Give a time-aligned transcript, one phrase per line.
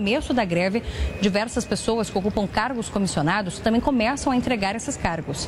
[0.00, 0.82] Começo da greve,
[1.20, 5.46] diversas pessoas que ocupam cargos comissionados também começam a entregar esses cargos.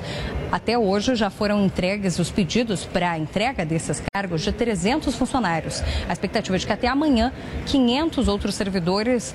[0.52, 5.82] Até hoje já foram entregues os pedidos para a entrega desses cargos de 300 funcionários.
[6.06, 7.32] A expectativa é de que até amanhã
[7.64, 9.34] 500 outros servidores,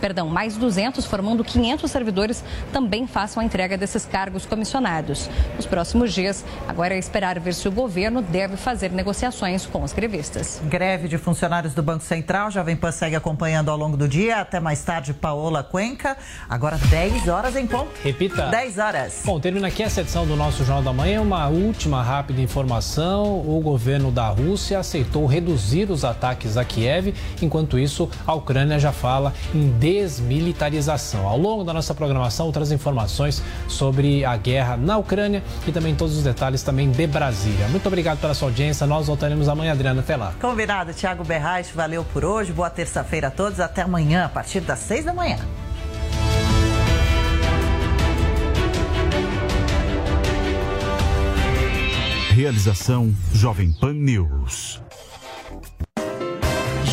[0.00, 2.42] perdão, mais 200, formando 500 servidores,
[2.72, 5.28] também façam a entrega desses cargos comissionados.
[5.56, 9.92] Nos próximos dias, agora é esperar ver se o governo deve fazer negociações com os
[9.92, 10.62] grevistas.
[10.64, 14.53] Greve de funcionários do Banco Central, Jovem Pan segue acompanhando ao longo do dia.
[14.54, 16.16] Até mais tarde, Paola Cuenca.
[16.48, 17.88] Agora 10 horas em ponto.
[18.04, 18.46] Repita.
[18.46, 19.22] 10 horas.
[19.24, 21.20] Bom, termina aqui essa edição do nosso Jornal da Manhã.
[21.22, 23.40] Uma última rápida informação.
[23.40, 27.12] O governo da Rússia aceitou reduzir os ataques a Kiev.
[27.42, 31.26] Enquanto isso, a Ucrânia já fala em desmilitarização.
[31.26, 36.16] Ao longo da nossa programação, outras informações sobre a guerra na Ucrânia e também todos
[36.16, 37.66] os detalhes também de Brasília.
[37.70, 38.86] Muito obrigado pela sua audiência.
[38.86, 40.00] Nós voltaremos amanhã, Adriana.
[40.00, 40.32] Até lá.
[40.40, 41.72] Combinado, Thiago Berrais.
[41.74, 42.52] Valeu por hoje.
[42.52, 43.58] Boa terça-feira a todos.
[43.58, 45.38] Até amanhã, a partir das 6 da manhã.
[52.30, 54.82] Realização Jovem Pan News.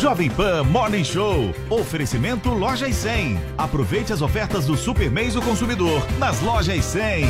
[0.00, 1.54] Jovem Pan Morning Show.
[1.68, 3.38] Oferecimento Lojas 100.
[3.58, 7.26] Aproveite as ofertas do Super Mês do Consumidor nas Lojas 100.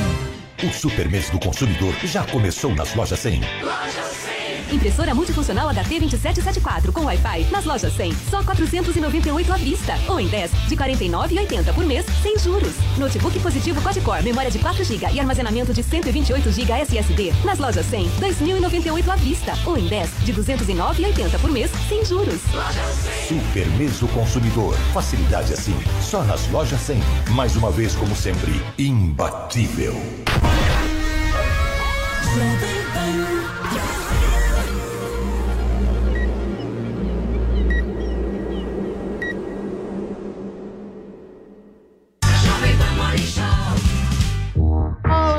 [0.62, 3.40] O Super Mês do Consumidor já começou nas Lojas 100.
[3.40, 4.31] Lojas 100.
[4.72, 9.94] Impressora multifuncional HT2774 com Wi-Fi nas lojas 100, só 498 à vista.
[10.08, 12.74] Ou em 10, de 49,80 por mês, sem juros.
[12.96, 17.32] Notebook positivo Quad-Core, memória de 4 GB e armazenamento de 128 GB SSD.
[17.44, 19.52] Nas lojas 100, 2.098 à vista.
[19.66, 22.40] Ou em 10, de 209,80 por mês, sem juros.
[23.28, 24.74] Super Mês do Consumidor.
[24.92, 26.98] Facilidade assim, só nas lojas 100.
[27.30, 29.94] Mais uma vez, como sempre, imbatível.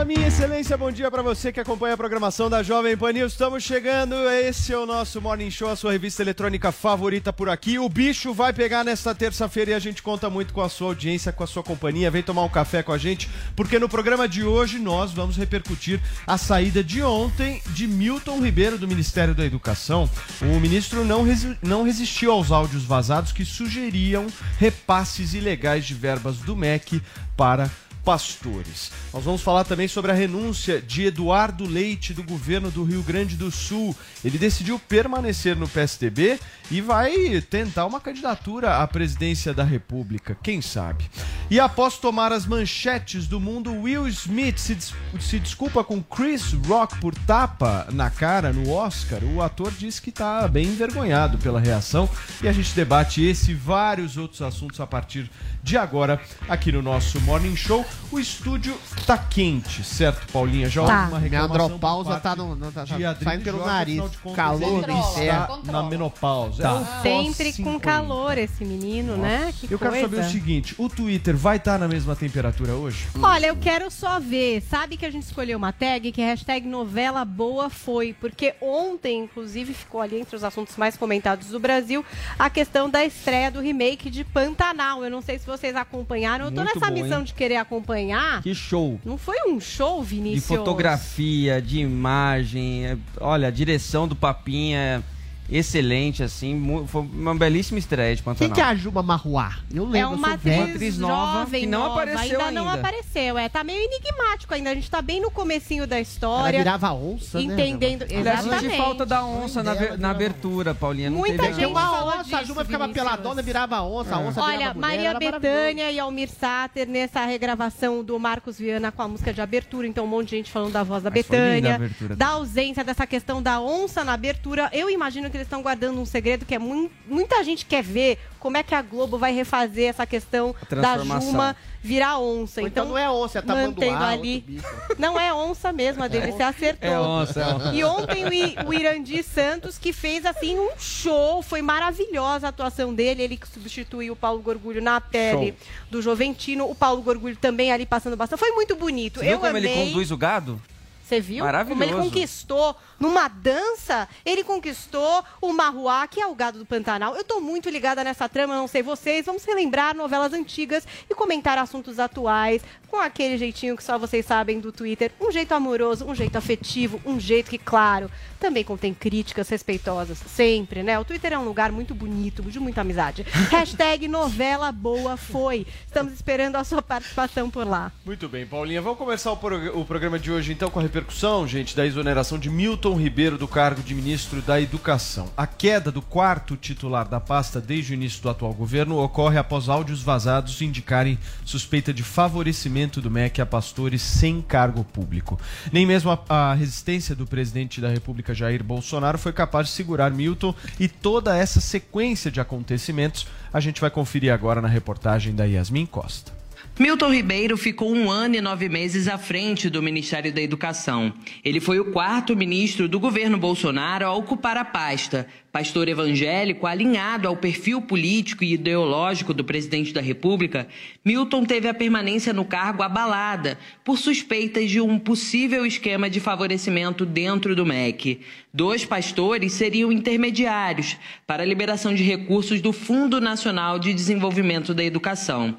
[0.06, 3.32] Minha excelência, bom dia para você que acompanha a programação da Jovem Pan News.
[3.32, 7.80] Estamos chegando, esse é o nosso Morning Show, a sua revista eletrônica favorita por aqui.
[7.80, 11.32] O bicho vai pegar nesta terça-feira e a gente conta muito com a sua audiência,
[11.32, 12.12] com a sua companhia.
[12.12, 16.02] Vem tomar um café com a gente, porque no programa de hoje nós vamos repercutir
[16.28, 20.10] a saída de ontem de Milton Ribeiro do Ministério da Educação.
[20.42, 24.28] O ministro não, resi não resistiu aos áudios vazados que sugeriam
[24.60, 27.02] repasses ilegais de verbas do MEC
[27.38, 27.72] para
[28.04, 28.92] pastores.
[29.14, 33.36] Nós vamos falar também sobre a renúncia de Eduardo Leite do governo do Rio Grande
[33.36, 33.96] do Sul.
[34.24, 40.62] Ele decidiu permanecer no PSDB e vai tentar uma candidatura à presidência da República, quem
[40.62, 41.10] sabe.
[41.50, 46.54] E após tomar as manchetes do mundo, Will Smith se, des se desculpa com Chris
[46.68, 49.24] Rock por tapa na cara no Oscar.
[49.24, 52.10] O ator diz que está bem envergonhado pela reação
[52.42, 55.32] e a gente debate esse e vários outros assuntos a partir de
[55.72, 57.86] agora aqui no nosso Morning Show.
[58.12, 60.70] O estúdio tá quente, certo, Paulinha?
[60.70, 61.08] Já tá.
[61.08, 64.12] uma Minha andropausa tá, no, no, tá, tá saindo pelo nariz.
[64.12, 65.62] de contas, Calor está inferno.
[65.64, 66.62] na menopausa.
[66.62, 66.70] Tá.
[66.70, 69.52] É um Sempre com calor esse menino, né?
[69.60, 69.96] Que Eu coisa.
[69.96, 73.08] quero saber o seguinte: o Twitter vai estar na mesma temperatura hoje?
[73.22, 74.62] Olha, eu quero só ver.
[74.62, 79.22] Sabe que a gente escolheu uma tag que é hashtag novela boa foi, porque ontem,
[79.24, 82.06] inclusive, ficou ali entre os assuntos mais comentados do Brasil
[82.38, 85.04] a questão da estreia do remake de Pantanal.
[85.04, 86.46] Eu não sei se vocês acompanharam.
[86.46, 87.26] Eu tô Muito nessa bom, missão hein?
[87.26, 88.42] de querer acompanhar.
[88.42, 89.00] Que show.
[89.06, 90.46] Não foi um show, De Vinícius?
[90.46, 92.86] fotografia, de imagem.
[92.86, 95.02] é- Olha, a direção do Papinha é
[95.50, 96.86] excelente, assim.
[96.88, 98.54] Foi uma belíssima estreia de Quem Pantanal.
[98.56, 99.54] que é a Juba Marruá?
[99.74, 100.64] Eu lembro, É eu uma sou velho.
[100.76, 102.52] atriz, nova jovem, que não nova, apareceu ainda.
[102.52, 102.80] não ainda.
[102.88, 103.50] apareceu, é.
[103.50, 104.70] Tá meio enigmático ainda.
[104.72, 106.56] A gente tá bem no comecinho da história.
[106.58, 107.44] Ela virava onça, né?
[107.46, 108.04] Entendendo.
[108.04, 108.62] Aliás, eu Exatamente.
[108.64, 111.10] senti falta da onça na, na abertura, Paulinha.
[111.10, 113.06] Não Muita teve gente uma onça, a Juba ficava Vinícius.
[113.10, 115.14] peladona, virava onça, a onça Olha, virava Maria.
[115.14, 119.88] Bethânia e Almir Sater nessa regravação do Marcos Viana com a música de abertura.
[119.88, 122.16] Então, um monte de gente falando da voz da Mas foi linda a Betânia, abertura
[122.16, 124.70] da ausência dessa questão da onça na abertura.
[124.74, 128.20] Eu imagino momento eles estão guardando um segredo que é mui- muita gente quer ver
[128.40, 130.98] como é que a Globo vai refazer essa questão da.
[130.98, 132.62] Juma virar onça.
[132.62, 134.62] Ou então então não é onça, é tamanduá, mantendo outro ali.
[134.98, 136.90] Não é onça mesmo, a dele, você acertou.
[136.90, 137.74] É onça, é onça.
[137.76, 142.50] E ontem o, I- o Irandi Santos que fez assim um show, foi maravilhosa a
[142.50, 145.68] atuação dele, ele que substituiu o Paulo Gorgulho na pele Show.
[145.92, 148.40] do Joventino, o Paulo Gorgulho também ali passando bastante.
[148.40, 149.20] Foi muito bonito.
[149.20, 149.66] Você viu Eu como amei.
[149.72, 150.62] ele conduz o gado?
[151.06, 151.44] Você viu?
[151.44, 151.82] Maravilhoso.
[151.82, 157.16] Como ele conquistou numa dança, ele conquistou o Marruá, que é o gado do Pantanal.
[157.16, 159.26] Eu tô muito ligada nessa trama, não sei vocês.
[159.26, 164.60] Vamos relembrar novelas antigas e comentar assuntos atuais com aquele jeitinho que só vocês sabem
[164.60, 165.12] do Twitter.
[165.20, 168.10] Um jeito amoroso, um jeito afetivo, um jeito que, claro,
[168.40, 170.20] também contém críticas respeitosas.
[170.28, 171.00] Sempre, né?
[171.00, 173.24] O Twitter é um lugar muito bonito, de muita amizade.
[173.50, 175.66] Hashtag novela boa foi.
[175.88, 177.92] Estamos esperando a sua participação por lá.
[178.06, 178.82] Muito bem, Paulinha.
[178.82, 182.38] Vamos começar o, prog- o programa de hoje então com a repercussão, gente, da exoneração
[182.38, 185.30] de Milton Ribeiro do cargo de ministro da Educação.
[185.36, 189.70] A queda do quarto titular da pasta desde o início do atual governo ocorre após
[189.70, 195.40] áudios vazados indicarem suspeita de favorecimento do MEC a pastores sem cargo público.
[195.72, 200.12] Nem mesmo a, a resistência do presidente da República Jair Bolsonaro foi capaz de segurar
[200.12, 205.46] Milton e toda essa sequência de acontecimentos a gente vai conferir agora na reportagem da
[205.46, 206.43] Yasmin Costa.
[206.80, 211.14] Milton Ribeiro ficou um ano e nove meses à frente do Ministério da Educação.
[211.46, 215.28] Ele foi o quarto ministro do governo Bolsonaro a ocupar a pasta.
[215.52, 220.68] Pastor evangélico alinhado ao perfil político e ideológico do presidente da República,
[221.06, 227.06] Milton teve a permanência no cargo abalada por suspeitas de um possível esquema de favorecimento
[227.06, 228.22] dentro do MEC.
[228.52, 230.98] Dois pastores seriam intermediários
[231.28, 235.56] para a liberação de recursos do Fundo Nacional de Desenvolvimento da Educação.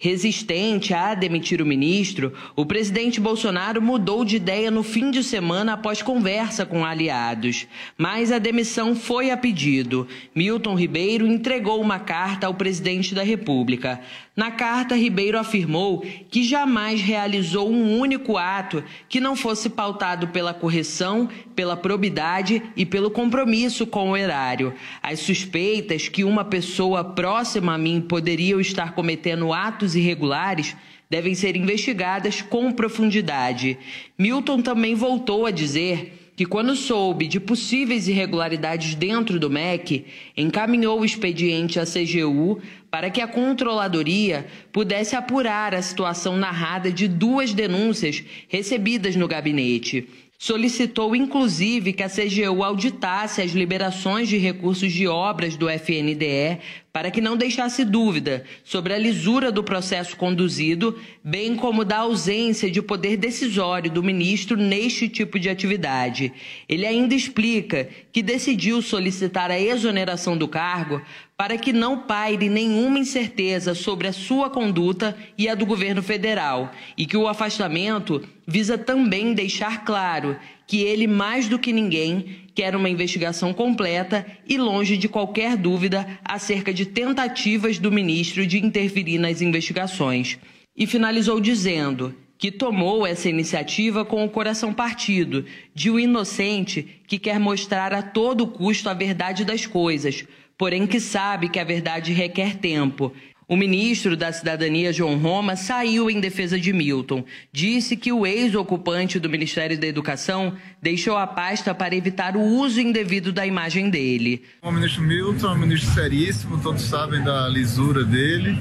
[0.00, 5.72] Resistente a demitir o ministro, o presidente Bolsonaro mudou de ideia no fim de semana
[5.72, 7.66] após conversa com aliados.
[7.96, 10.06] Mas a demissão foi a pedido.
[10.32, 14.00] Milton Ribeiro entregou uma carta ao presidente da República.
[14.36, 20.54] Na carta, Ribeiro afirmou que jamais realizou um único ato que não fosse pautado pela
[20.54, 24.72] correção, pela probidade e pelo compromisso com o erário.
[25.02, 30.76] As suspeitas que uma pessoa próxima a mim poderia estar cometendo atos irregulares
[31.10, 33.78] devem ser investigadas com profundidade.
[34.18, 40.06] Milton também voltou a dizer que, quando soube de possíveis irregularidades dentro do MEC,
[40.36, 47.08] encaminhou o expediente à CGU para que a controladoria pudesse apurar a situação narrada de
[47.08, 50.08] duas denúncias recebidas no gabinete.
[50.38, 56.60] Solicitou, inclusive, que a CGU auditasse as liberações de recursos de obras do FNDE
[56.92, 62.70] para que não deixasse dúvida sobre a lisura do processo conduzido, bem como da ausência
[62.70, 66.32] de poder decisório do ministro neste tipo de atividade.
[66.68, 71.02] Ele ainda explica que decidiu solicitar a exoneração do cargo
[71.36, 76.72] para que não paire nenhuma incerteza sobre a sua conduta e a do governo federal,
[76.96, 80.36] e que o afastamento visa também deixar claro
[80.68, 86.06] que ele, mais do que ninguém, quer uma investigação completa e longe de qualquer dúvida
[86.22, 90.38] acerca de tentativas do ministro de interferir nas investigações.
[90.76, 97.18] E finalizou dizendo que tomou essa iniciativa com o coração partido, de um inocente que
[97.18, 100.26] quer mostrar a todo custo a verdade das coisas,
[100.58, 103.12] porém que sabe que a verdade requer tempo.
[103.50, 107.24] O ministro da Cidadania, João Roma, saiu em defesa de Milton.
[107.50, 110.52] Disse que o ex-ocupante do Ministério da Educação
[110.82, 114.44] deixou a pasta para evitar o uso indevido da imagem dele.
[114.60, 118.54] O ministro Milton é um ministro seríssimo, todos sabem da lisura dele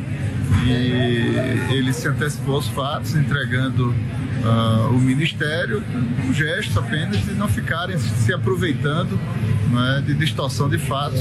[0.66, 3.94] e ele se antecipou aos fatos, entregando
[4.46, 5.84] ah, o ministério,
[6.25, 9.20] um gesto apenas de não ficarem se aproveitando
[9.70, 11.20] né, de distorção de fatos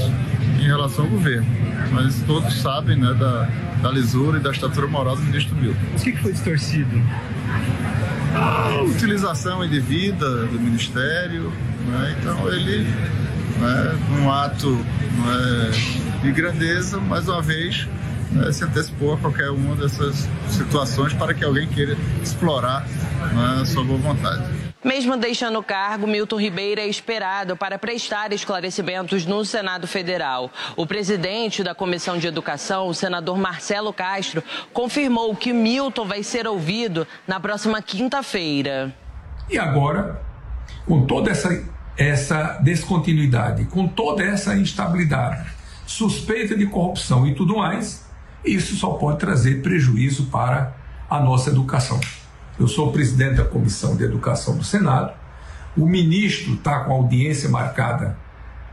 [0.67, 1.47] em relação ao governo.
[1.91, 3.49] Mas todos sabem né, da,
[3.81, 5.79] da lisura e da estatura moral do ministro Milton.
[5.95, 7.01] O que, foi distorcido?
[8.35, 11.51] A utilização indevida do ministério,
[11.87, 15.71] né, então ele, né, num ato né,
[16.21, 17.87] de grandeza, mais uma vez,
[18.31, 22.85] né, se antecipou a qualquer uma dessas situações para que alguém queira explorar
[23.33, 24.66] né, a sua boa vontade.
[24.83, 30.51] Mesmo deixando o cargo, Milton Ribeiro é esperado para prestar esclarecimentos no Senado Federal.
[30.75, 36.47] O presidente da Comissão de Educação, o senador Marcelo Castro, confirmou que Milton vai ser
[36.47, 38.93] ouvido na próxima quinta-feira.
[39.49, 40.21] E agora,
[40.85, 41.63] com toda essa,
[41.97, 45.49] essa descontinuidade, com toda essa instabilidade,
[45.87, 48.05] suspeita de corrupção e tudo mais,
[48.45, 50.75] isso só pode trazer prejuízo para
[51.09, 51.99] a nossa educação.
[52.59, 55.13] Eu sou presidente da Comissão de Educação do Senado.
[55.75, 58.17] O ministro está com audiência marcada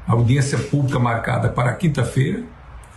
[0.06, 2.42] audiência pública marcada para quinta-feira.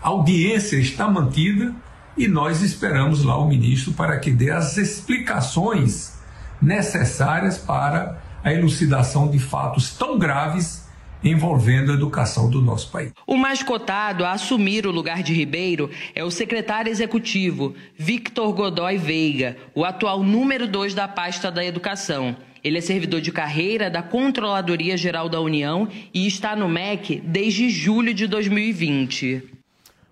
[0.01, 1.73] A audiência está mantida
[2.17, 6.17] e nós esperamos lá o ministro para que dê as explicações
[6.61, 10.86] necessárias para a elucidação de fatos tão graves
[11.23, 13.11] envolvendo a educação do nosso país.
[13.25, 18.97] O mais cotado a assumir o lugar de Ribeiro é o secretário executivo, Victor Godoy
[18.97, 22.35] Veiga, o atual número 2 da pasta da educação.
[22.63, 27.69] Ele é servidor de carreira da Controladoria Geral da União e está no MEC desde
[27.69, 29.56] julho de 2020.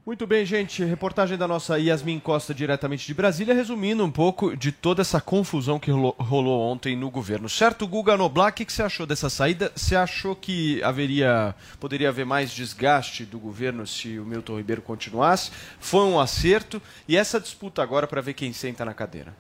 [0.06, 0.84] Muito bem, gente.
[0.84, 5.80] Reportagem da nossa Yasmin Costa, diretamente de Brasília, resumindo um pouco de toda essa confusão
[5.80, 7.50] que rolou, ontem no governo.
[7.50, 9.72] Certo, Guga Noblar, o que, que você achou dessa saída?
[9.76, 15.50] Você achou que haveria, poderia haver mais desgaste do governo se o Milton Ribeiro continuasse?
[15.80, 16.80] Foi um acerto?
[17.08, 19.36] E essa disputa agora para ver quem senta na cadeira?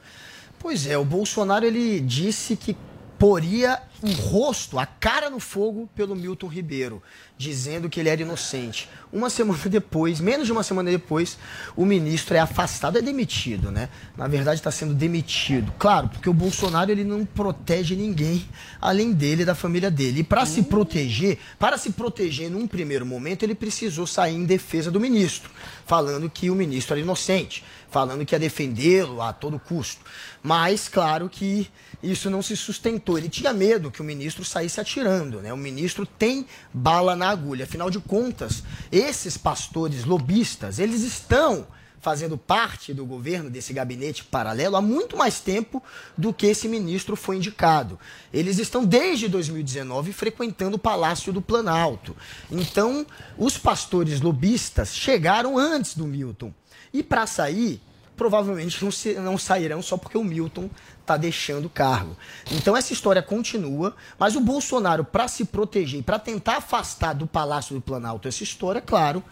[0.58, 2.76] Pois é, o Bolsonaro ele disse que
[3.18, 7.02] poria o rosto, a cara no fogo pelo Milton Ribeiro,
[7.38, 8.90] dizendo que ele era inocente.
[9.12, 11.38] Uma semana depois, menos de uma semana depois,
[11.76, 13.90] o ministro é afastado, é demitido, né?
[14.16, 15.74] Na verdade, está sendo demitido.
[15.80, 18.46] Claro, porque o Bolsonaro ele não protege ninguém
[18.82, 20.20] além dele e da família dele.
[20.20, 24.92] E para se proteger, para se proteger num primeiro momento, ele precisou sair em defesa
[24.92, 25.50] do ministro,
[25.86, 30.02] falando que o ministro era inocente, falando que ia defendê-lo a todo custo.
[30.44, 31.68] Mas, claro que
[32.02, 33.18] isso não se sustentou.
[33.18, 35.54] Ele tinha medo que o ministro saísse atirando, né?
[35.54, 37.66] O ministro tem bala na agulha.
[37.66, 41.68] Afinal de contas, esses pastores lobistas, eles estão
[42.06, 45.82] fazendo parte do governo desse gabinete paralelo há muito mais tempo
[46.16, 48.00] do que esse ministro foi indicado.
[48.32, 52.16] Eles estão desde 2019 frequentando o Palácio do Planalto.
[52.52, 56.54] Então, os pastores lobistas chegaram antes do Milton.
[56.94, 57.82] E para sair,
[58.16, 60.70] provavelmente não, se, não sairão só porque o Milton
[61.02, 62.16] está deixando o cargo.
[62.52, 67.76] Então essa história continua, mas o Bolsonaro, para se proteger, para tentar afastar do Palácio
[67.76, 69.24] do Planalto essa história, claro,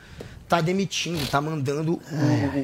[0.44, 2.00] está demitindo, está mandando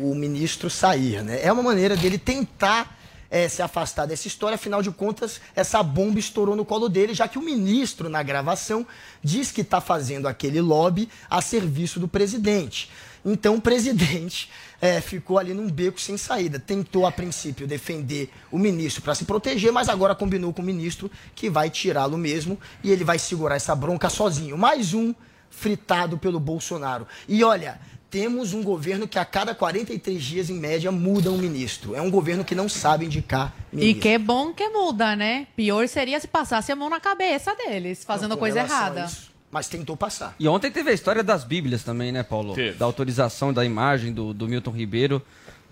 [0.01, 1.23] o, o, ministro sair.
[1.23, 1.39] Né?
[1.41, 2.99] É uma maneira dele tentar
[3.31, 7.27] é, se afastar dessa história, afinal de contas, essa bomba estourou no colo dele, já
[7.27, 8.85] que o ministro, na gravação,
[9.23, 12.89] diz que está fazendo aquele lobby a serviço do presidente.
[13.25, 14.49] Então o presidente
[14.81, 16.59] é, ficou ali num beco sem saída.
[16.59, 21.09] Tentou, a princípio, defender o ministro para se proteger, mas agora combinou com o ministro
[21.35, 24.57] que vai tirá-lo mesmo e ele vai segurar essa bronca sozinho.
[24.57, 25.13] Mais um
[25.49, 27.07] fritado pelo Bolsonaro.
[27.27, 31.95] E olha, temos um governo que a cada 43 dias, em média, muda um ministro.
[31.95, 33.97] É um governo que não sabe indicar ministro.
[33.97, 35.47] E que bom que muda, né?
[35.55, 39.05] Pior seria se passasse a mão na cabeça deles, fazendo coisa errada.
[39.05, 40.35] Isso, mas tentou passar.
[40.39, 42.53] E ontem teve a história das Bíblias também, né, Paulo?
[42.53, 42.77] Teve.
[42.77, 45.21] Da autorização da imagem do, do Milton Ribeiro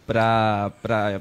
[0.06, 0.72] para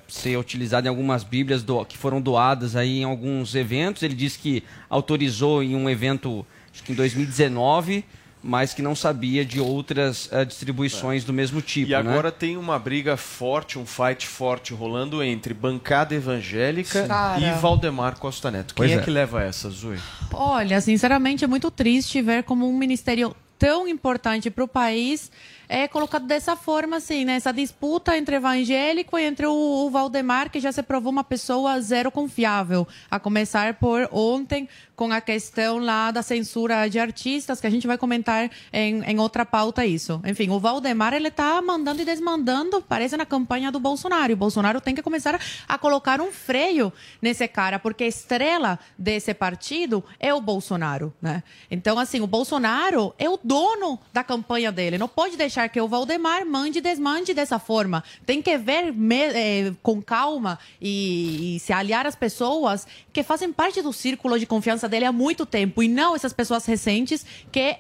[0.09, 4.03] ser utilizada em algumas Bíblias do, que foram doadas aí em alguns eventos.
[4.03, 8.05] Ele disse que autorizou em um evento, acho que em 2019
[8.47, 11.27] mas que não sabia de outras uh, distribuições é.
[11.27, 11.91] do mesmo tipo.
[11.91, 11.99] E né?
[11.99, 17.07] agora tem uma briga forte, um fight forte rolando entre bancada evangélica
[17.39, 18.75] e Valdemar Costa Neto.
[18.75, 19.99] Quem é, é, que leva essa, Zui?
[20.33, 25.31] Olha, sinceramente é muito triste ver como um ministério tão importante para o país
[25.69, 27.37] é colocado dessa forma, assim, né?
[27.37, 32.11] Essa disputa entre evangélico e entre o, Valdemar, que já se provou uma pessoa zero
[32.11, 32.87] confiável.
[33.11, 37.87] A começar por ontem, com a questão lá da censura de artistas, que a gente
[37.87, 40.21] vai comentar em, em outra pauta isso.
[40.25, 44.33] Enfim, o Valdemar, ele tá mandando e desmandando, parece na campanha do Bolsonaro.
[44.33, 49.35] O Bolsonaro tem que começar a colocar um freio nesse cara, porque a estrela desse
[49.35, 51.43] partido é o Bolsonaro, né?
[51.71, 54.99] Então, assim, o Bolsonaro é o dono da campanha dele.
[54.99, 58.05] Não pode deixar que o Valdemar mande e desmande dessa forma.
[58.25, 63.53] Tem que ver me, é, com calma e, e se aliar às pessoas que fazem
[63.53, 67.77] parte do círculo de confiança dele há muito tempo e não essas pessoas recentes que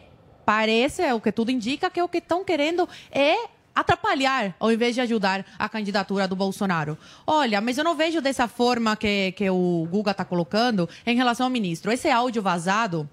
[0.46, 3.36] parece, é o que tudo indica, que o que estão querendo é
[3.76, 6.96] atrapalhar ao invés de ajudar a candidatura do Bolsonaro.
[7.26, 11.46] Olha, mas eu não vejo dessa forma que, que o Guga está colocando em relação
[11.46, 11.92] ao ministro.
[11.92, 13.08] Esse áudio vazado,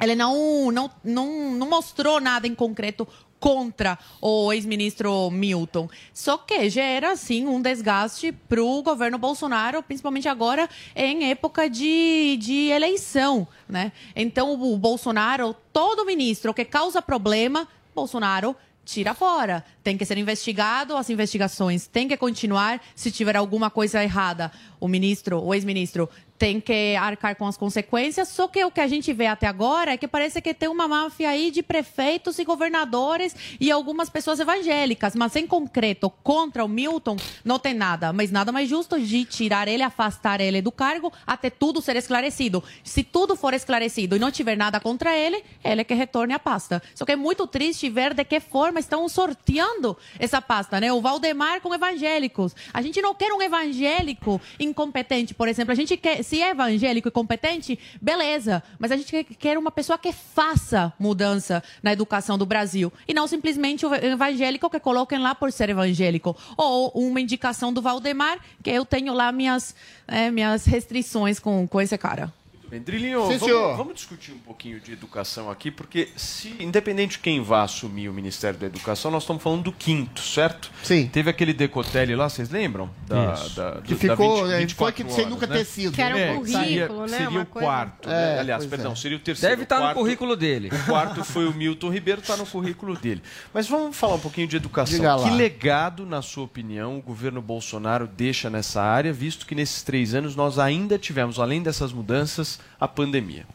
[0.00, 3.06] ele não, não, não, não mostrou nada em concreto
[3.40, 5.88] contra o ex-ministro Milton.
[6.12, 12.36] Só que gera, sim, um desgaste para o governo Bolsonaro, principalmente agora em época de,
[12.40, 13.46] de eleição.
[13.68, 13.92] Né?
[14.14, 19.64] Então, o Bolsonaro, todo ministro que causa problema, Bolsonaro tira fora.
[19.88, 22.78] Tem que ser investigado, as investigações têm que continuar.
[22.94, 28.28] Se tiver alguma coisa errada, o ministro, o ex-ministro, tem que arcar com as consequências.
[28.28, 30.86] Só que o que a gente vê até agora é que parece que tem uma
[30.86, 36.68] máfia aí de prefeitos e governadores e algumas pessoas evangélicas, mas em concreto, contra o
[36.68, 38.12] Milton, não tem nada.
[38.12, 42.62] Mas nada mais justo de tirar ele, afastar ele do cargo, até tudo ser esclarecido.
[42.84, 46.80] Se tudo for esclarecido e não tiver nada contra ele, ele que retorne a pasta.
[46.94, 49.77] Só que é muito triste ver de que forma estão sorteando
[50.18, 50.92] essa pasta, né?
[50.92, 52.54] O Valdemar com evangélicos.
[52.72, 55.72] A gente não quer um evangélico incompetente, por exemplo.
[55.72, 58.62] A gente quer se é evangélico e competente, beleza.
[58.78, 62.92] Mas a gente quer uma pessoa que faça mudança na educação do Brasil.
[63.06, 66.36] E não simplesmente o evangélico que coloquem lá por ser evangélico.
[66.56, 69.74] Ou uma indicação do Valdemar, que eu tenho lá minhas,
[70.06, 72.32] é, minhas restrições com, com esse cara.
[72.70, 77.18] Bem, Drilinho, Sim, vamos, vamos discutir um pouquinho de educação aqui, porque se, independente de
[77.20, 80.70] quem vá assumir o Ministério da Educação, nós estamos falando do quinto, certo?
[80.82, 81.06] Sim.
[81.10, 82.90] Teve aquele decotelli lá, vocês lembram?
[83.06, 83.56] Da, Isso.
[83.56, 85.56] da- Que do- ficou, da é, 20, foi 24 que sem horas, nunca né?
[85.56, 85.92] ter sido.
[85.94, 87.08] Que era um É, currículo, seria, né?
[87.08, 88.08] Seria Uma o coisa- quarto.
[88.08, 88.40] É, né?
[88.40, 88.96] Aliás, pois perdão, é.
[88.96, 89.50] seria o terceiro.
[89.52, 90.68] Deve estar no quarto- currículo dele.
[90.70, 93.22] O quarto foi o Milton Ribeiro, está no currículo dele.
[93.54, 94.94] Mas vamos falar um pouquinho de educação.
[94.96, 95.26] Diga lá.
[95.30, 100.14] Que legado, na sua opinião, o governo Bolsonaro deixa nessa área, visto que nesses três
[100.14, 103.46] anos nós ainda tivemos, além dessas mudanças, a pandemia?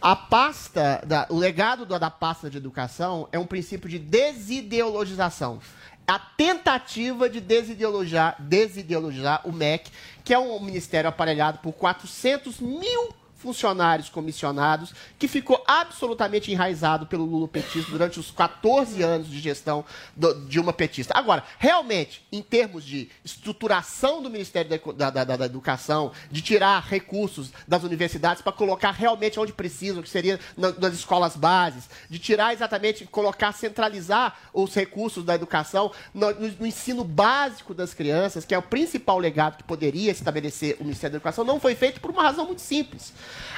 [0.00, 5.60] A pasta, da- o legado da, pasta de educação é um princípio de desideologização.
[6.06, 9.90] A tentativa de desideologizar, desideologizar o MEC,
[10.24, 17.24] que é um ministério aparelhado por 400 mil funcionários comissionados, que ficou absolutamente enraizado pelo
[17.24, 21.14] lulopetismo durante os 14 anos de gestão do- de uma petista.
[21.16, 26.80] Agora, realmente, em termos de estruturação do Ministério da- da- da- da Educação, de tirar
[26.86, 32.18] recursos das universidades para colocar realmente onde precisam, que seria na- nas escolas bases, de
[32.18, 38.44] tirar exatamente, colocar, centralizar os recursos da educação no, no- no ensino básico das crianças,
[38.44, 42.00] que é o principal legado que poderia estabelecer o Ministério da Educação, não foi feito
[42.00, 43.12] por uma razão muito simples.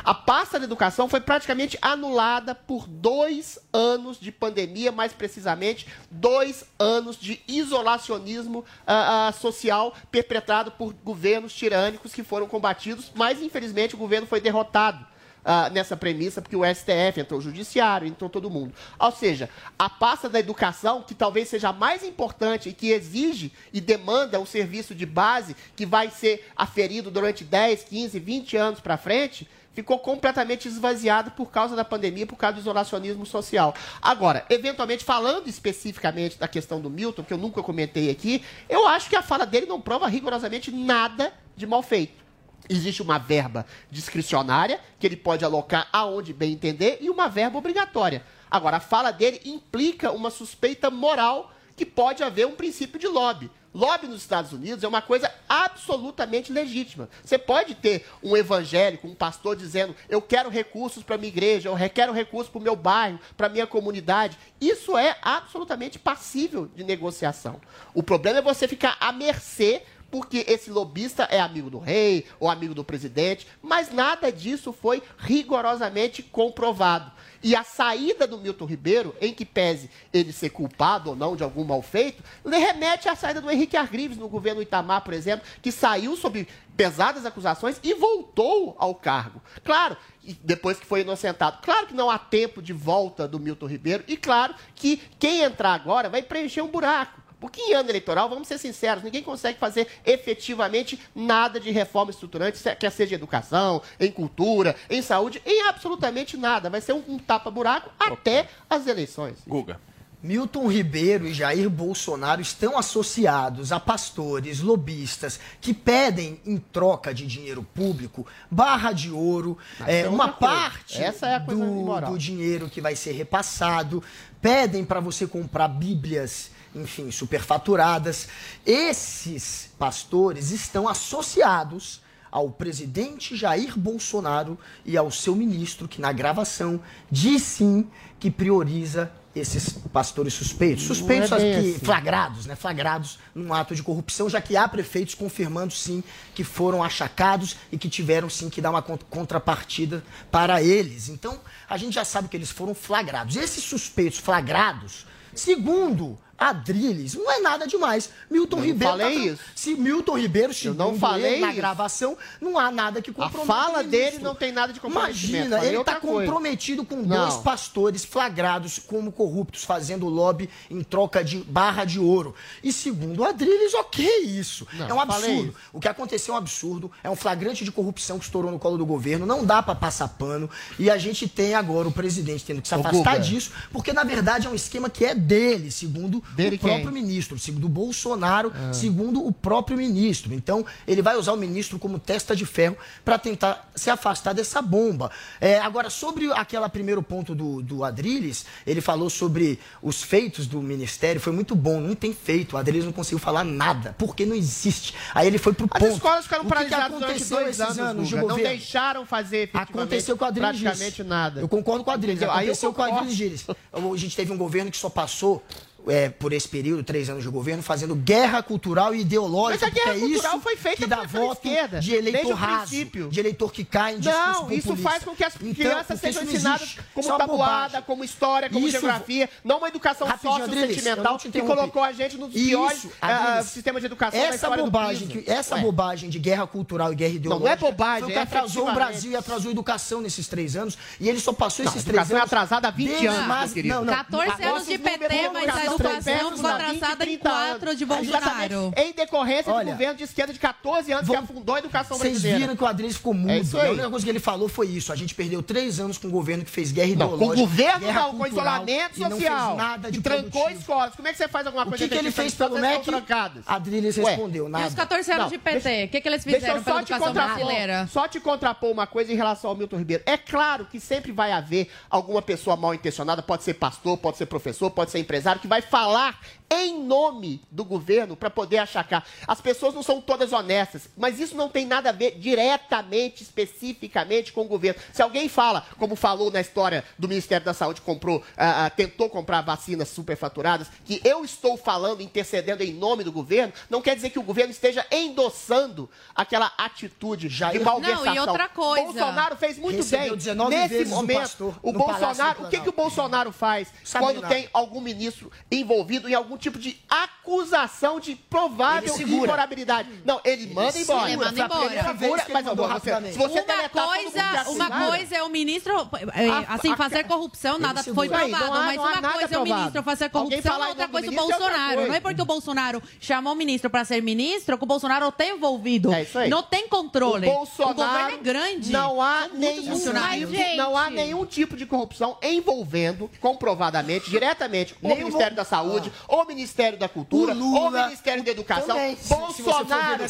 [0.05, 6.65] A pasta da educação foi praticamente anulada por dois anos de pandemia, mais precisamente, dois
[6.79, 13.95] anos de isolacionismo ah, ah, social perpetrado por governos tirânicos que foram combatidos, mas infelizmente
[13.95, 15.13] o governo foi derrotado.
[15.45, 18.73] ah, nessa premissa, porque o STF entrou o judiciário, entrou todo mundo.
[18.99, 23.53] Ou seja, a pasta da educação, que talvez seja a mais importante e que exige
[23.73, 28.81] e demanda um serviço de base que vai ser aferido durante 10, 15, 20 anos
[28.81, 33.75] para frente, ficou completamente esvaziado por causa da pandemia, por causa do isolacionismo social.
[34.01, 39.09] Agora, eventualmente, falando especificamente da questão do Milton, que eu nunca comentei aqui, eu acho
[39.09, 42.23] que a fala dele não prova rigorosamente nada de mal feito.
[42.69, 48.25] Existe uma verba discricionária, que ele pode alocar aonde bem entender, e uma verba obrigatória.
[48.51, 53.51] Agora, a fala dele implica uma suspeita moral que pode haver um princípio de lobby.
[53.75, 57.09] Lobby nos Estados Unidos é uma coisa absolutamente legítima.
[57.25, 61.91] Você pode ter um evangélico, um pastor dizendo: eu quero recursos para minha igreja, eu
[61.91, 64.39] quero recursos para o meu bairro, para minha comunidade.
[64.61, 67.61] Isso é absolutamente passível de negociação.
[67.95, 69.83] O problema é você ficar à mercê
[70.13, 75.03] porque esse lobista é amigo do rei ou amigo do presidente, mas nada disso foi
[75.17, 77.11] rigorosamente comprovado.
[77.43, 81.43] E a saída do Milton Ribeiro, em que pese ele ser culpado ou não de
[81.43, 85.73] algum mal feito, remete à saída do Henrique Argrives no governo Itamar, por exemplo, que
[85.73, 89.43] saiu sob pesadas acusações e voltou ao cargo.
[89.65, 89.97] Claro,
[90.43, 91.59] depois que foi inocentado.
[91.63, 95.75] Claro que não há tempo de volta do Milton Ribeiro e claro que quem entrar
[95.75, 97.22] agora vai preencher um buraco.
[97.43, 102.57] Porque em ano eleitoral, vamos ser sinceros, ninguém consegue fazer efetivamente nada de reforma estruturante,
[102.57, 106.71] se- quer seja em educação, em cultura, em saúde, em absolutamente nada.
[106.71, 109.39] Vai ser um, um tapa-buraco até as eleições.
[109.47, 109.81] Guga.
[110.23, 117.27] Milton Ribeiro e Jair Bolsonaro estão associados a pastores, lobistas, que pedem em troca de
[117.27, 122.19] dinheiro público barra de ouro, é, é uma parte Essa é a coisa do, do
[122.19, 124.01] dinheiro que vai ser repassado,
[124.41, 128.29] pedem para você comprar bíblias, enfim, superfaturadas.
[128.65, 136.81] Esses pastores estão associados ao presidente Jair Bolsonaro e ao seu ministro, que na gravação
[137.11, 137.87] diz sim
[138.19, 140.87] que prioriza esses pastores suspeitos.
[140.89, 141.79] Não Suspeitos é assim.
[141.79, 142.55] flagrados, né?
[142.55, 146.03] Flagrados num ato de corrupção, já que há prefeitos confirmando sim
[146.35, 151.09] que foram achacados e que tiveram sim que dar uma con- contrapartida para eles.
[151.09, 153.37] Então, a gente já sabe que eles foram flagrados.
[153.37, 158.11] Esses suspeitos flagrados, segundo Adriles não é nada demais.
[158.31, 158.93] Milton Eu não Ribeiro.
[158.99, 159.43] falei tá- isso.
[159.55, 161.57] Se Milton Ribeiro, Eu não falei na isso.
[161.57, 163.47] gravação, não há nada que A comprometa.
[163.47, 165.37] fala o dele não tem nada de comprometimento.
[165.37, 167.17] Imagina, Falei ele está comprometido com Não.
[167.29, 172.35] dois pastores flagrados como corruptos, fazendo lobby em troca de barra de ouro.
[172.63, 174.67] E segundo o Adriles, ok isso.
[174.73, 175.49] Não, é um absurdo.
[175.51, 175.55] isso.
[175.73, 178.77] O que aconteceu é um absurdo, é um flagrante de corrupção que estourou no colo
[178.79, 180.49] do governo, não dá para passar pano.
[180.79, 184.47] E a gente tem agora o presidente tendo que se afastar disso, porque na verdade
[184.47, 187.03] é um esquema que é dele, segundo Dele o próprio quem?
[187.03, 188.73] ministro, segundo o Bolsonaro, Ah.
[188.73, 190.33] segundo o próprio ministro.
[190.35, 194.61] Então, ele vai usar o ministro como testa de ferro para tentar se afastar dessa
[194.63, 195.11] bomba.
[195.41, 200.61] É, agora, sobre aquele primeiro ponto do, do Adriles, ele falou sobre os feitos do
[200.63, 202.55] ministério, foi muito bom, não tem feito.
[202.55, 204.95] O Adriles não conseguiu falar nada, porque não existe.
[205.15, 205.93] Aí ele foi pro As ponto.
[205.95, 208.23] escolas ficaram paralisadas durante aconteceu dois esses anos, de Guga.
[208.29, 208.51] Não governo?
[208.57, 211.41] deixaram fazer Aconteceu com o Adriles praticamente nada.
[211.41, 212.19] Eu concordo com o Adriles.
[212.19, 212.35] Entendeu?
[212.35, 212.85] Aí eu Aconteceu com o.
[212.85, 213.47] Adriles Dias.
[213.73, 215.43] A gente teve um governo que só passou
[215.89, 219.67] é, por esse período, três anos de governo, fazendo guerra cultural e ideológica.
[219.67, 222.33] Mas a guerra é cultural isso foi feita que dá pela- voto esquerda, de eleitor
[222.35, 223.09] raso, princípio.
[223.09, 224.91] de eleitor que cai em discurso Não, isso populista.
[224.91, 227.83] faz com que as Então, crianças sejam não ensinadas como é uma tabuada, bobagem.
[227.87, 232.35] como história, como Isso- geografia, não uma educação sócio-sentimental não que colocou a gente nos
[232.35, 235.61] Isso, piores ah, Adriles, sistemas de educação da essa história bobagem, que, essa Ué.
[235.63, 238.23] bobagem de guerra cultural e guerra Não, ideológica não é bobagem, foi o que é
[238.23, 238.73] atrasou o.
[238.73, 241.85] Brasil e atrasou a educação nesses três anos e ele só passou Não, esses a
[241.85, 243.75] três educação é anos atrasada há 20 desde anos, querido.
[243.75, 247.77] não, não, 14 agora anos de PT, não mas perversos, ficou atrasada em 30 quatro
[247.77, 247.97] de anos.
[248.09, 248.73] Bolsonaro.
[248.77, 252.13] Em decorrência Olha, do governo de esquerda de 14 anos que afundou a educação Vocês
[252.13, 252.39] brasileira.
[252.39, 253.31] viram que o Adriles ficou mudo.
[253.31, 253.69] É isso aí.
[253.69, 254.93] A única coisa que ele falou foi isso.
[254.93, 257.81] A gente perdeu três anos com um governo que fez guerra Não, com o governo
[257.81, 259.47] guerra não, com isolamento e não social.
[259.47, 260.95] fez nada de e trancou escolas.
[260.95, 262.85] Como é que você faz alguma O coisa que, que ele fez pelo MEC?
[262.85, 263.45] trancadas?
[263.47, 264.65] Adriles respondeu, nada.
[264.65, 266.93] E os 14 anos Não, de PT, o que, que eles fizeram pela só te,
[266.93, 267.87] educação contrapor, brasileira?
[267.93, 270.03] só te contrapor uma coisa em relação ao Milton Ribeiro.
[270.07, 274.27] É claro que sempre vai haver alguma pessoa mal intencionada, pode ser pastor, pode ser
[274.27, 276.15] professor, pode ser empresário, que vai falar
[276.53, 279.05] em nome do governo para poder achacar.
[279.27, 284.33] As pessoas não são todas honestas, mas isso não tem nada a ver diretamente, especificamente
[284.33, 284.81] com o governo.
[284.93, 289.09] Se alguém fala, como falou na história do Ministério da Saúde, comprou, ah, ah, tentou
[289.09, 294.11] comprar vacinas superfaturadas, que eu estou falando, intercedendo em nome do governo, não quer dizer
[294.11, 298.05] que o governo esteja endossando aquela atitude de malversação.
[298.05, 298.85] Não, e outra coisa.
[298.85, 301.21] Bolsonaro fez muito Recebeu bem 19 nesse momento.
[301.21, 304.35] pastor o Bolsonaro, o que, que o Bolsonaro faz Sabe quando nada.
[304.35, 309.25] tem algum ministro envolvido em algum tipo de acusação de provável Ele segura.
[309.27, 309.89] incorabilidade?
[310.05, 311.09] Não, ele manda embora.
[311.09, 311.93] Ele manda embora.
[311.95, 315.73] vez que mas ele mandou você, se você uma coisa, uma coisa é o ministro,
[316.15, 318.09] é, A- assim, a- fazer corrupção, nada segura.
[318.09, 321.11] foi provado, não há- mas uma coisa é o ministro fazer corrupção, outra coisa é
[321.11, 321.87] o é Bolsonaro.
[321.89, 325.25] Não é porque o Bolsonaro chamou o ministro para ser ministro que o Bolsonaro está
[325.27, 325.93] envolvido.
[325.93, 326.29] É isso aí.
[326.29, 327.29] Não tem controle.
[327.29, 328.73] O Bolsonaro governo é grande.
[328.73, 334.97] Não há, nenhum tipo, não há nenhum tipo de corrupção envolvendo, comprovadamente, diretamente, o o
[334.97, 338.67] Ministério da Saúde, o Ministério da Cultura, O o, Lula Ministério da Educação.
[338.77, 338.97] também.
[339.09, 340.05] Bolsonaro,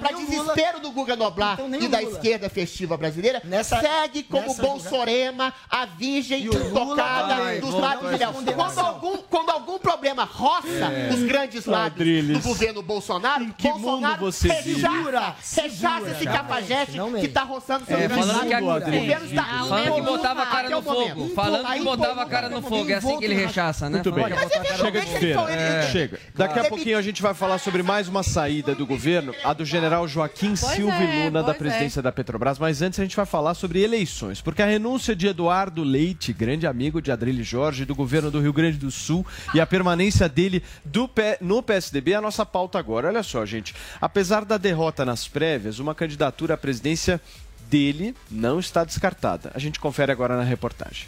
[0.00, 3.80] para o Lula- desespero do Guga Noblar Então, e o da esquerda festiva brasileira, Nessa-
[3.80, 8.32] segue como Bolsorema, a virgem E o vai, dos lábios de Léo.
[8.54, 10.66] Quando algum, quando algum problema roça
[11.12, 14.82] os grandes lábios do governo Bolsonaro, que Bolsonaro mundo você vive?
[14.82, 18.70] rechaça, rechaça esse cafajeste Não que está roçando seus É, grandes falando que, lábios.
[18.70, 21.14] a- O governo está falando que botava a cara no o momento.
[21.16, 21.34] fogo.
[21.34, 22.90] Falando que botava a cara no fogo.
[22.90, 23.96] É assim que ele rechaça, né?
[23.96, 24.24] Muito bem.
[24.76, 25.18] Chega de fogo.
[25.18, 25.55] feira.
[25.56, 25.90] É.
[25.90, 26.18] Chega.
[26.34, 29.64] Daqui a pouquinho a gente vai falar sobre mais uma saída do governo, a do
[29.64, 32.58] general Joaquim Pois Silva é, Luna, da pois presidência da Petrobras.
[32.58, 36.66] Mas antes a gente vai falar sobre eleições, porque a renúncia de Eduardo Leite, grande
[36.66, 40.62] amigo de Adrilho Jorge, do governo do Rio Grande do Sul, e a permanência dele
[40.84, 43.08] do P- no PSDB é a nossa pauta agora.
[43.08, 43.74] Olha só, gente.
[44.00, 47.20] Apesar da derrota nas prévias, uma candidatura à presidência
[47.68, 49.50] dele não está descartada.
[49.54, 51.06] A gente confere agora na reportagem.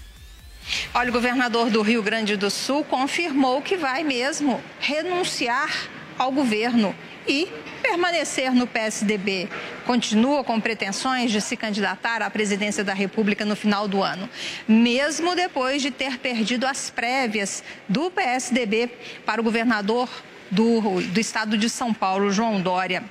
[0.94, 6.94] Olha, o governador do Rio Grande do Sul confirmou que vai mesmo renunciar ao governo
[7.26, 7.48] e
[7.82, 9.48] permanecer no PSDB.
[9.86, 14.28] Continua com pretensões de se candidatar à presidência da República no final do ano,
[14.66, 18.90] mesmo depois de ter perdido as prévias do PSDB
[19.24, 20.08] para o governador
[20.50, 23.04] do, do estado de São Paulo, João Dória.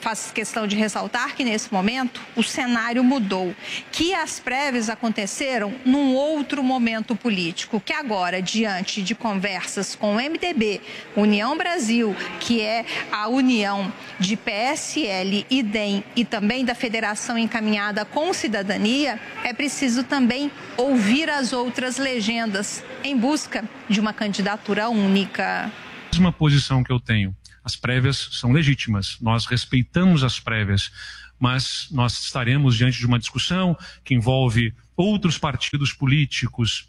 [0.00, 3.54] Faz questão de ressaltar que, nesse momento, o cenário mudou,
[3.90, 10.20] que as prévias aconteceram num outro momento político, que agora, diante de conversas com o
[10.20, 10.80] MDB,
[11.16, 18.04] União Brasil, que é a união de PSL e DEM e também da Federação Encaminhada
[18.04, 25.72] com Cidadania, é preciso também ouvir as outras legendas em busca de uma candidatura única
[26.14, 27.34] mesma posição que eu tenho.
[27.64, 30.92] As prévias são legítimas, nós respeitamos as prévias,
[31.40, 36.88] mas nós estaremos diante de uma discussão que envolve outros partidos políticos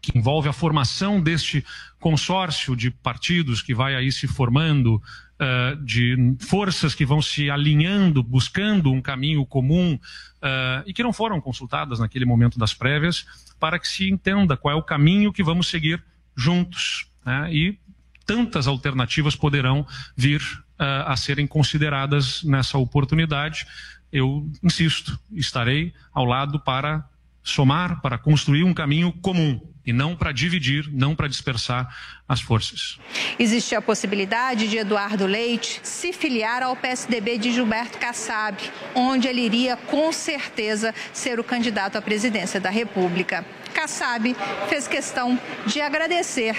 [0.00, 1.64] que envolve a formação deste
[1.98, 8.22] consórcio de partidos que vai aí se formando, uh, de forças que vão se alinhando,
[8.22, 13.26] buscando um caminho comum uh, e que não foram consultadas naquele momento das prévias,
[13.58, 16.02] para que se entenda qual é o caminho que vamos seguir
[16.36, 17.08] juntos.
[17.24, 17.52] Né?
[17.52, 17.78] E
[18.26, 19.86] tantas alternativas poderão
[20.16, 23.66] vir uh, a serem consideradas nessa oportunidade.
[24.12, 27.08] Eu insisto, estarei ao lado para
[27.42, 31.88] somar, para construir um caminho comum e não para dividir, não para dispersar
[32.28, 32.98] as forças.
[33.38, 38.58] Existe a possibilidade de Eduardo Leite se filiar ao PSDB de Gilberto Kassab,
[38.96, 43.46] onde ele iria com certeza ser o candidato à presidência da República.
[43.72, 44.34] Kassab
[44.68, 46.56] fez questão de agradecer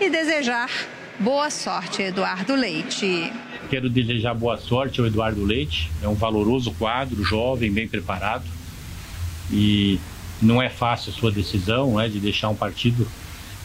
[0.00, 0.70] e desejar
[1.20, 3.30] boa sorte Eduardo Leite.
[3.68, 8.44] Quero desejar boa sorte ao Eduardo Leite, é um valoroso quadro, jovem, bem preparado
[9.50, 10.00] e
[10.40, 13.06] não é fácil a sua decisão né, de deixar um partido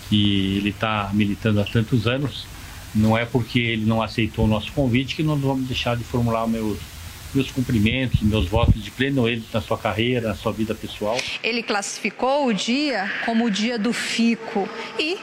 [0.10, 2.46] que ele está militando há tantos anos.
[2.94, 6.48] Não é porque ele não aceitou o nosso convite que nós vamos deixar de formular
[6.48, 6.78] meus,
[7.34, 11.18] meus cumprimentos, meus votos de pleno êxito na sua carreira, na sua vida pessoal.
[11.42, 14.68] Ele classificou o dia como o dia do fico
[15.00, 15.18] e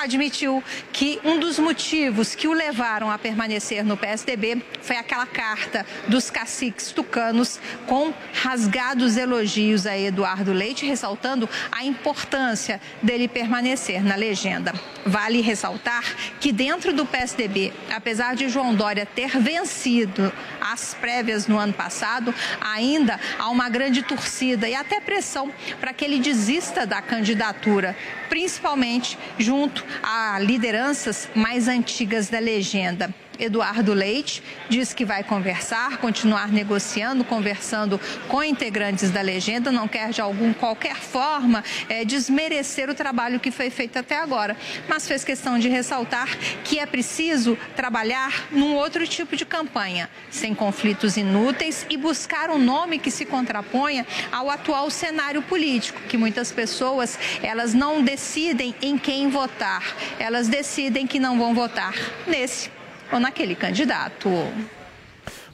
[0.00, 5.86] admitiu que um dos motivos que o levaram a permanecer no PSDB foi aquela carta
[6.08, 14.16] dos caciques tucanos com rasgados elogios a Eduardo Leite, ressaltando a importância dele permanecer na
[14.16, 14.72] legenda.
[15.04, 16.04] Vale ressaltar
[16.40, 22.34] que dentro do PSDB, apesar de João Dória ter vencido as prévias no ano passado,
[22.60, 27.96] ainda há uma grande torcida e até pressão para que ele desista da candidatura,
[28.28, 33.12] principalmente junto a lideranças mais antigas da legenda.
[33.40, 37.98] Eduardo Leite diz que vai conversar, continuar negociando, conversando
[38.28, 43.50] com integrantes da legenda, não quer de algum qualquer forma é, desmerecer o trabalho que
[43.50, 44.56] foi feito até agora,
[44.88, 46.28] mas fez questão de ressaltar
[46.64, 52.58] que é preciso trabalhar num outro tipo de campanha, sem conflitos inúteis e buscar um
[52.58, 58.98] nome que se contraponha ao atual cenário político, que muitas pessoas elas não decidem em
[58.98, 59.82] quem votar,
[60.18, 61.94] elas decidem que não vão votar
[62.26, 62.70] nesse
[63.12, 64.28] ou naquele candidato.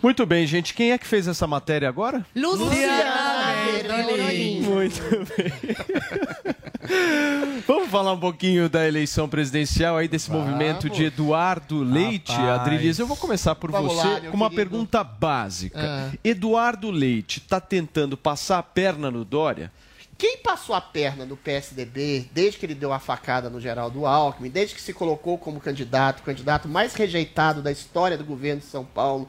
[0.02, 0.74] Muito bem, gente.
[0.74, 2.24] Quem é que fez essa matéria agora?
[2.34, 3.54] Luciana
[4.62, 5.02] Muito
[5.36, 5.52] bem.
[7.66, 10.46] Vamos falar um pouquinho da eleição presidencial aí, desse Vamos.
[10.46, 12.60] movimento de Eduardo Leite, Rapaz.
[12.60, 12.98] Adrilis.
[12.98, 14.70] Eu vou começar por Vamos você lá, com uma querido.
[14.70, 15.80] pergunta básica.
[16.12, 16.16] Ah.
[16.22, 19.72] Eduardo Leite está tentando passar a perna no Dória?
[20.18, 24.48] Quem passou a perna no PSDB desde que ele deu a facada no Geraldo Alckmin,
[24.48, 28.66] desde que se colocou como candidato, o candidato mais rejeitado da história do governo de
[28.66, 29.28] São Paulo,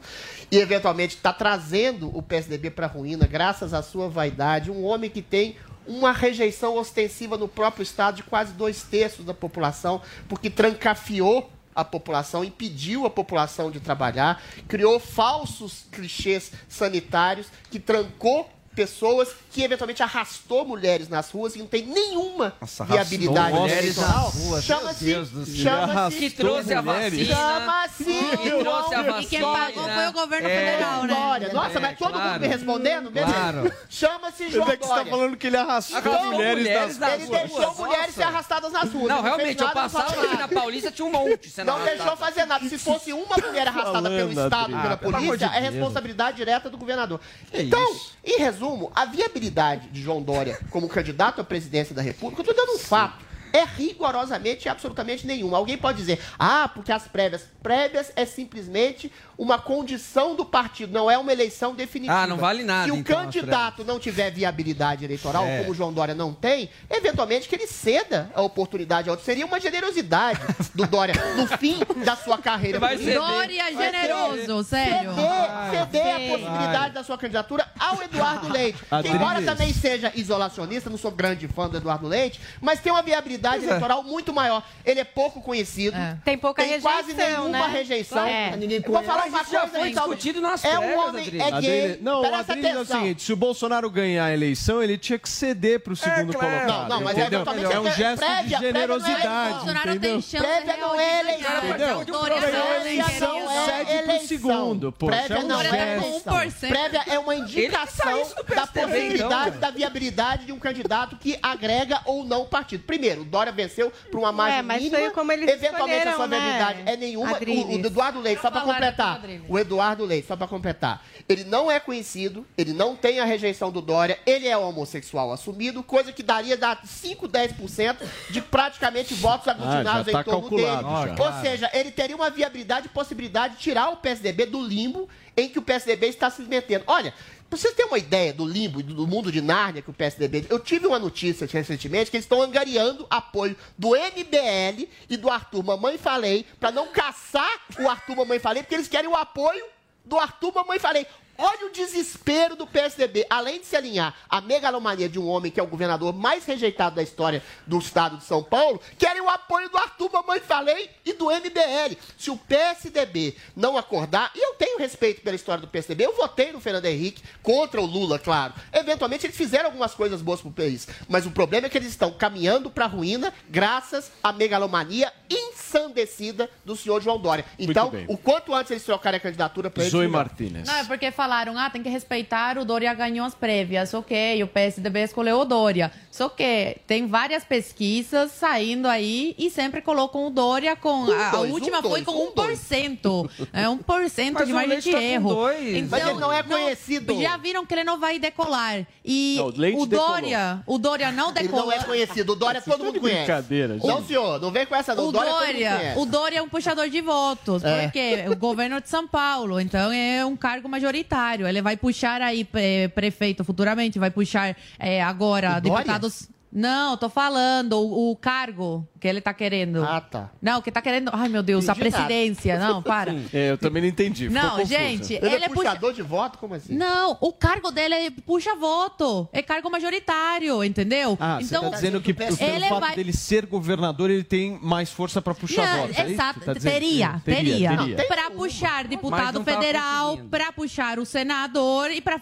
[0.50, 5.10] e eventualmente está trazendo o PSDB para a ruína, graças à sua vaidade, um homem
[5.10, 10.48] que tem uma rejeição ostensiva no próprio estado de quase dois terços da população, porque
[10.48, 19.30] trancafiou a população, impediu a população de trabalhar, criou falsos clichês sanitários que trancou pessoas
[19.50, 24.64] que eventualmente arrastou mulheres nas ruas e não tem nenhuma Nossa, viabilidade mulheres nas ruas,
[24.64, 27.34] Chama-se, chama-se, Que trouxe a vacina.
[27.34, 29.52] chama-se Que trouxe a João E quem vacina.
[29.66, 30.58] pagou foi o governo É.
[30.58, 31.14] federal, né?
[31.14, 31.52] Dória.
[31.52, 32.40] Nossa, mas todo mundo claro.
[32.40, 33.10] me respondendo?
[33.10, 33.32] Beleza.
[33.32, 33.72] Claro.
[33.88, 35.10] Chama-se João Onde é que você está Dória.
[35.10, 37.40] falando que ele arrastou mulheres, mulheres nas Ele ruas.
[37.40, 37.82] deixou Nossa.
[37.82, 39.08] mulheres ser arrastadas nas ruas.
[39.08, 42.68] Não, Ele realmente, eu passava aqui na Paulista, tinha um monte Não deixou fazer nada.
[42.68, 46.70] Se fosse uma mulher arrastada pelo Estado, pela Ah, pelo amor polícia, é responsabilidade direta
[46.70, 47.20] do governador.
[47.52, 52.50] Então, em resumo, a viabilidade de João Dória como candidato à presidência da República, eu
[52.50, 53.27] estou dando um fato.
[53.52, 55.56] É rigorosamente e absolutamente nenhuma.
[55.58, 57.44] Alguém pode dizer, ah, porque as prévias.
[57.62, 62.22] Prévias é simplesmente uma condição do partido, não é uma eleição definitiva.
[62.22, 65.58] Ah, não vale nada, Se o então, candidato não tiver viabilidade eleitoral, É.
[65.58, 69.24] como o João Dória não tem, eventualmente que ele ceda a oportunidade outro.
[69.24, 70.40] Seria uma generosidade
[70.74, 72.78] do Dória no fim da sua carreira.
[72.78, 73.14] Vai ceder.
[73.18, 75.14] Dória Vai generoso, sério.
[75.14, 78.78] Ceder, ceder a possibilidade da sua candidatura ao Eduardo Leite.
[79.02, 83.02] Que, embora também seja isolacionista, não sou grande fã do Eduardo Leite, mas tem uma
[83.02, 83.66] viabilidade é.
[83.66, 84.62] eleitoral muito maior.
[84.84, 87.68] Ele é pouco conhecido, Tem pouca tem rejeição, quase nenhuma né?
[87.72, 88.26] rejeição.
[88.26, 88.56] É.
[88.56, 91.24] Ninguém Eu vou falar uma isso já coisa, foi então, discutido nas é um homem,
[91.24, 91.46] Adriles.
[91.46, 94.82] é gay, Adriles- não, o presta é o seguinte: se o Bolsonaro ganhar a eleição,
[94.82, 96.48] ele tinha que ceder para o segundo claro.
[96.66, 96.88] colocado.
[96.88, 97.40] Não, não, mas é entendeu?
[97.40, 100.10] eventualmente é um é gesto prévia, de prévia não é generosidade, Bolsonaro entendeu?
[100.10, 101.48] tem chance Prévia não é eleição.
[101.78, 104.26] Ganhou a não é eleição, é cede pro eleição.
[104.28, 108.22] segundo, Isso é um não é Prévia, prévia é uma indicação
[108.54, 109.60] da possibilidade, então.
[109.60, 112.84] da viabilidade de um candidato que agrega ou não o partido.
[112.84, 114.98] Primeiro, o Dória venceu por uma margem É, mas mínima.
[114.98, 117.32] foi como eles Eventualmente a sua escolheram, né, viabilidade é nenhuma.
[117.32, 119.20] O, o Eduardo Leite, só para completar.
[119.48, 121.04] O Eduardo Leite, só para completar.
[121.28, 125.82] Ele não é conhecido, ele não tem a rejeição do Dória, ele é homossexual assumido,
[125.82, 127.96] coisa que daria dar 5, 10%
[128.30, 131.16] de praticamente votos aglutinados já tá em torno calculado, dele.
[131.16, 131.24] já.
[131.24, 135.48] Ou seja, ele teria uma viabilidade e possibilidade de tirar o PSDB do limbo em
[135.48, 136.84] que o PSDB está se metendo.
[136.86, 137.14] Olha,
[137.48, 140.46] pra vocês terem uma ideia do limbo e do mundo de Nárnia que o PSDB.
[140.48, 145.64] Eu tive uma notícia recentemente que eles estão angariando apoio do MBL e do Arthur
[145.64, 149.64] Mamãe Falei para não caçar o Arthur Mamãe Falei, porque eles querem o apoio
[150.04, 151.06] do Arthur Mamãe Falei.
[151.40, 153.24] Olha o desespero do PSDB.
[153.30, 156.96] Além de se alinhar à megalomania de um homem que é o governador mais rejeitado
[156.96, 161.12] da história do estado de São Paulo, querem o apoio do Arthur Mamãe Falei e
[161.12, 161.96] do MBL.
[162.18, 166.50] Se o PSDB não acordar, e eu tenho respeito pela história do PSDB, eu votei
[166.50, 168.52] no Fernando Henrique contra o Lula, claro.
[168.72, 172.10] Eventualmente eles fizeram algumas coisas boas pro país, mas o problema é que eles estão
[172.10, 177.44] caminhando para a ruína graças à megalomania ensandecida do senhor João Dória.
[177.58, 180.24] Então, o quanto antes eles trocarem a candidatura para ele, Zoe melhor.
[180.24, 180.66] Martínez.
[180.66, 184.46] Não, é porque falaram, ah, tem que respeitar, o Dória ganhou as prévias, ok, o
[184.48, 185.92] PSDB escolheu o Dória.
[186.10, 191.04] Só que tem várias pesquisas saindo aí e sempre colocam o Dória com...
[191.04, 192.58] Um, a, a dois, última um, foi dois, com um, dois.
[192.58, 193.30] 1%.
[193.52, 195.28] É 1% Mas de margem de tá erro.
[195.34, 195.88] dois.
[195.90, 197.20] Mas ele não é conhecido.
[197.20, 198.86] Já viram que ele não vai decolar.
[199.04, 199.86] E Não, o decolou.
[199.86, 201.66] Dória, o Dória não Ele decolou.
[201.66, 202.32] não é conhecido.
[202.32, 203.18] O Dória todo mundo conhece.
[203.26, 203.86] brincadeira, gente.
[203.86, 204.40] Não, senhor.
[204.40, 205.08] Não vem com essa, não.
[205.08, 207.82] O Dória, Dória, o Dória é um puxador de votos, É.
[207.82, 211.17] porque o governo de São Paulo, então é um cargo majoritário.
[211.46, 216.28] Ele vai puxar aí eh, prefeito futuramente, vai puxar eh, agora deputados.
[216.52, 219.84] Não, tô falando o, o cargo que ele tá querendo.
[219.84, 220.30] Ah, tá.
[220.42, 221.10] Não, que tá querendo.
[221.12, 222.04] Ai, meu Deus, a Entendi nada.
[222.06, 222.58] presidência.
[222.58, 223.14] Não, para.
[223.32, 224.28] É, eu também não entendi.
[224.28, 224.68] ficou Não, confuso.
[224.68, 226.38] gente, Ele, ele é é puxa- puxador de voto?
[226.38, 226.74] Como assim?
[226.74, 229.28] Não, o cargo dele é puxa voto.
[229.32, 231.16] É cargo majoritário, entendeu?
[231.20, 232.96] Ah, você tá dizendo que pelo ele fato vai...
[232.96, 235.98] dele ser governador, ele tem mais força para puxar Não, votos.
[235.98, 238.06] é exato, você tá teria, teria, teria.
[238.08, 242.16] Para puxar deputado não tá federal, para puxar o senador e para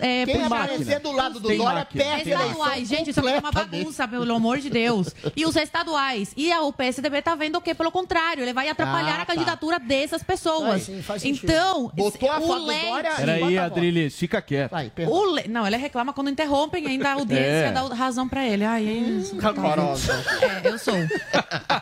[0.00, 2.04] é, Quem puxar aparecer do lado do Dória máquina.
[2.04, 2.88] perde a estaduais.
[2.88, 3.71] Gente, isso aqui é uma completamente.
[3.78, 5.08] Bagunça, pelo amor de Deus.
[5.36, 6.32] E os estaduais.
[6.36, 7.74] E a- o PSDB tá vendo o quê?
[7.74, 9.32] Pelo contrário, ele vai atrapalhar Ah, a tá.
[9.34, 10.88] candidatura dessas pessoas.
[11.06, 12.82] Vai, sim, então, Botou a o Leite...
[13.16, 14.72] Peraí, Adriles, fica quieto.
[15.08, 15.48] O Le...
[15.48, 17.72] Não, ele reclama quando interrompem, ainda a audiência É.
[17.72, 18.64] dá razão pra ele.
[18.64, 19.40] Ai, é...
[19.40, 20.12] Rancorosa.
[20.62, 20.94] É, eu sou.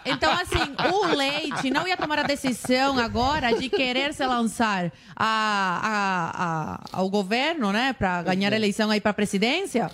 [0.05, 5.81] Então, assim, o Leite não ia tomar a decisão agora de querer se lançar a,
[5.83, 9.91] a- a- ao governo, né, para ganhar a eleição aí para presidência.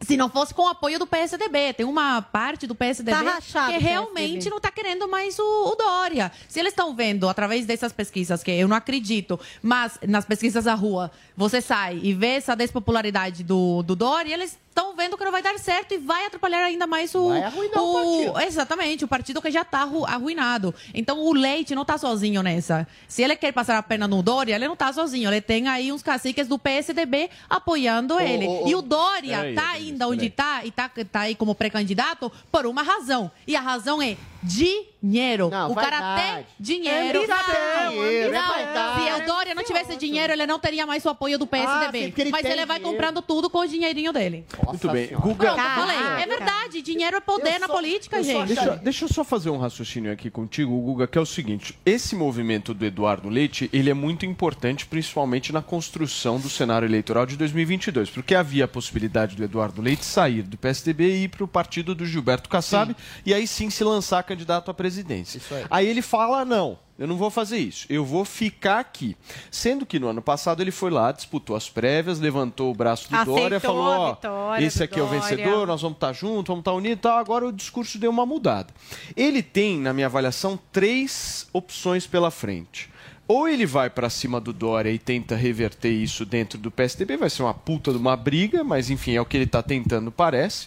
[0.00, 1.72] Se não fosse com o apoio do PSDB.
[1.72, 4.50] Tem uma parte do PSDB Tá rachado que realmente PSDB.
[4.50, 6.30] não está querendo mais o, o Dória.
[6.48, 10.74] Se eles estão vendo, através dessas pesquisas, que eu não acredito, mas nas pesquisas da
[10.74, 15.32] rua, você sai e vê essa despopularidade do, do Dória, eles estão vendo que não
[15.32, 17.28] vai dar certo e vai atrapalhar ainda mais o.
[17.28, 18.40] Vai arruinar o partido.
[18.40, 20.72] Exatamente, o partido que já está arruinado.
[20.94, 22.86] Então o Leite não está sozinho nessa.
[23.08, 25.28] Se ele quer passar a perna no Dória, ele não está sozinho.
[25.28, 28.46] Ele tem aí uns caciques do PSDB apoiando ele.
[28.66, 32.82] E o Dória está ainda onde está e está tá aí como pré-candidato por uma
[32.82, 33.30] razão.
[33.46, 35.48] E a razão é dinheiro.
[35.50, 37.18] Não, o cara tem dinheiro.
[37.20, 37.36] Ambição,
[37.84, 38.48] não, dinheiro, não.
[38.48, 39.04] vaidade.
[39.18, 41.98] Se o Dória não tivesse dinheiro, ele não teria mais o apoio do Ah, PSDB.
[42.06, 42.96] sim, ele Mas tem ele vai dinheiro.
[42.96, 44.44] comprando tudo com o dinheirinho dele.
[44.66, 45.08] Muito bem.
[45.08, 46.22] Guga, Pronto, falei.
[46.22, 48.46] É verdade, dinheiro é poder Eu na só- política, eu só gente.
[48.48, 52.14] Deixa, deixa eu só fazer um raciocínio aqui contigo, Guga, que é o seguinte: esse
[52.16, 57.36] movimento do Eduardo Leite, ele é muito importante, principalmente na construção do cenário eleitoral de
[57.36, 61.48] 2022, porque havia a possibilidade do Eduardo Leite sair do PSDB e ir para o
[61.48, 65.38] partido do Gilberto Kassab e aí sim se lançar candidato à presidência.
[65.38, 65.64] Isso aí.
[65.70, 66.78] Aí ele fala: não.
[66.98, 69.16] Eu não vou fazer isso, eu vou ficar aqui.
[69.52, 73.14] Sendo que no ano passado ele foi lá, disputou as prévias, levantou o braço do
[73.14, 76.48] Aceitou Dória, falou: ó, vitória esse aqui é o Dória." vencedor, nós vamos estar juntos,
[76.48, 77.16] vamos estar unidos e tal.
[77.16, 78.74] Agora o discurso deu uma mudada.
[79.16, 82.90] Ele tem, na minha avaliação, três opções pela frente.
[83.28, 87.30] Ou ele vai para cima do Dória e tenta reverter isso dentro do PSDB, vai
[87.30, 90.66] ser uma puta de uma briga, mas enfim, é o que ele está tentando, parece.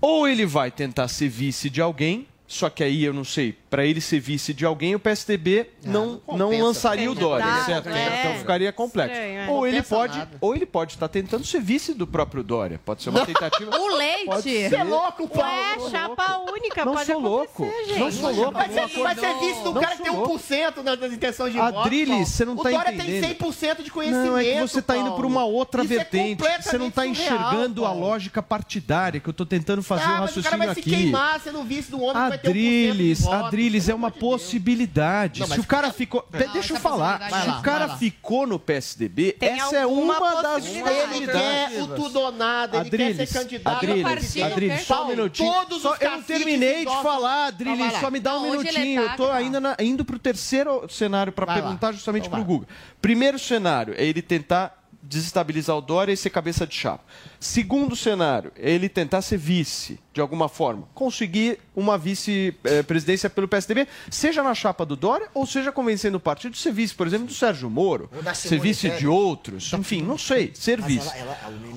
[0.00, 3.84] Ou ele vai tentar ser vice de alguém, só que aí eu não sei, para
[3.84, 7.66] ele ser vice de alguém, o PSDB não, não não compensa lançaria o Dória, candidato,
[7.66, 7.88] certo?
[7.90, 8.20] é.
[8.20, 9.12] Então ficaria complexo.
[9.12, 9.50] Estranho, é.
[9.50, 10.38] Ou ele pode, nada.
[10.40, 12.80] ou ele pode estar tentando ser vice do próprio Dória.
[12.82, 13.78] Pode ser uma tentativa.
[13.78, 14.30] O Leite.
[14.30, 15.84] Você é louco, Paulo.
[15.84, 17.70] Ué, chapa única, Não pode sou louco.
[17.86, 17.98] gente.
[17.98, 18.52] Não sou louco.
[18.52, 20.38] Vai ser, vai ser vice do Não cara que tem sou louco.
[20.38, 21.78] 1% nas, intenções de voto.
[21.80, 23.20] Adriles, você não o tá Dória entendendo.
[23.20, 24.26] tem 100% de conhecimento.
[24.26, 26.42] Não, é que você está indo por uma outra Isso é vertente.
[26.62, 30.34] você não surreal, enxergando a lógica partidária que eu estou tentando fazer ah, um mas
[30.34, 30.90] o cara raciocínio vai se aqui.
[30.90, 33.34] queimar sendo vice do homem que vai ter 1% de voto.
[33.34, 35.40] Adriles, Adriles, é uma possibilidade.
[35.40, 36.26] Não, Se o cara ficou.
[36.32, 37.20] Não, Deixa eu falar.
[37.42, 41.16] Se o cara ficou no PSDB, Tem essa é uma das possibilidade.
[41.16, 43.76] Ele quer o tudo ou nada, ele quer ser candidato.
[43.76, 45.52] Adriles, Adriles, só um minutinho.
[45.52, 48.00] Todos Só- os eu não terminei de falar, Então Adriles, lá.
[48.00, 49.02] só me dá um é minutinho.
[49.02, 52.46] Eu tô ainda na- indo pro terceiro cenário para perguntar justamente Então pro.
[52.46, 52.66] Guga.
[53.00, 57.04] Primeiro cenário é ele tentar desestabilizar o Dória e ser cabeça de chapa.
[57.38, 60.88] Segundo cenário, ele tentar ser vice, de alguma forma.
[60.94, 66.52] Conseguir uma vice-presidência pelo PSDB, seja na chapa do Dória, ou seja convencendo o partido
[66.52, 68.10] de ser vice, por exemplo, do Sérgio Moro.
[68.34, 69.72] Ser vice de outros.
[69.72, 70.52] Enfim, não sei.
[70.54, 71.10] Ser vice.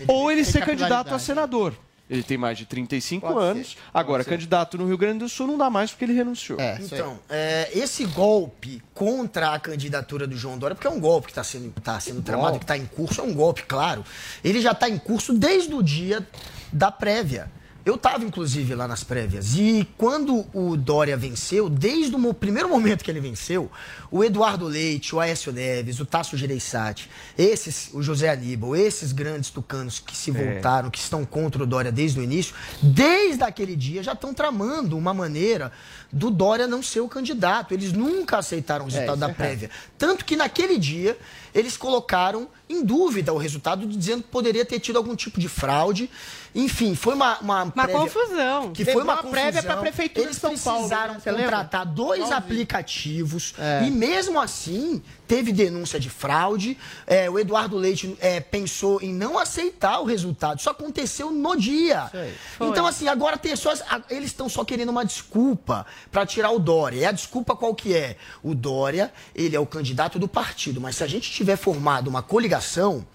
[0.08, 1.74] Ou ele ser candidato a senador.
[2.10, 3.67] Ele tem mais de 35 Pode anos.
[3.69, 4.30] ser, Agora, pode ser.
[4.32, 6.58] candidato no Rio Grande do Sul não dá mais porque ele renunciou.
[6.81, 11.31] então, é, esse golpe contra a candidatura do João Dória, porque é um golpe que
[11.31, 14.04] está sendo, tá sendo tramado, que está em curso, é um golpe, claro.
[14.44, 16.27] Ele já está em curso desde o dia
[16.73, 17.52] da prévia.
[17.86, 19.56] Eu estava, inclusive, lá nas prévias.
[19.56, 23.71] E quando o Dória venceu, desde o primeiro momento que ele venceu,
[24.12, 29.50] o Eduardo Leite, o Aécio Neves, o Tasso Gereissati, esses, o José Aníbal, esses grandes
[29.50, 30.34] tucanos que se É.
[30.34, 34.98] voltaram, que estão contra o Dória desde o início, desde aquele dia já estão tramando
[34.98, 35.71] uma maneira
[36.12, 37.73] do Dória não ser o candidato.
[37.73, 39.69] Eles nunca aceitaram o resultado isso da é prévia.
[39.98, 41.17] Tanto que naquele dia
[41.54, 46.10] eles colocaram em dúvida o resultado, dizendo que poderia ter tido algum tipo de fraude.
[46.56, 48.71] Enfim, foi uma uma, Uma confusão.
[48.71, 49.31] Que foi uma, uma confusão.
[49.31, 51.19] prévia pra prefeitura Eles de São Paulo, precisaram né?
[51.19, 51.45] Você lembra?
[51.45, 53.85] contratar dois aplicativos É.
[53.85, 56.75] e mesmo assim teve denúncia de fraude.
[57.06, 60.58] É, o Eduardo Leite é, pensou em não aceitar o resultado.
[60.60, 62.10] Isso aconteceu no dia.
[62.60, 63.71] Então, assim, agora tem só.
[63.87, 66.97] a- Eles estão só querendo uma desculpa para tirar o Dória.
[67.02, 68.17] E a desculpa qual que é?
[68.41, 70.81] O Dória, ele é o candidato do partido.
[70.81, 73.06] Mas se a gente tiver formado uma coligação.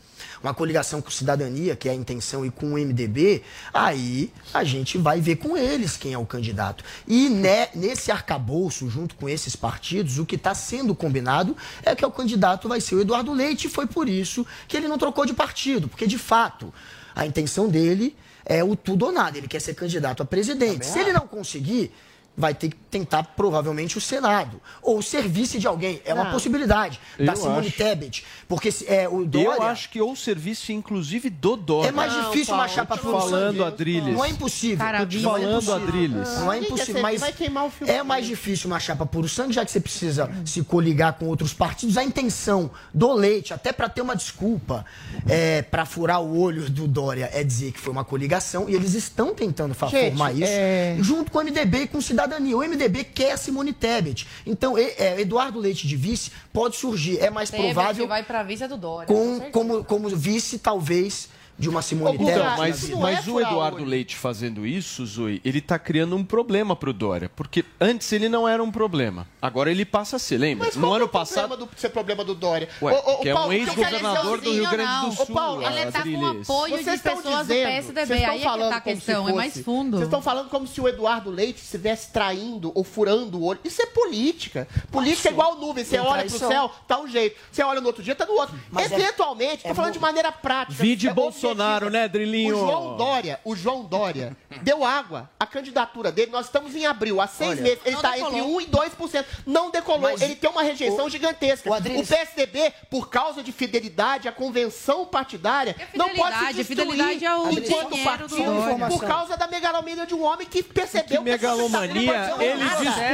[0.44, 3.42] Uma coligação com cidadania, que é a intenção, e com o MDB,
[3.72, 6.84] aí a gente vai ver com eles quem é o candidato.
[7.08, 12.04] E né, nesse arcabouço, junto com esses partidos, o que está sendo combinado é que
[12.04, 15.24] o candidato vai ser o Eduardo Leite, e foi por isso que ele não trocou
[15.24, 16.74] de partido, porque de fato
[17.16, 18.14] a intenção dele
[18.44, 19.38] é o tudo ou nada.
[19.38, 20.84] Ele quer ser candidato a presidente.
[20.84, 21.90] Se ele não conseguir,
[22.36, 24.60] vai ter que tentar provavelmente o Senado.
[24.82, 26.00] Ou ser vice de alguém.
[26.04, 26.32] É uma Não.
[26.32, 26.98] possibilidade.
[27.18, 27.76] Da Simone acho.
[27.76, 28.24] Tebet.
[28.48, 29.48] Porque se- é, o Dória...
[29.58, 31.88] Eu acho que ou serviço, inclusive, do Dória.
[31.88, 34.14] É mais difícil uma chapa Tô te por falando, Deus, Adriles.
[34.14, 34.86] Não é impossível.
[34.98, 35.74] Tô te Não é falando, impossível.
[35.74, 36.28] Adriles.
[36.38, 39.52] Não é impossível, mas vai queimar o filme é mais difícil uma chapa puro sangue,
[39.52, 41.96] já que você precisa se coligar com outros partidos.
[41.96, 44.84] A intenção do Leite, até para ter uma desculpa,
[45.28, 48.94] é, para furar o olho do Dória, é dizer que foi uma coligação e eles
[48.94, 52.56] estão tentando Gente, formar isso é- junto com o MDB e com cidadania.
[52.56, 54.26] O MDB quer a Simone Tebet.
[54.46, 57.18] Então, é, Eduardo Leite de vice pode surgir.
[57.18, 59.06] É mais Tebet provável vai pra vice é do Dória.
[59.06, 61.28] com, como, como vice, talvez,
[61.58, 62.38] de uma Simone Tebet.
[62.58, 67.30] mas, mas o Eduardo Leite fazendo isso, Zoe, ele tá criando um problema pro Dória.
[67.34, 69.26] Porque antes ele não era um problema.
[69.40, 70.66] Agora ele passa a ser, lembra?
[70.66, 71.48] Mas no ano é o passado.
[71.48, 72.68] problema do ser problema do Dória?
[72.82, 75.12] Ué, é um Paulo, o que quero dizer ex-governador é o do Rio Grande do.
[75.12, 78.06] Sul, Ô, Paulo, Ele tá com apoio de Vocês estão pessoas do dizendo- PSDB.
[78.06, 79.90] vocês estão Aí é tá a como se questão, é mais fosse- fundo.
[79.96, 83.60] Vocês estão falando como se o Eduardo Leite estivesse traindo ou furando o olho.
[83.64, 84.66] Isso é política.
[84.90, 85.84] Política é igual nuvem.
[85.84, 86.48] Você olha pro traição.
[86.48, 87.36] céu, tá um jeito.
[87.50, 88.54] Você olha no outro dia, tá do outro.
[88.70, 89.98] Mas é- Eventualmente, tô é falando bom.
[89.98, 90.82] de maneira prática.
[90.82, 91.12] Vide é
[91.48, 92.56] Bolsonaro, né, Drilinho?
[92.56, 95.30] O João Dória, o João Dória deu água.
[95.38, 97.78] A candidatura dele, nós estamos em abril, há seis Olha, meses.
[97.84, 98.38] Ele tá decolou.
[98.38, 99.24] entre 1 e 2%.
[99.46, 100.00] Não decolou.
[100.02, 101.68] Mas ele tem uma rejeição o- gigantesca.
[101.68, 106.64] o O, Adriles- PSDB, por causa de fidelidade à convenção partidária, não pode se fidelidade?
[106.64, 111.22] destruir Fidelidade é o enquanto partido por causa da megalomania de um homem que percebeu
[111.22, 112.64] Que megalomania, ele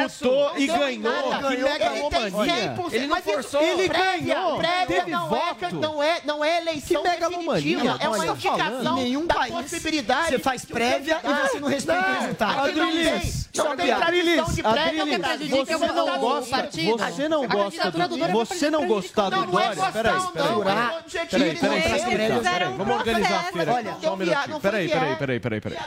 [0.06, 1.40] disputou e ganhou.
[1.50, 2.76] Que megalomania.
[2.92, 3.60] Ele não forçou.
[3.62, 4.56] Ele ganhou.
[4.58, 5.64] Prévia Teve não, voto.
[5.64, 8.98] É, não, é, não é eleição Que definitiva, é uma tá indicação falando.
[9.00, 10.28] Em nenhum da país possibilidade.
[10.30, 12.60] você faz prévia e você não respeita o resultado.
[12.60, 15.02] Aqui não tem, não tradição de prévia.
[15.02, 16.70] Adriles, prejudica você o- não gosta,
[17.10, 20.46] você não gosta do Dória você não gostar do Não, não é Dória, peraí, peraí.
[20.46, 20.62] não,
[21.30, 24.60] Peraí, é vamos organizar a feira só um não minutinho.
[24.60, 25.18] Peraí, não viado.
[25.18, 25.78] peraí, peraí, peraí.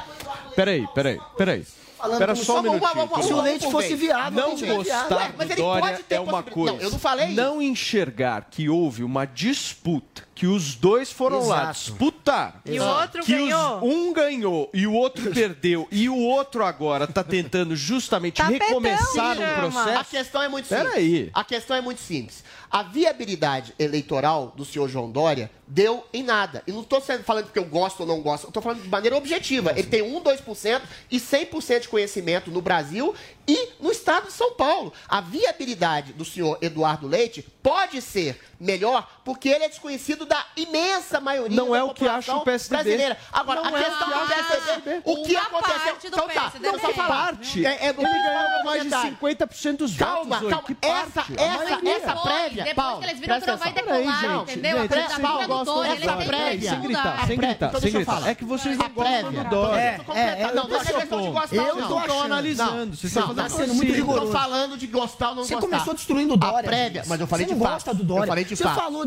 [0.56, 1.66] Peraí, peraí, peraí.
[2.04, 2.94] Falando como só um minutinho.
[3.08, 6.20] vamos, Se o leite fosse viável, Não gostar mas do ele Dória pode ter é
[6.20, 6.74] uma coisa.
[6.74, 7.36] Não, eu não falei isso.
[7.36, 11.74] Não enxergar que houve uma disputa, que os dois foram lá Exato.
[11.80, 12.62] disputar.
[12.66, 13.86] E o outro que os- ganhou.
[13.86, 15.88] um ganhou e o outro perdeu.
[15.92, 19.42] E o outro agora tá tentando justamente Tapetão, recomeçar chama.
[19.42, 20.10] um A processo.
[20.12, 20.88] questão é muito simples.
[20.90, 21.30] Peraí.
[21.34, 22.44] A questão é muito simples.
[22.70, 26.64] A viabilidade eleitoral do senhor João Dória deu em nada.
[26.68, 29.72] E não estou falando porque eu gosto ou não gosto, estou falando de maneira objetiva.
[29.72, 33.16] Ele tem 1, 2% e 100% de conhecimento no Brasil
[33.48, 34.94] e no estado de São Paulo.
[35.08, 41.20] A viabilidade do senhor Eduardo Leite pode ser melhor porque ele é desconhecido da imensa
[41.20, 42.84] maioria Não da é o que acha o PSDB.
[42.84, 43.18] brasileira.
[43.32, 45.98] Agora, Não a é questão o que do acha o PSDB, o que Uma aconteceu...
[46.04, 46.68] Então tá, PSDB.
[46.68, 47.08] eu falar.
[47.08, 47.66] Parte.
[47.66, 49.18] É, é, Ele ganhou mais de detalhe.
[49.22, 50.50] 50% dos Calma, votos.
[50.50, 50.68] Calma.
[50.68, 54.42] Que Essa, essa, essa prévia, Depois Paulo, que eles viram que não vai decolar, gente,
[54.52, 54.82] entendeu?
[54.82, 56.70] gente, a não do gostam eles têm prévia.
[56.70, 58.14] Sem gritar, sem gritar, Então sem deixa eu gritar.
[58.14, 58.30] falar.
[58.30, 59.80] É que vocês A não gostam do Dória.
[59.80, 61.88] É, é, é, eu não, tô não é questão de gostar, Eu não.
[61.88, 62.96] tô Não, estão analisando.
[62.96, 64.26] Vocês estão tá sendo muito rigoroso.
[64.28, 65.70] Tô falando de gostar ou não Você gostar.
[65.70, 66.60] começou destruindo o Dória.
[66.60, 67.74] A prévia, mas eu falei Você de não fato.
[67.76, 68.24] gosta do Dória.
[68.24, 69.06] Eu falei de Você falou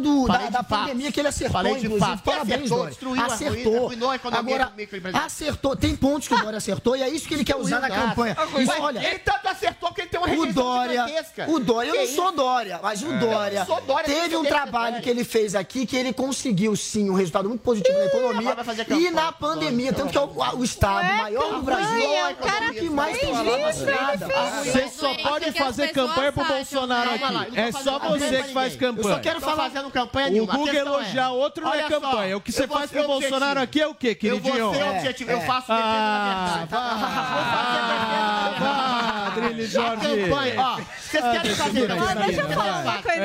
[0.51, 2.22] da, pandemia que ele acertou, Falei de fato.
[2.22, 2.90] Parabéns, Acertou, Dória.
[2.90, 3.92] destruiu a ruína, Acertou.
[4.32, 4.72] Agora,
[5.24, 5.76] acertou.
[5.76, 8.36] Tem pontos que o Dória acertou e é isso que ele quer usar na campanha.
[8.80, 11.51] olha, ele tanto acertou que ele tem uma o rejeição Dória, gigantesca.
[11.51, 13.18] o Dória, eu não sou Dória, mas o É.
[13.18, 16.36] Dória, Eu teve você um trabalho que ele fez aqui que ele conseguiu
[16.76, 20.11] sim um resultado muito positivo na economia agora vai fazer e campanha na pandemia, tanto
[20.12, 23.61] que é o, o estado maior do Brasil campanha, o cara que mais tem falado
[23.61, 24.28] vacinada.
[24.64, 27.59] Você só pode fazer campanha pro Bolsonaro aqui.
[27.59, 29.09] É só você que faz campanha.
[29.09, 30.53] Eu só quero falar fazendo campanha O nenhuma.
[30.53, 32.37] A Google é, elogiar outro não é campanha.
[32.37, 34.74] O que você faz pro Bolsonaro aqui é o quê, Eu vou queridinho?
[34.74, 35.47] ser É, objetivo, eu é.
[35.47, 36.70] faço defesa Ah, da verdade.
[38.61, 40.07] vá, Adrilho A Jorge.
[40.07, 42.14] campanha, ó, vocês Ah, querem fazer campanha?
[42.26, 43.16] deixa eu falar uma coisa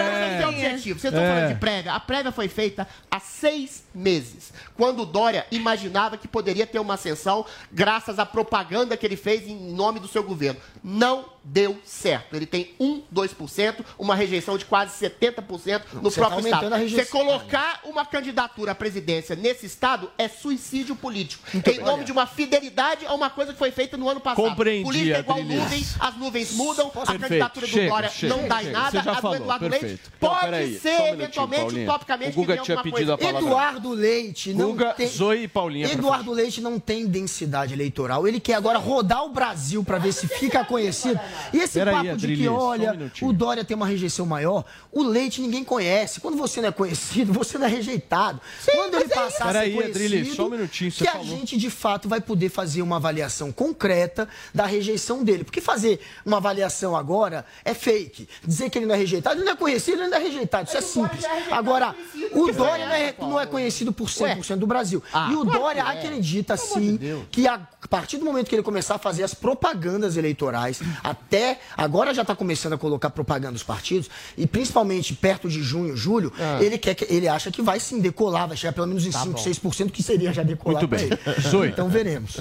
[0.99, 1.27] Vocês estão É.
[1.35, 1.93] falando de prévia.
[1.93, 7.45] A prévia foi feita há seis meses, quando Dória imaginava que poderia ter uma ascensão
[7.71, 10.59] graças à propaganda que ele fez em nome do seu governo.
[10.83, 12.35] Não deu certo.
[12.35, 16.89] Ele tem 1, 2%, uma rejeição de quase 70% no você tá próprio aumentando estado.
[16.89, 21.43] Você colocar uma candidatura à presidência nesse estado é suicídio político.
[21.53, 21.83] Muito em bem.
[21.85, 24.43] nome de uma fidelidade a uma coisa que foi feita no ano passado.
[24.43, 25.63] Compreendi, Política é igual Adriles.
[25.63, 27.21] nuvens, as nuvens mudam, a Perfeito.
[27.21, 29.85] candidatura do Chega, Dória chega, não dá em nada, a do Eduardo perfeito.
[29.85, 31.89] Leite Não, pode peraí, ser, um eventualmente, Paulinha.
[31.89, 33.37] utopicamente, que tinha alguma pedido coisa.
[33.37, 35.07] Eduardo Leite não Guga, tem...
[35.07, 35.91] Zoe e Paulinha.
[35.91, 38.27] Eduardo Leite não tem densidade eleitoral.
[38.27, 41.19] Ele quer agora rodar o Brasil para ver se fica conhecido.
[41.53, 43.29] E esse Peraí, papo de Adriles, que, um olha, minutinho.
[43.29, 46.19] o Dória tem uma rejeição maior, o Leite ninguém conhece.
[46.19, 48.39] Quando você não é conhecido, você não é rejeitado.
[48.65, 51.27] Quando ele passar a ser Peraí, conhecido, Adriles, só um minutinho, você que a falou.
[51.27, 55.43] gente de fato vai poder fazer uma avaliação concreta da rejeição dele.
[55.43, 58.27] Porque fazer uma avaliação agora é fake.
[58.45, 60.67] Dizer que ele não é rejeitado, ele não é conhecido, ele não é rejeitado.
[60.67, 61.23] Isso é simples.
[61.49, 61.95] Agora,
[62.31, 65.01] o Dória não é, não é conhecido por 100% do Brasil.
[65.31, 66.99] e o Dória acredita sim
[67.31, 67.59] que a
[67.89, 70.79] partir do momento que ele começar a fazer as propagandas eleitorais,
[71.27, 75.95] até agora já está começando a colocar propaganda dos partidos, e principalmente perto de junho,
[75.95, 79.11] julho, ele, quer que, ele acha que vai sim decolar, vai chegar pelo menos em
[79.11, 81.05] 5, 6%, que seria já decolar Muito bem.
[81.05, 81.41] ele.
[81.41, 81.69] Zoe.
[81.69, 82.39] Então veremos.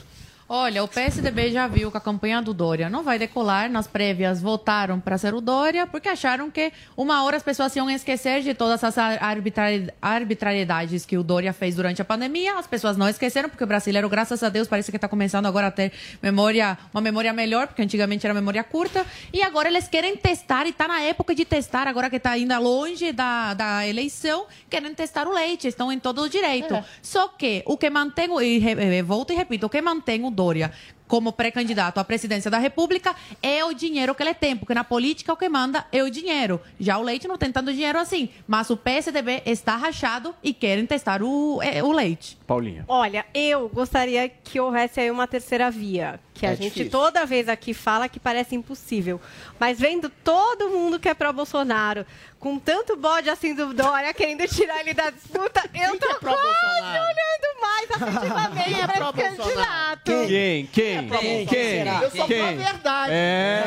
[0.52, 3.70] Olha, o PSDB já viu que a campanha do Dória não vai decolar.
[3.70, 7.88] Nas prévias votaram para ser o Dória, porque acharam que uma hora as pessoas iam
[7.88, 12.58] esquecer de todas essas arbitrari- arbitrariedades que o Dória fez durante a pandemia.
[12.58, 15.68] As pessoas não esqueceram, porque o brasileiro, graças a Deus, parece que está começando agora
[15.68, 19.06] a ter memória, uma memória melhor, porque antigamente era memória curta.
[19.32, 22.58] E agora eles querem testar, e está na época de testar, agora que está ainda
[22.58, 26.74] longe da, da eleição, querem testar o leite, estão em todo o direito.
[27.00, 30.68] Só que o que mantém, e re- volto e repito, o que mantém o Dória
[31.10, 35.32] como pré-candidato à presidência da República é o dinheiro que ele tem, porque na política
[35.32, 36.60] o que manda é o dinheiro.
[36.78, 40.86] Já o Leite não tem tanto dinheiro assim, mas o PSDB está rachado e querem
[40.86, 42.38] testar o, eh, o Leite.
[42.46, 42.84] Paulinha.
[42.86, 46.90] Olha, eu gostaria que houvesse aí uma terceira via, que a É gente difícil.
[46.92, 49.20] toda vez aqui fala que parece impossível.
[49.58, 52.06] Mas vendo todo mundo que é pró Bolsonaro,
[52.38, 56.20] com tanto bode assim do Dória querendo tirar ele da disputa, eu tô é quase
[56.20, 57.04] pró-Bolsonaro?
[57.04, 60.00] olhando mais afetivamente é para esse pró-Bolsonaro?
[60.04, 60.28] candidato.
[60.28, 60.66] Quem?
[60.66, 60.99] Quem?
[61.02, 61.46] Quem?
[61.46, 61.86] Quem?
[62.02, 62.56] Eu sou Quem?
[62.56, 63.12] pró-verdade.
[63.12, 63.64] É.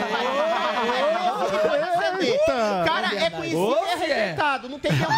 [2.86, 4.70] Cara é conhecido e é rejeitado.
[4.70, 5.14] Não tem como.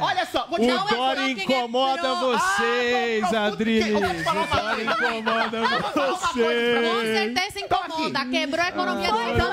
[0.00, 3.94] Olha só, vou te O dar Dória incomoda vocês, Adriles.
[3.96, 5.58] O Dória incomoda
[5.92, 6.00] Com
[6.34, 7.18] vocês.
[7.18, 9.44] certeza incomoda, quebrou a economia Brasil.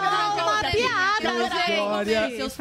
[0.43, 1.75] uma piada, gente.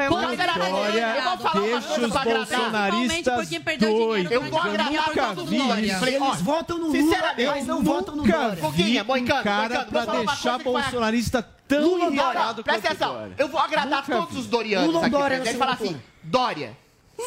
[0.09, 4.33] Com deixa coisa os bolsonaristas quem doidos.
[4.33, 6.07] Eu vou agradar nunca vi isso.
[6.07, 8.64] Eles votam no Lula, mas não votam no Dória.
[8.71, 12.93] Vi Foguinha, um Moicano, cara Moicano, pra deixar bolsonarista tão Lula, Dória, irritado presta quanto
[12.93, 13.15] atenção.
[13.15, 13.35] Dória.
[13.39, 14.41] Eu vou agradar Nunca todos vi.
[14.41, 15.59] os Dorianos Lula, aqui Dória presentes.
[15.59, 16.77] na falar assim, Dória,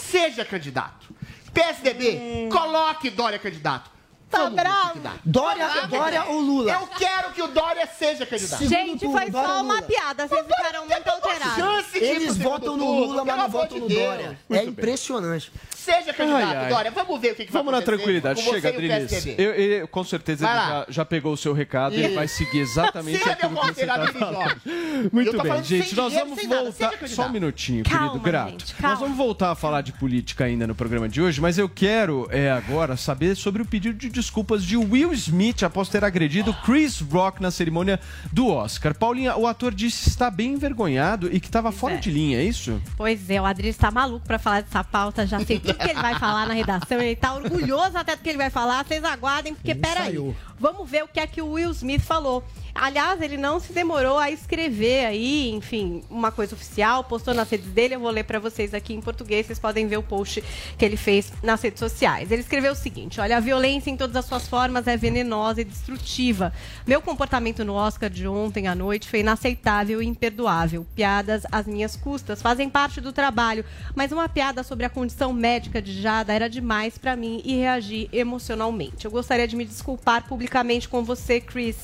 [0.01, 1.07] seja candidato.
[1.53, 3.96] PSDB, coloque Dória candidato.
[4.29, 4.99] Tá bravo?
[5.23, 6.71] Dória, Dória ou Lula?
[6.73, 8.65] Eu quero que o Dória seja candidato.
[8.67, 9.81] Gente, turno, foi Dória só uma Lula?
[9.87, 10.27] piada.
[10.27, 11.85] Vocês ficaram muito alterados.
[11.95, 13.87] Eles segundo votam no Lula, mas não votam no.
[13.89, 14.37] Dória.
[14.49, 15.51] É impressionante.
[15.75, 16.69] Seja candidato, Ai, ai.
[16.69, 16.91] Dória.
[16.91, 18.43] Vamos ver o que, que Vamos vai na acontecer tranquilidade.
[18.43, 19.09] com você Chega, o Drilis.
[19.09, 19.41] PSDB.
[19.41, 22.59] Eu, ele- com certeza ele já, já pegou o seu recado e ele vai seguir
[22.59, 24.61] exatamente aquilo que você está falando.
[24.67, 25.95] Eu Muito bem, gente.
[25.95, 26.91] Nós vamos voltar.
[27.07, 28.65] Só um minutinho, querido Grato.
[28.81, 32.27] Nós vamos voltar a falar de política ainda no programa de hoje, mas eu quero
[32.31, 36.99] é, agora saber sobre o pedido de desculpas de Will Smith após ter agredido Chris
[36.99, 37.99] Rock na cerimônia
[38.33, 38.95] do Oscar.
[38.95, 41.97] Paulinha, o ator disse estar bem envergonhado e que estava fora é.
[41.97, 42.81] de linha, é isso?
[42.95, 45.27] Pois é, o Adriles tá maluco pra falar dessa pauta.
[45.27, 46.99] Já sei tudo que ele vai falar na redação.
[46.99, 48.83] Ele tá orgulhoso até do que ele vai falar.
[48.83, 50.35] Vocês aguardem, porque Ele peraí.
[50.59, 52.43] Vamos ver o que é que o Will Smith falou.
[52.73, 57.67] Aliás, ele não se demorou a escrever aí, enfim, uma coisa oficial, postou nas redes
[57.71, 57.95] dele.
[57.95, 60.43] Eu vou ler pra vocês aqui em português, vocês podem ver o post
[60.77, 62.31] que ele fez nas redes sociais.
[62.31, 65.63] Ele escreveu o seguinte: Olha, a violência em todas as suas formas é venenosa e
[65.63, 66.53] destrutiva.
[66.85, 70.85] Meu comportamento no Oscar de ontem à noite foi inaceitável e imperdoável.
[70.95, 75.81] Piadas às minhas custas fazem parte do trabalho, mas uma piada sobre a condição médica
[75.81, 79.05] de Jada era demais pra mim e reagi emocionalmente.
[79.05, 80.46] Eu gostaria de me desculpar publicamente
[80.89, 81.75] com você, Chris.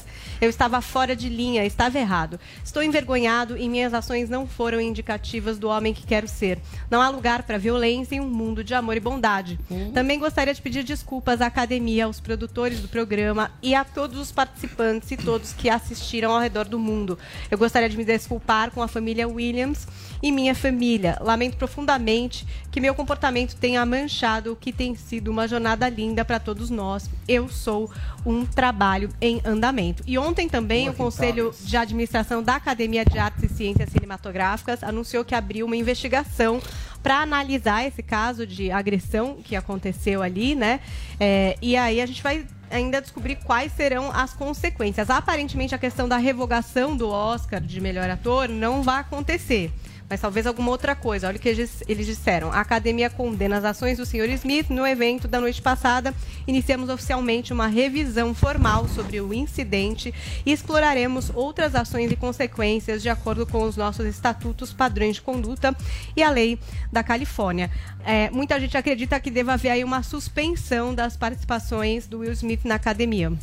[0.41, 2.39] Eu estava fora de linha, estava errado.
[2.64, 6.59] Estou envergonhado e minhas ações não foram indicativas do homem que quero ser.
[6.89, 9.57] Não há lugar para violência em um mundo de amor e bondade.
[9.93, 14.32] Também gostaria de pedir desculpas à academia, aos produtores do programa e a todos os
[14.32, 17.18] participantes e todos que assistiram ao redor do mundo.
[17.49, 19.88] Eu gostaria de me desculpar com a família Williams
[20.24, 21.17] e minha família.
[21.19, 26.39] Lamento profundamente que meu comportamento tenha manchado o que tem sido uma jornada linda para
[26.39, 27.09] todos nós.
[27.28, 27.91] Eu sou
[28.26, 30.01] um trabalho em andamento.
[30.07, 35.26] E ontem também o Conselho de Administração da Academia de Artes e Ciências Cinematográficas anunciou
[35.26, 36.61] que abriu uma investigação
[37.03, 40.80] para analisar esse caso de agressão que aconteceu ali, né?
[41.19, 45.09] É, e aí a gente vai ainda descobrir quais serão as consequências.
[45.09, 49.69] Aparentemente, a questão da revogação do Oscar de melhor ator não vai acontecer.
[50.14, 51.28] Mas talvez alguma outra coisa.
[51.28, 52.51] Olha o que eles, disseram.
[52.51, 54.30] A academia condena as ações do Sr.
[54.36, 54.70] Smith.
[54.70, 56.14] No evento da noite passada,
[56.45, 60.14] iniciamos oficialmente uma revisão formal sobre o incidente
[60.45, 65.76] e exploraremos outras ações e consequências de acordo com os nossos estatutos, padrões de conduta
[66.16, 66.59] e a lei
[66.91, 67.72] da Califórnia.
[68.05, 72.64] É, muita gente acredita que deva haver aí uma suspensão das participações do Will Smith
[72.66, 73.34] na academia.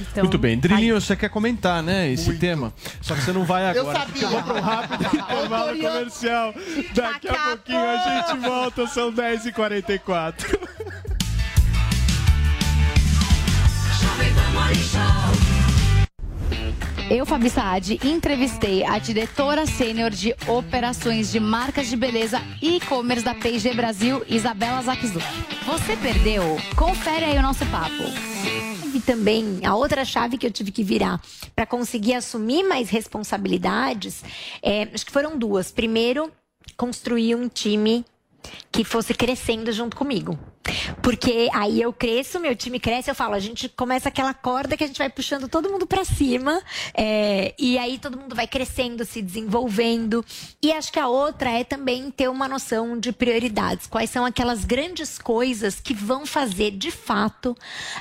[0.00, 0.58] Então, Muito bem.
[0.58, 2.72] Drilinho, você quer comentar, né, esse tema?
[3.00, 3.98] Só que você não vai Eu agora.
[4.00, 4.12] sabia.
[4.12, 6.54] porque Eu vou para um rápido intervalo comercial.
[6.94, 10.34] Daqui a pouquinho a gente volta, são 10h44.
[17.10, 23.24] Eu, Fabi Saad, entrevistei a diretora sênior de operações de marcas de beleza e e-commerce
[23.24, 25.18] da P&G Brasil, Isabela Zakzu.
[25.66, 26.56] Você perdeu?
[26.76, 28.04] Confere aí o nosso papo.
[28.92, 31.20] E também a outra chave que eu tive que virar
[31.54, 34.24] para conseguir assumir mais responsabilidades,
[34.62, 35.70] é, acho que foram duas.
[35.70, 36.30] Primeiro,
[36.76, 38.04] construir um time
[38.70, 40.38] que fosse crescendo junto comigo.
[41.02, 44.84] Porque aí eu cresço, meu time cresce, eu falo, a gente começa aquela corda que
[44.84, 46.62] a gente vai puxando todo mundo pra cima,
[46.94, 50.24] é, e aí todo mundo vai crescendo, se desenvolvendo.
[50.62, 53.86] E acho que a outra é também ter uma noção de prioridades.
[53.86, 57.56] Quais são aquelas grandes coisas que vão fazer de fato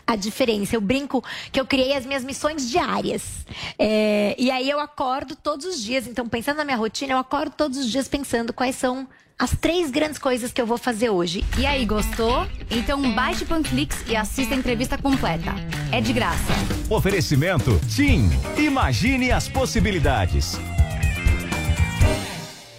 [0.05, 0.75] a diferença?
[0.75, 3.45] Eu brinco que eu criei as minhas missões diárias.
[3.77, 7.53] É, e aí eu acordo todos os dias, então pensando na minha rotina, eu acordo
[7.55, 9.07] todos os dias pensando quais são
[9.39, 11.45] as três grandes coisas que eu vou fazer hoje.
[11.57, 12.45] E aí, gostou?
[12.69, 15.55] Então baixe o Panflix e assista a entrevista completa.
[15.93, 16.53] É de graça.
[16.89, 18.29] Oferecimento TIM.
[18.57, 20.59] Imagine as possibilidades.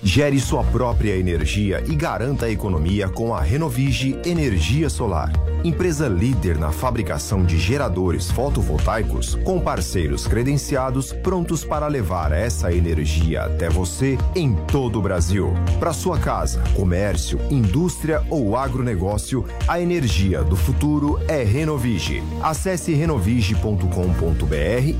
[0.02, 5.30] Gere sua própria energia e garanta a economia com a Renovige Energia Solar.
[5.62, 13.42] Empresa líder na fabricação de geradores fotovoltaicos, com parceiros credenciados prontos para levar essa energia
[13.42, 15.52] até você em todo o Brasil.
[15.78, 22.22] Para sua casa, comércio, indústria ou agronegócio, a energia do futuro é Renovige.
[22.42, 23.84] Acesse renovige.com.br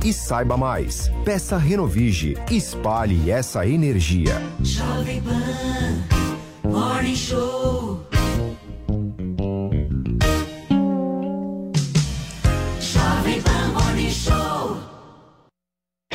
[0.04, 1.10] e saiba mais.
[1.24, 2.36] Peça Renovige.
[2.50, 4.42] Espalhe essa energia.
[4.90, 8.04] Jovem Pan Morning Show.
[12.80, 14.82] Jovem Pan Morning Show.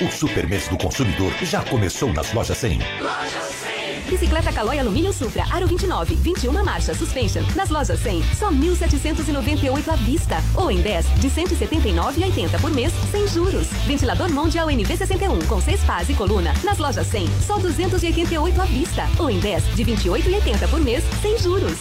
[0.02, 2.80] O Super Mês do Consumidor já começou nas lojas 100.
[3.02, 3.75] Loja 100.
[4.10, 7.44] Bicicleta Calói Alumínio Supra, Aro 29, 21 marcha, suspension.
[7.56, 10.38] Nas lojas 100, só 1.798 à vista.
[10.56, 13.68] Ou em 10, de 179,80 por mês, sem juros.
[13.86, 16.54] Ventilador Mondial NV61, com 6 pás e coluna.
[16.64, 19.08] Nas lojas 100, só 288 à vista.
[19.20, 21.78] Ou em 10, de 28,80 por mês, sem juros.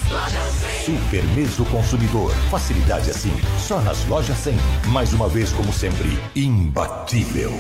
[0.85, 2.35] Super Meso Consumidor.
[2.51, 4.55] Facilidade assim, só nas lojas 100.
[4.87, 7.53] Mais uma vez, como sempre, imbatível.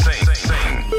[0.00, 0.98] 100,9.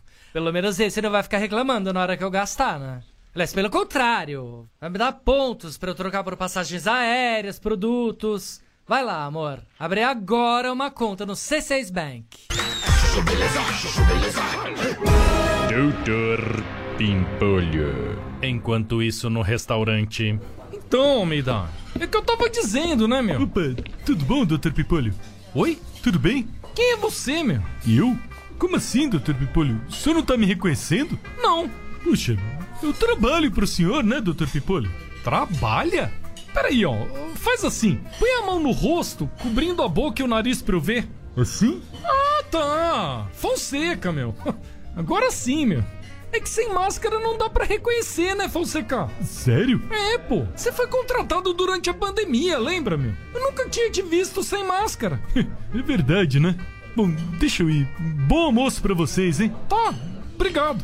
[0.33, 3.01] Pelo menos esse não vai ficar reclamando na hora que eu gastar, né?
[3.33, 8.61] Aliás, pelo contrário, vai me dar pontos pra eu trocar por passagens aéreas, produtos.
[8.87, 9.59] Vai lá, amor.
[9.79, 12.47] Abre agora uma conta no C6 Bank.
[15.69, 16.63] Doutor
[16.97, 18.21] Pimpolho.
[18.41, 20.39] Enquanto isso, no restaurante.
[20.71, 21.69] Então, Almeida,
[21.99, 23.43] é que eu tava dizendo, né, meu?
[23.43, 23.61] Opa,
[24.05, 24.71] tudo bom, Dr.
[24.71, 25.13] Pimpolho?
[25.53, 25.77] Oi?
[26.01, 26.47] Tudo bem?
[26.73, 27.61] Quem é você, meu?
[27.87, 28.17] Eu?
[28.61, 29.33] Como assim, Dr.
[29.33, 29.81] Pimpolho?
[29.89, 31.19] O senhor não tá me reconhecendo?
[31.41, 31.67] Não.
[32.03, 32.37] Puxa,
[32.83, 34.45] eu trabalho pro senhor, né, Dr.
[34.45, 34.91] Pimpolho?
[35.23, 36.13] Trabalha?
[36.53, 36.95] Peraí, ó.
[37.33, 37.99] Faz assim.
[38.19, 41.09] Põe a mão no rosto, cobrindo a boca e o nariz pra eu ver.
[41.35, 41.81] Assim?
[42.05, 43.27] Ah, tá.
[43.33, 44.35] Fonseca, meu.
[44.95, 45.83] Agora sim, meu.
[46.31, 49.09] É que sem máscara não dá pra reconhecer, né, Fonseca?
[49.23, 49.81] Sério?
[49.89, 50.45] É, pô.
[50.55, 53.13] Você foi contratado durante a pandemia, lembra, meu?
[53.33, 55.19] Eu nunca tinha te visto sem máscara.
[55.73, 56.55] É verdade, né?
[56.95, 57.87] Bom, deixa eu ir.
[58.27, 59.53] Bom almoço pra vocês, hein?
[59.69, 59.93] Tá,
[60.35, 60.83] obrigado.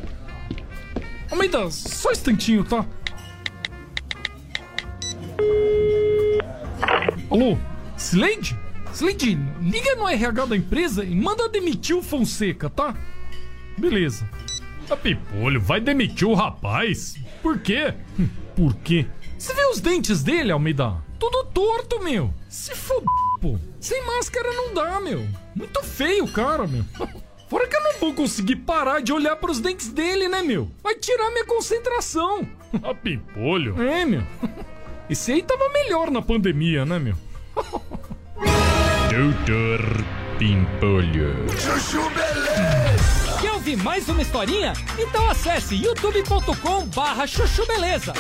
[1.30, 2.86] Almeida, só um instantinho, tá?
[7.30, 7.58] Alô?
[7.98, 8.58] Slade?
[8.94, 12.96] Slade, liga no RH da empresa e manda demitir o Fonseca, tá?
[13.78, 14.28] Beleza.
[14.90, 17.20] A Pipolho, vai demitir o rapaz?
[17.44, 17.94] Por quê?
[18.56, 19.06] Por quê?
[19.38, 20.96] Você viu os dentes dele, Almeida?
[21.20, 22.34] Tudo torto, meu.
[22.50, 23.04] Se fod...
[23.42, 23.58] pô.
[23.80, 25.28] Sem máscara não dá, meu.
[25.56, 26.84] Muito feio o cara, meu.
[27.50, 30.70] Fora que eu não vou conseguir parar de olhar pros dentes dele, né, meu?
[30.84, 32.48] Vai tirar minha concentração.
[32.84, 33.82] A Pipolho?
[33.82, 34.24] É, meu.
[35.10, 37.16] Esse aí tava melhor na pandemia, né, meu?
[39.10, 39.80] Doutor
[40.38, 41.34] Pimpolho.
[41.58, 43.40] Chuchu Beleza.
[43.42, 44.74] Quer ouvir mais uma historinha?
[45.00, 48.14] Então acesse youtube.com barra chuchu beleza.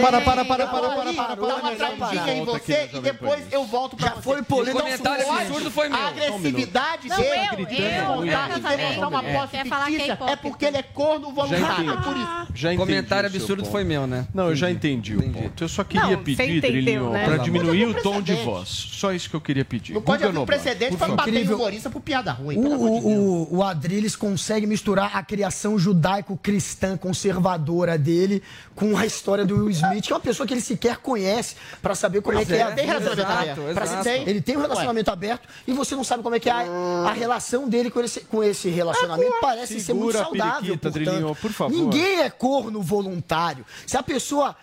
[0.00, 3.96] Para, para, para, para, para, para, Dá uma travadinha em você e depois eu volto
[3.96, 4.22] pra você.
[4.22, 4.78] foi polêmico.
[4.78, 5.98] O comentário absurdo foi meu.
[5.98, 7.66] A agressividade dele.
[7.70, 9.32] eu, eu, uma É.
[9.32, 11.90] posse é é porque ele é corno voluntário.
[11.90, 12.46] É por isso.
[12.54, 14.26] Já entendi Comentário absurdo foi meu, né?
[14.32, 15.64] Não, eu já entendi, o ponto.
[15.64, 17.24] Eu só queria pedir, Drilinho, né?
[17.24, 18.68] pra diminuir o tom de voz.
[18.68, 19.92] Só isso que eu queria pedir.
[19.92, 22.56] Não pode haver um precedente pra bater humorista por piada ruim.
[22.58, 28.42] O Adriles consegue misturar a criação judaico-cristã conservadora dele
[28.74, 31.94] com a história do Will Smith, que é uma pessoa que ele sequer conhece pra
[31.94, 32.66] saber como Pois é que é.
[32.66, 33.82] é, tem relacionamento Exato, aberto.
[33.82, 34.04] exato.
[34.04, 34.28] Tem.
[34.28, 37.12] Ele tem um relacionamento aberto e você não sabe como é que é a, a
[37.12, 39.34] relação dele com esse, com esse relacionamento.
[39.40, 41.36] Parece ser muito Segura saudável, portanto.
[41.40, 41.74] Por favor.
[41.74, 43.64] Ninguém é corno voluntário.
[43.86, 44.56] Se a pessoa...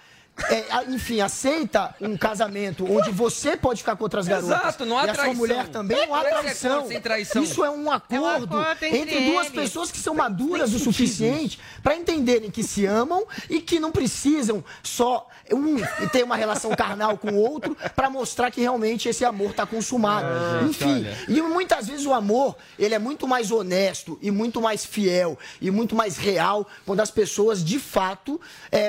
[0.49, 5.05] é, enfim, aceita um casamento onde você pode ficar com outras garotas Exato, não há
[5.05, 7.01] e a sua mulher também, não há Esse é traição.
[7.01, 7.43] traição.
[7.43, 11.95] Isso é um acordo, acordo entre, entre duas pessoas que são maduras o suficiente para
[11.95, 17.15] entenderem que se amam e que não precisam só um e ter uma relação carnal
[17.15, 20.27] com o outro para mostrar que realmente esse amor está consumado.
[20.27, 24.83] Ah, Enfim, e muitas vezes o amor ele é muito mais honesto e muito mais
[24.83, 28.41] fiel e muito mais real quando as pessoas de fato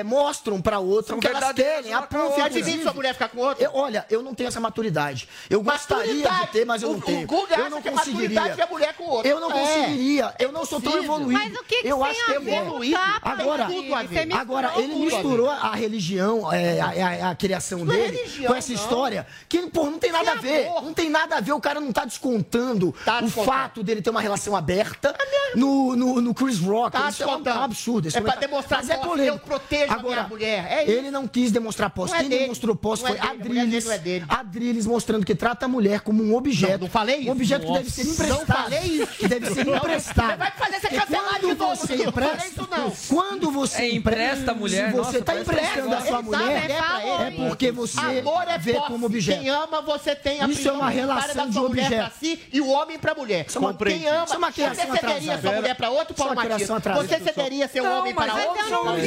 [0.03, 3.13] mostram para outra o que elas elas querem, a Você ponto, admite inclusive- sua mulher
[3.13, 3.63] ficar com outro?
[3.63, 5.27] Eu- olha, eu não tenho essa maturidade.
[5.49, 6.51] Eu gostaria de Maturidade.
[6.51, 7.27] ter, mas eu não O- o tenho.
[7.27, 8.29] Guga eu não que conseguiria.
[8.41, 9.27] maturidade é mulher com outro.
[9.31, 9.53] Eu não É.
[9.53, 10.33] conseguiria.
[10.39, 11.33] Eu não sou tão evoluído.
[11.39, 12.53] Mas o que que eu tem acho a que ver?
[12.55, 12.95] evoluído.
[12.97, 14.33] Tá, Agora, tem tudo a ver.
[14.33, 16.87] agora ele misturou a religião, é, a,
[17.27, 18.79] a- a criação é dele religião, com essa não.
[18.79, 20.65] história que, pô, não tem nada a ver.
[20.65, 21.51] Não tem nada a ver.
[21.53, 23.29] O cara não tá descontando o descontando.
[23.29, 25.15] fato dele ter uma relação aberta
[25.55, 26.91] no, no, no Chris Rock.
[26.91, 28.07] Tá isso é um, é absurdo.
[28.07, 28.47] É pra comentário.
[28.47, 30.67] demonstrar Mas é eu protejo a minha mulher.
[30.71, 30.91] É isso.
[30.91, 32.11] Ele não quis demonstrar posse.
[32.11, 32.41] Não é Quem dele.
[32.43, 33.99] demonstrou posse Não é foi dele, a mulher Adriles.
[34.01, 34.39] dele não é.
[34.39, 36.71] Adriles mostrando que trata a mulher como um objeto.
[36.73, 37.29] Não, não falei isso.
[37.29, 37.91] Um objeto que deve Nossa.
[37.91, 38.39] ser emprestado.
[38.39, 39.07] Não falei isso.
[39.17, 40.37] Que deve ser Não, emprestado.
[40.37, 42.91] vai fazer você E cancelar de quando novo você eu não falei empresta, isso, não.
[43.09, 46.61] quando você É, empresta a mulher, se você nossa, está emprestando a sua dá mulher,
[46.61, 48.87] mulher é porque você Amor é vê posse.
[48.87, 49.39] como objeto.
[49.39, 52.01] Quem ama, você tem a Isso é uma relação de sua mulher objeto.
[52.09, 53.45] pra si e o homem pra mulher.
[53.47, 55.41] Isso é uma- Quem ama, é você cederia atrasada.
[55.41, 56.69] sua mulher pra outro, é Paulo uma Matias?
[56.69, 58.69] Você cederia seu Não, homem para eu outro?
[58.69, 58.97] não?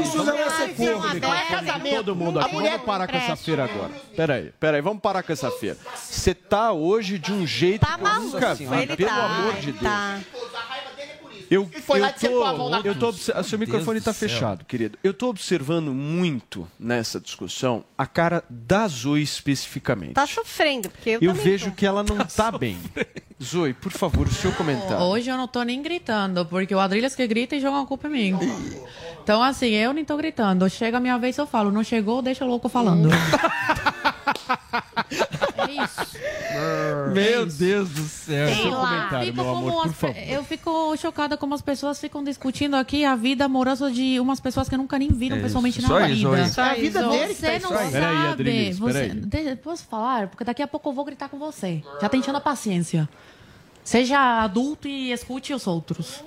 [0.00, 1.20] Isso não é ser Não corno.
[1.40, 1.96] É casamento.
[1.96, 2.54] Todo mundo aqui.
[2.54, 3.90] Vamos parar com essa feira agora.
[4.16, 5.76] Peraí, peraí, vamos parar com essa feira.
[5.94, 9.54] Você tá hoje de um jeito Tá que eu nunca maluco, vi, pelo tá, amor
[9.54, 9.92] de Deus.
[11.50, 13.58] Eu, E foi eu lá que você pôs a mão na tô, eu tô Seu
[13.58, 14.28] microfone tá céu.
[14.28, 14.96] fechado, querido.
[15.02, 20.12] Eu tô observando muito nessa discussão a cara da Zoe especificamente.
[20.14, 21.76] Tá sofrendo, porque eu, eu vejo tô.
[21.76, 22.78] que ela não tá bem.
[23.42, 25.04] Zoe, por favor, o seu comentário.
[25.04, 28.06] Hoje eu não tô nem gritando, porque o Adrilhas que grita e joga a culpa
[28.06, 28.38] em mim.
[29.22, 30.68] Então, assim, eu nem tô gritando.
[30.70, 31.72] Chega a minha vez, eu falo.
[31.72, 33.08] Não chegou, deixa o louco falando.
[35.68, 36.18] é isso.
[37.12, 38.48] Meu Deus do céu.
[38.48, 39.20] Sei Seu lá.
[39.24, 40.16] Fico amor, por as- favor.
[40.16, 44.68] Eu fico chocada como as pessoas ficam discutindo aqui a vida amorosa de umas pessoas
[44.68, 45.88] que nunca nem viram É pessoalmente isso.
[45.88, 46.42] na vida.
[46.42, 46.60] isso.
[46.60, 47.76] É a vida dele que Você tá não.
[47.76, 48.26] Peraí, sabe.
[48.28, 49.14] Adriles, você...
[49.30, 49.56] peraí.
[49.56, 50.28] Posso falar?
[50.28, 51.82] Porque daqui a pouco eu vou gritar com você.
[52.00, 53.08] Já tá enchendo a paciência.
[53.82, 56.22] Seja adulto e escute os outros.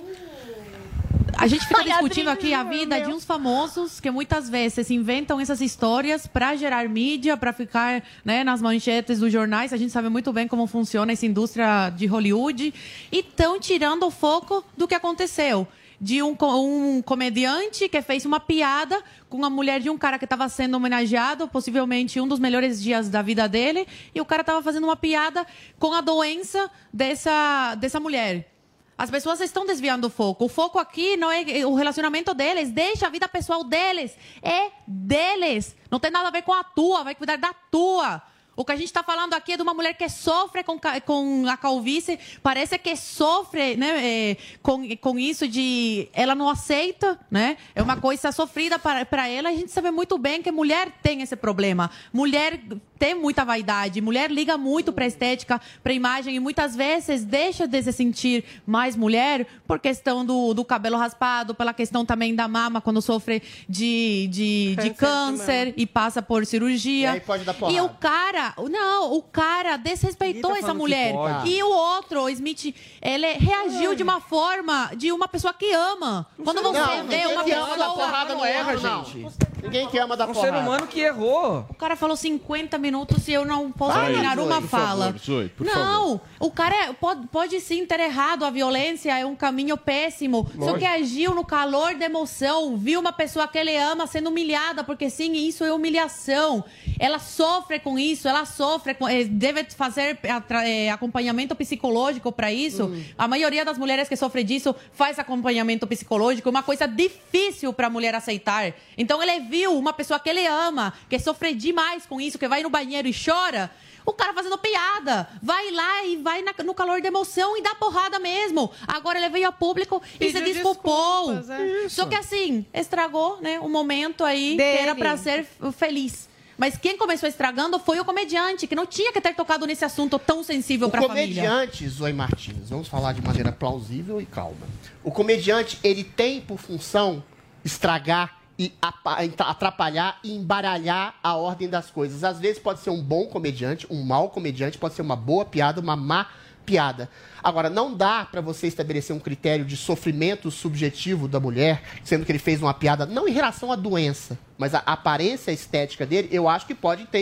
[1.36, 5.40] A gente fica Ai, discutindo aqui a vida de uns famosos que muitas vezes inventam
[5.40, 9.72] essas histórias para gerar mídia, para ficar né, nas manchetes dos jornais.
[9.72, 12.72] A gente sabe muito bem como funciona essa indústria de Hollywood.
[13.12, 15.66] E estão tirando o foco do que aconteceu.
[16.00, 20.24] De um, um comediante que fez uma piada com a mulher de um cara que
[20.24, 24.62] estava sendo homenageado, possivelmente um dos melhores dias da vida dele, e o cara estava
[24.62, 25.46] fazendo uma piada
[25.78, 28.53] com a doença dessa, dessa mulher.
[28.96, 30.44] As pessoas estão desviando o foco.
[30.44, 32.70] O foco aqui não é o relacionamento deles.
[32.70, 34.16] Deixa a vida pessoal deles.
[34.42, 35.74] É deles.
[35.90, 37.02] Não tem nada a ver com a tua.
[37.02, 38.22] Vai cuidar da tua.
[38.56, 41.44] O que a gente está falando aqui é de uma mulher que sofre com, com
[41.48, 42.18] a calvície.
[42.42, 46.08] Parece que sofre né, é, com, com isso de...
[46.12, 47.56] Ela não aceita, né?
[47.74, 49.48] É uma coisa sofrida para ela.
[49.48, 51.90] A gente sabe muito bem que mulher tem esse problema.
[52.12, 52.60] Mulher
[52.98, 54.00] tem muita vaidade.
[54.00, 56.36] Mulher liga muito para estética, para imagem.
[56.36, 61.54] E muitas vezes deixa de se sentir mais mulher por questão do, do cabelo raspado,
[61.54, 67.08] pela questão também da mama, quando sofre de, de, de Câncer e passa por cirurgia.
[67.08, 71.14] E aí pode dar E o cara, não, o cara desrespeitou tá essa mulher.
[71.44, 76.26] E o outro, o Smith, ele reagiu de uma forma de uma pessoa que ama.
[76.42, 77.94] Quando você Não, vê uma que ama da pessoa.
[77.94, 79.26] porrada não erra, gente.
[79.64, 80.56] Ninguém que ama da Um porrada.
[80.56, 81.66] ser humano que errou.
[81.70, 85.06] O cara falou 50 minutos e eu não posso Vai, terminar uma por fala.
[85.06, 88.44] favor, Zoe, por não, o cara é- pode, pode sim ter errado.
[88.44, 90.46] A violência é um caminho péssimo.
[90.54, 90.78] Só Lógico.
[90.80, 92.76] que agiu no calor da emoção.
[92.76, 96.64] Viu uma pessoa que ele ama sendo humilhada, porque sim, isso é humilhação.
[97.00, 98.94] Ela sofre com isso, ela sofre.
[98.94, 102.92] Com, eh, deve fazer eh, acompanhamento psicológico para isso.
[103.16, 106.48] A maioria das mulheres que sofrem disso faz acompanhamento psicológico.
[106.48, 108.72] É uma coisa difícil para a mulher aceitar.
[108.96, 112.60] Então ele viu uma pessoa que ele ama, que sofre demais com isso, que vai
[112.64, 113.70] no banheiro e chora.
[114.04, 115.28] O cara fazendo piada.
[115.40, 118.70] Vai lá e vai na- no calor da emoção e dá porrada mesmo.
[118.86, 121.32] Agora ele veio a público e Pediu se desculpou.
[121.38, 121.88] é.
[121.88, 123.60] Só que assim, estragou, né?
[123.60, 124.76] Um momento aí Dele.
[124.76, 125.46] que era pra ser
[125.78, 126.28] feliz.
[126.58, 130.18] Mas quem começou estragando foi o comediante, que não tinha que ter tocado nesse assunto
[130.18, 131.42] tão sensível O pra família.
[131.42, 134.66] comediante, Zoe Martins, vamos falar de maneira plausível e calma.
[135.02, 137.22] O comediante, ele tem por função
[137.64, 142.22] estragar e apa- atrapalhar e embaralhar a ordem das coisas.
[142.22, 145.80] Às vezes pode ser um bom comediante, um mau comediante, pode ser uma boa piada,
[145.80, 146.28] uma má
[146.64, 147.10] piada.
[147.42, 152.32] Agora, não dá pra você estabelecer um critério de sofrimento subjetivo da mulher, sendo que
[152.32, 156.48] ele fez uma piada, não em relação à doença, mas a aparência estética dele, eu
[156.48, 157.20] acho que pode ter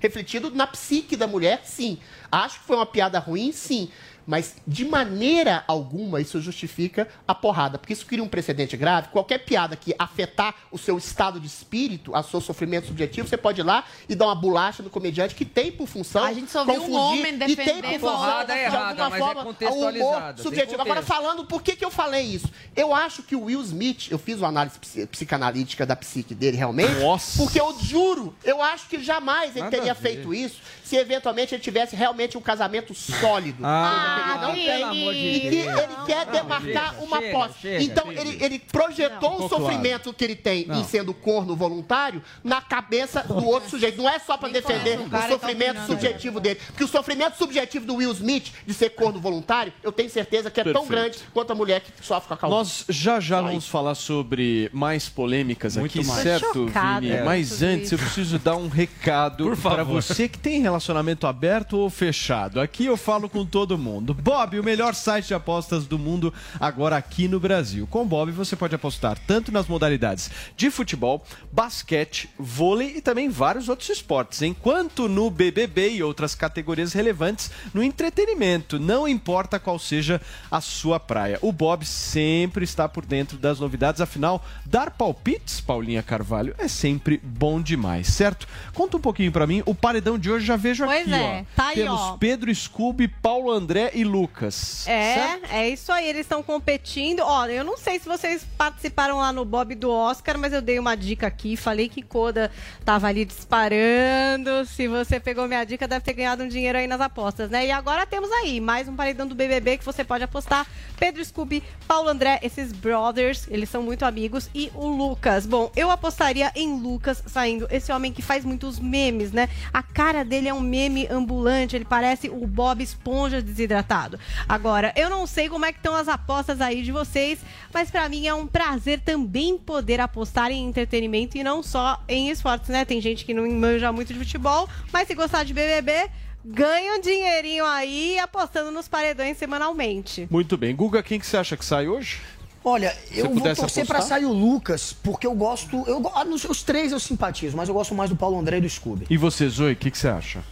[0.00, 1.98] refletido na psique da mulher, sim.
[2.32, 3.88] Acho que foi uma piada ruim, sim.
[4.26, 9.08] Mas de maneira alguma isso justifica a porrada, porque isso cria um precedente grave.
[9.08, 13.60] Qualquer piada que afetar o seu estado de espírito, o seu sofrimento subjetivo, você pode
[13.60, 16.64] ir lá e dar uma bolacha no comediante que tem por função A gente só
[16.64, 19.14] viu um confundir homem e tem defender por função, porrada é de errada, alguma mas
[19.14, 20.82] é forma, o humor contextualizada, subjetivo.
[20.82, 24.18] Agora, falando por que, que eu falei isso, eu acho que o Will Smith, eu
[24.18, 26.94] fiz uma análise psi- psicanalítica da psique dele realmente,
[27.36, 30.60] porque eu juro, eu acho que jamais ele Nada teria a feito isso
[30.94, 33.58] se eventualmente ele tivesse realmente um casamento sólido.
[33.64, 35.78] Ah, ele pelo amor de e que Deus.
[35.80, 37.54] ele quer Não, demarcar chega, uma posse.
[37.60, 38.20] chega, então, chega.
[38.20, 39.46] ele, ele projetou Não.
[39.46, 40.80] o sofrimento que ele tem Não.
[40.80, 43.98] em sendo corno voluntário na cabeça do outro sujeito.
[43.98, 46.60] Não é só para defender O o cara tá sofrimento subjetivo dele.
[46.66, 50.60] Porque o sofrimento subjetivo do Will Smith de ser corno voluntário, eu tenho certeza que
[50.60, 52.56] é tão grande quanto a mulher que sofre com a causa.
[52.56, 56.22] Nós já já vamos falar sobre mais polêmicas Muito aqui, mais.
[56.22, 57.18] certo, Vini?
[57.18, 61.88] com Mas antes eu preciso dar um recado para você que tem relacionamento aberto ou
[61.88, 62.60] fechado.
[62.60, 64.12] Aqui eu falo com todo mundo.
[64.12, 67.86] Bob, o melhor site de apostas do mundo agora aqui no Brasil.
[67.86, 73.68] Com Bob você pode apostar tanto nas modalidades de futebol, basquete, vôlei e também vários
[73.68, 80.20] outros esportes, enquanto no BBB e outras categorias relevantes no entretenimento, não importa qual seja
[80.50, 81.38] a sua praia.
[81.40, 87.18] O Bob sempre está por dentro das novidades, afinal, dar palpites, Paulinha Carvalho, é sempre
[87.22, 88.46] bom demais, certo?
[88.74, 91.54] Conta um pouquinho pra mim, o paredão de hoje já vejo Pois aqui, é, ó.
[91.54, 92.16] tá aí, Temos ó.
[92.16, 94.86] Pedro Scooby, Paulo André e Lucas.
[94.88, 97.20] É, é isso aí, eles estão competindo.
[97.20, 100.78] Olha, eu não sei se vocês participaram lá no Bob do Oscar, mas eu dei
[100.78, 102.50] uma dica aqui, falei que Coda
[102.84, 104.64] tava ali disparando.
[104.66, 107.66] Se você pegou minha dica, deve ter ganhado um dinheiro aí nas apostas, né?
[107.66, 110.66] E agora temos aí mais um paredão do BBB que você pode apostar.
[110.98, 114.48] Pedro Scooby, Paulo André, esses brothers, eles são muito amigos.
[114.54, 115.44] E o Lucas.
[115.46, 117.66] Bom, eu apostaria em Lucas saindo.
[117.70, 119.48] Esse homem que faz muitos memes, né?
[119.72, 124.18] A cara dele é um meme ambulante, ele parece o Bob Esponja desidratado.
[124.48, 127.40] Agora, eu não sei como é que estão as apostas aí de vocês,
[127.72, 132.30] mas pra mim é um prazer também poder apostar em entretenimento e não só em
[132.30, 132.84] esportes, né?
[132.84, 136.10] Tem gente que não manja muito de futebol, mas se gostar de BBB,
[136.44, 140.28] ganha um dinheirinho aí apostando nos paredões semanalmente.
[140.30, 140.76] Muito bem.
[140.76, 142.20] Guga, quem que você acha que sai hoje?
[142.64, 144.18] Olha, Se eu vou torcer pra apostar?
[144.20, 145.84] sair o Lucas, porque eu gosto.
[145.86, 148.60] Eu, ah, nos- os três eu simpatizo, mas eu gosto mais do Paulo André e
[148.62, 149.06] do Scooby.
[149.10, 150.42] E você, Zoe, o que, que você acha?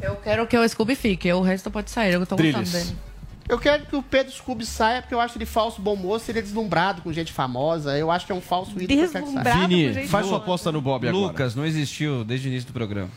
[0.00, 2.70] Eu quero que o Scooby fique, o resto pode sair, eu tô gostando Trilhas.
[2.72, 2.96] dele.
[3.48, 6.40] Eu quero que o Pedro Scooby saia, porque eu acho ele falso bom moço, ele
[6.40, 7.96] é deslumbrado com gente famosa.
[7.96, 9.08] Eu acho que é um falso ídolo.
[9.42, 9.66] saia.
[9.68, 11.26] Vini, faz sua aposta no Bob agora.
[11.28, 13.08] Lucas não existiu desde o início do programa.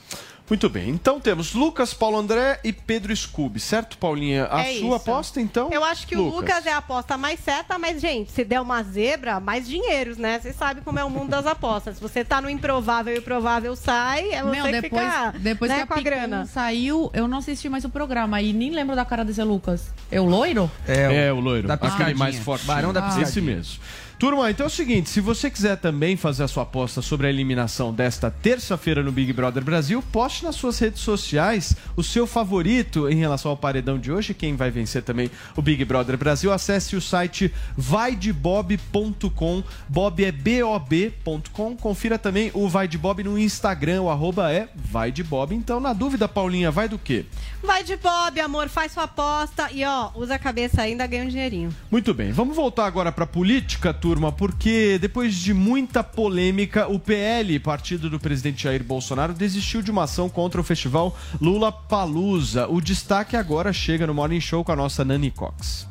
[0.49, 0.89] Muito bem.
[0.89, 4.47] Então temos Lucas, Paulo André e Pedro Scooby, certo, Paulinha?
[4.49, 4.93] A É sua isso.
[4.95, 5.69] aposta, então?
[5.71, 8.81] Eu acho que o Lucas é a aposta mais certa, mas, gente, se der uma
[8.81, 10.39] zebra, mais dinheiros, né?
[10.39, 11.97] Você sabe como é o mundo das apostas.
[11.97, 15.33] Se você tá no improvável e o provável sai, é você Meu, que depois, fica
[15.39, 16.45] depois né, que a com a grana.
[16.45, 19.91] saiu, eu não assisti mais o programa e nem lembro da cara desse Lucas.
[20.11, 20.69] É o loiro?
[20.87, 21.67] É, o loiro.
[21.67, 22.17] da Aquele piscadinha.
[22.17, 22.65] mais forte.
[22.65, 23.55] Barão da Esse piscadinha.
[23.55, 23.79] mesmo.
[24.19, 27.29] Turma, então é o seguinte, se você quiser também fazer a sua aposta sobre a
[27.29, 33.07] eliminação desta terça-feira no Big Brother Brasil, poste nas suas redes sociais o seu favorito
[33.07, 36.51] em relação ao paredão de hoje, quem vai vencer também o Big Brother Brasil.
[36.51, 41.77] Acesse o site vaidebob.com, Bob é B-O-B.com.
[41.77, 45.55] Confira também o Vai de Bob no Instagram, o arroba é Vai de Bob.
[45.55, 47.25] Então, na dúvida, Paulinha, vai do quê?
[47.63, 51.29] Vai de Bob, amor, faz sua aposta e, ó, usa a cabeça ainda, ganha um
[51.29, 51.73] dinheirinho.
[51.89, 57.59] Muito bem, vamos voltar agora para política, turma, porque depois de muita polêmica, o PL,
[57.59, 62.67] partido do presidente Jair Bolsonaro, desistiu de uma ação contra o festival Lula Palusa.
[62.67, 65.87] O destaque agora chega no Morning Show com a nossa Nani Cox.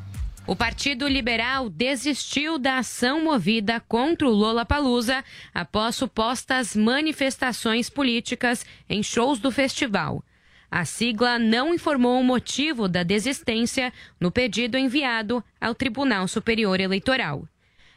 [0.47, 8.65] O Partido Liberal desistiu da ação movida contra o Lola Palusa após supostas manifestações políticas
[8.89, 10.25] em shows do festival.
[10.71, 17.47] A sigla não informou o motivo da desistência no pedido enviado ao Tribunal Superior Eleitoral.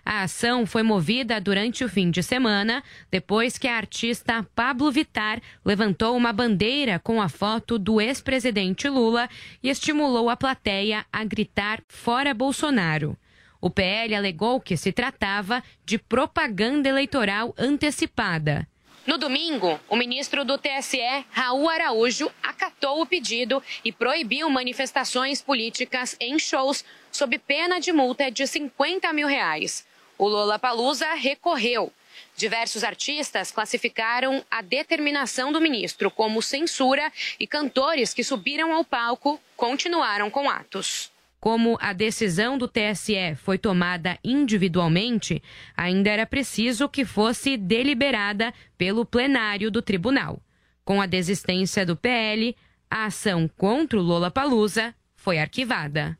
[0.05, 5.39] A ação foi movida durante o fim de semana, depois que a artista Pablo Vittar
[5.63, 9.29] levantou uma bandeira com a foto do ex-presidente Lula
[9.61, 13.15] e estimulou a plateia a gritar Fora Bolsonaro.
[13.61, 18.67] O PL alegou que se tratava de propaganda eleitoral antecipada.
[19.05, 26.15] No domingo, o ministro do TSE, Raul Araújo, acatou o pedido e proibiu manifestações políticas
[26.19, 29.85] em shows sob pena de multa de 50 mil reais.
[30.21, 31.91] O Lola Palusa recorreu.
[32.37, 39.41] Diversos artistas classificaram a determinação do ministro como censura e cantores que subiram ao palco
[39.57, 41.11] continuaram com atos.
[41.39, 45.41] Como a decisão do TSE foi tomada individualmente,
[45.75, 50.39] ainda era preciso que fosse deliberada pelo plenário do tribunal.
[50.85, 52.55] Com a desistência do PL,
[52.87, 56.15] a ação contra o Lola Palusa foi arquivada.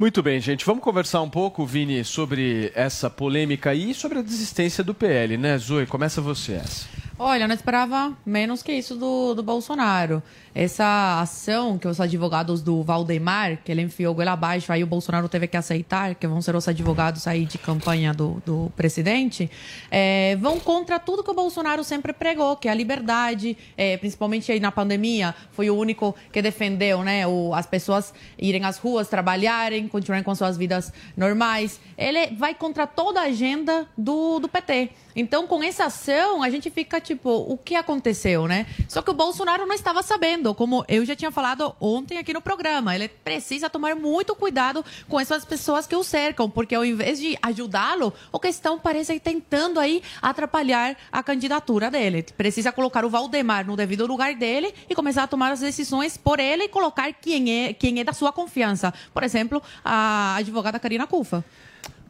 [0.00, 0.64] Muito bem, gente.
[0.64, 5.58] Vamos conversar um pouco, Vini, sobre essa polêmica e sobre a desistência do PL, né,
[5.58, 5.84] Zoe?
[5.84, 6.86] Começa você essa.
[7.22, 10.22] Olha, eu não esperava menos que isso do, do Bolsonaro.
[10.54, 15.28] Essa ação que os advogados do Valdemar, que ele enfiou goela abaixo, aí o Bolsonaro
[15.28, 19.50] teve que aceitar, que vão ser os advogados aí de campanha do, do presidente,
[19.90, 24.50] é, vão contra tudo que o Bolsonaro sempre pregou, que é a liberdade, é, principalmente
[24.50, 29.08] aí na pandemia, foi o único que defendeu, né, o, as pessoas irem às ruas,
[29.08, 31.78] trabalharem, continuarem com suas vidas normais.
[31.98, 34.88] Ele vai contra toda a agenda do, do PT.
[35.14, 38.66] Então, com essa ação, a gente fica tipo, o que aconteceu, né?
[38.88, 42.40] Só que o Bolsonaro não estava sabendo, como eu já tinha falado ontem aqui no
[42.40, 42.94] programa.
[42.94, 47.36] Ele precisa tomar muito cuidado com essas pessoas que o cercam, porque ao invés de
[47.42, 52.22] ajudá-lo, o que estão parece tentando aí atrapalhar a candidatura dele.
[52.36, 56.38] Precisa colocar o Valdemar no devido lugar dele e começar a tomar as decisões por
[56.38, 58.94] ele e colocar quem é, quem é da sua confiança.
[59.12, 61.44] Por exemplo, a advogada Karina Cufa.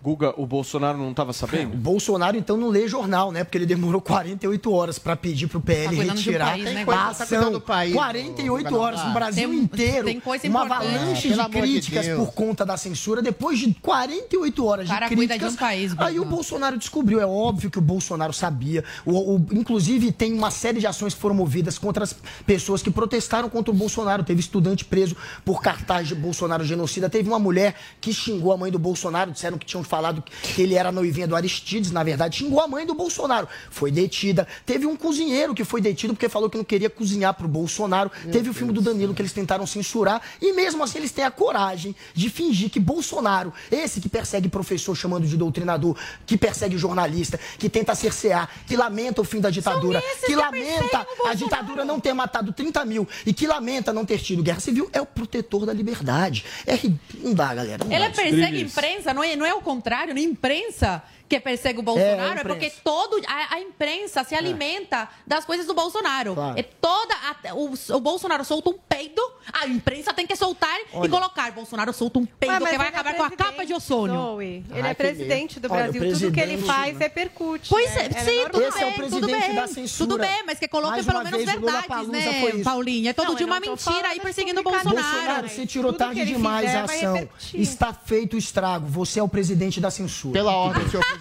[0.02, 1.74] Guga, o Bolsonaro não estava sabendo?
[1.74, 3.44] O Bolsonaro, então, não lê jornal, né?
[3.44, 6.86] Porque ele demorou 48 horas para pedir pro PL Tá de retirar país, né, a?
[6.86, 7.52] Tá ação.
[7.52, 9.12] do país, 48 Guga, horas no.
[9.12, 10.06] Brasil Tem- inteiro.
[10.06, 12.18] tem coisa uma avalanche Pelo de de críticas Deus.
[12.18, 13.20] por conta da censura.
[13.20, 16.78] Depois de 48 horas O cara de cuida críticas, de um país, aí o Bolsonaro
[16.78, 17.20] descobriu.
[17.20, 18.82] É óbvio que o Bolsonaro sabia.
[19.04, 22.14] O, o- inclusive, tem uma série de ações que foram movidas contra as
[22.46, 24.22] pessoas que protestaram contra o Bolsonaro.
[24.24, 27.10] Teve estudante preso por cartaz de Bolsonaro genocida.
[27.10, 29.30] Teve uma mulher que xingou a mãe do Bolsonaro.
[29.32, 31.90] Disseram que tinham falado que ele era noivinha do Aristides.
[31.90, 33.48] Na verdade, xingou a mãe do Bolsonaro.
[33.70, 34.46] Foi detida.
[34.64, 38.10] Teve um cozinheiro que foi detido porque falou que não queria cozinhar pro Bolsonaro.
[38.30, 40.22] Teve o filme do Danilo que eles tentaram censurar.
[40.40, 44.94] E mesmo assim, eles têm a coragem de fingir que Bolsonaro, esse que persegue professor
[44.94, 50.00] chamando de doutrinador, que persegue jornalista, que tenta cercear, que lamenta o fim da ditadura,
[50.24, 54.42] que lamenta a ditadura não ter matado 30 mil e que lamenta não ter tido
[54.42, 56.44] guerra civil, é o protetor da liberdade.
[56.64, 56.78] É,
[57.18, 57.84] não dá, galera.
[57.84, 58.14] Não Ele dá.
[58.14, 62.20] persegue imprensa, não é, não é o contrário, é imprensa que persegue o Bolsonaro, É,
[62.20, 62.48] a é, imprensa.
[62.48, 66.34] porque todo a, a imprensa se alimenta das coisas do Bolsonaro.
[66.34, 66.58] Claro.
[66.58, 69.22] É toda a- o, o Bolsonaro solta um peido,
[69.52, 71.08] a imprensa tem que soltar e Olha.
[71.08, 73.72] colocar Bolsonaro solta um peido Ué, mas que vai é acabar com a capa de
[73.72, 74.14] ozônio.
[74.16, 74.64] Zoe.
[74.70, 75.72] Ele Ai, é presidente do.
[75.72, 76.02] Olha, Brasil.
[76.02, 76.98] o Tudo que ele presidente, faz né?
[77.04, 77.68] repercute.
[77.68, 78.02] Pois né?
[78.02, 79.54] é, É sim, tudo Esse é o bem, tudo presidente bem.
[79.54, 80.10] da censura.
[80.10, 82.62] Tudo bem, mas que coloque pelo menos verdades, né.
[82.64, 83.10] Paulinha?
[83.10, 84.64] É todo Não, dia uma mentira aí perseguindo o.
[84.64, 84.96] Bolsonaro.
[84.96, 87.28] Bolsonaro, você tirou tarde demais a ação.
[87.54, 88.86] Está feito o estrago.
[88.88, 90.32] Você é o presidente da censura.
[90.32, 91.19] Pela ordem, senhor presidente.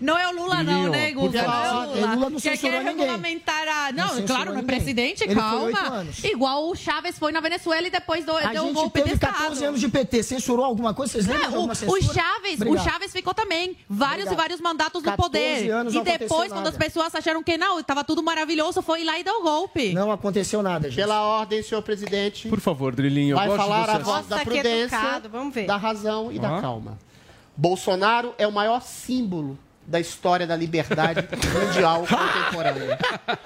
[0.00, 1.42] Não é o Lula, não, né, Guga?
[1.42, 2.14] Não é o Lula.
[2.14, 3.92] Lula não que quer regulamentar a.
[3.92, 5.78] Não, censurou claro, não é presidente, Ele calma.
[5.80, 6.22] anos.
[6.24, 9.18] Igual o Chaves foi na Venezuela e depois do, A deu um golpe de teve
[9.18, 9.68] 14 Estado.
[9.68, 10.22] anos de PT.
[10.22, 11.12] Censurou alguma coisa?
[11.12, 12.02] Vocês lembram de o, o?
[12.02, 12.78] Chaves, o.
[12.78, 14.32] Chaves ficou também vários Obrigado.
[14.32, 15.70] e vários mandatos no 14 poder.
[15.70, 16.68] anos E não depois, quando nada.
[16.68, 19.92] as pessoas acharam que não, estava tudo maravilhoso, foi lá e deu o golpe.
[19.92, 20.96] Não aconteceu nada, gente.
[21.00, 22.48] Pela ordem, senhor presidente.
[22.48, 25.66] Por favor, Drilinho, eu Vai gosto falar de a voz da prudência, educado, vamos ver.
[25.66, 26.98] da razão e da calma.
[27.58, 29.58] Bolsonaro é o maior símbolo
[29.88, 32.98] da história da liberdade mundial contemporânea.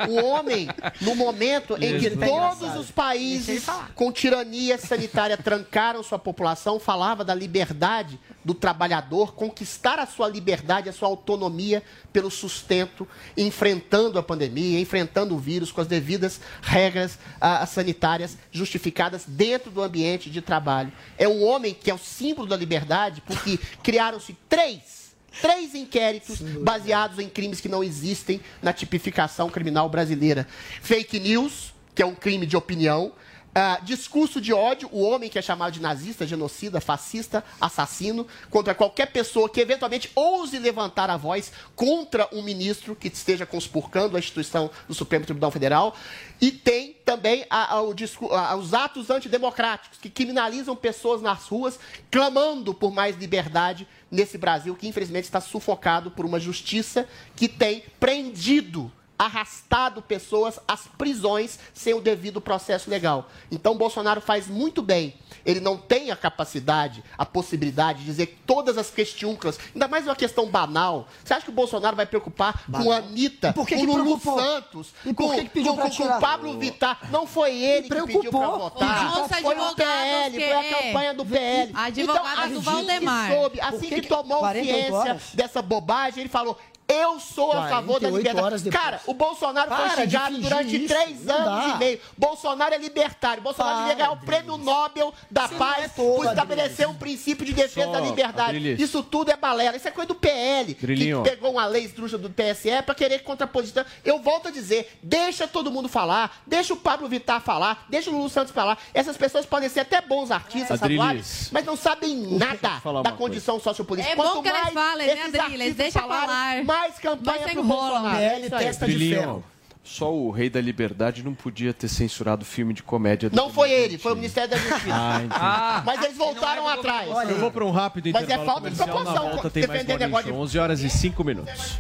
[0.09, 0.69] O homem,
[1.01, 3.65] no momento em que tá todos os países
[3.95, 10.89] com tirania sanitária trancaram sua população, falava da liberdade do trabalhador conquistar a sua liberdade,
[10.89, 11.81] a sua autonomia
[12.13, 19.25] pelo sustento, enfrentando a pandemia, enfrentando o vírus com as devidas regras ah, sanitárias justificadas
[19.29, 20.93] dentro do ambiente de trabalho.
[21.17, 25.02] É um homem que é o símbolo da liberdade, porque criaram-se três
[25.41, 30.47] Três inquéritos baseados em crimes que não existem na tipificação criminal brasileira.
[30.83, 33.13] Fake news, que é um crime de opinião.
[33.55, 38.75] Ah, discurso de ódio, o homem que é chamado de nazista, genocida, fascista, assassino, contra
[38.75, 44.19] qualquer pessoa que eventualmente ouse levantar a voz contra um ministro que esteja conspurcando a
[44.21, 45.95] instituição do Supremo Tribunal Federal.
[46.41, 51.79] E tem também a- a- a- os atos antidemocráticos, que criminalizam pessoas nas ruas,
[52.11, 57.85] clamando por mais liberdade nesse Brasil que infelizmente está sufocado por uma justiça que tem
[58.01, 58.91] prendido,
[59.25, 63.29] arrastado pessoas às prisões sem o devido processo legal.
[63.51, 65.15] Então Bolsonaro faz muito bem.
[65.45, 70.05] Ele não tem a capacidade, a possibilidade de dizer que todas as questiúnculas, ainda mais
[70.07, 71.09] uma questão banal.
[71.25, 73.97] Você acha que o Bolsonaro vai preocupar com a Anitta, E por que com o
[73.97, 74.21] Lulu?
[74.21, 76.19] Santos, E por com, que que pediu com, com tirar?
[76.19, 76.99] o Pablo Vittar?
[77.11, 78.59] Não foi ele que pediu para preocupou.
[78.71, 79.13] votar.
[79.43, 81.73] Foi o PL, que- foi a campanha do PL.
[81.75, 83.29] A advogada então, do assim Valdemar.
[83.31, 86.57] Que soube, Por assim que que, tomou 48 ciência dessa bobagem, ele falou:
[86.93, 88.71] Eu sou a favor da 48 liberdade.
[88.71, 91.75] Cara, o Bolsonaro Para foi xingado durante isso, três não anos dá.
[91.75, 92.01] e meio.
[92.17, 93.43] Bolsonaro é libertário.
[93.43, 96.95] Bolsonaro Para, devia ganhar o prêmio Nobel da Você Paz é todo, por estabelecer um
[96.95, 98.83] princípio de defesa Só, da liberdade.
[98.83, 99.77] Isso tudo é balela.
[99.77, 103.85] Isso é coisa do PL, que pegou uma lei estruxa do TSE pra querer contraposição.
[104.05, 108.15] Eu volto a dizer, deixa todo mundo falar, deixa o Pablo Vittar falar, deixa o
[108.15, 108.79] Lulu Santos falar.
[108.93, 114.13] Essas pessoas podem ser até bons artistas, atuais, mas não sabem nada da condição sociopolítica.
[114.13, 115.75] É bom Quanto que eles mais falem, né, Adriles?
[115.75, 116.65] Deixa falarem, falar.
[116.65, 117.63] Mais campanha Não se pro.
[117.65, 118.17] Bolsonaro.
[118.17, 118.65] PL É aí.
[118.65, 119.45] testa de ferro.
[119.85, 123.29] Só o Rei da Liberdade não podia ter censurado o filme de comédia.
[123.29, 124.87] do Não foi ele, foi o Ministério da Justiça.
[124.93, 125.85] Ah, entendi.
[125.87, 127.09] Mas eles voltaram atrás.
[127.29, 128.89] Eu vou para um rápido Mas é intervalo falta de comercial.
[129.05, 131.79] proporção, Na volta tem mais defender Morning negócio Show, de- 11 horas e 5 minutos.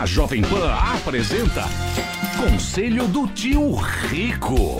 [0.00, 1.64] A Jovem Pan apresenta
[2.38, 4.78] Conselho do Tio Rico.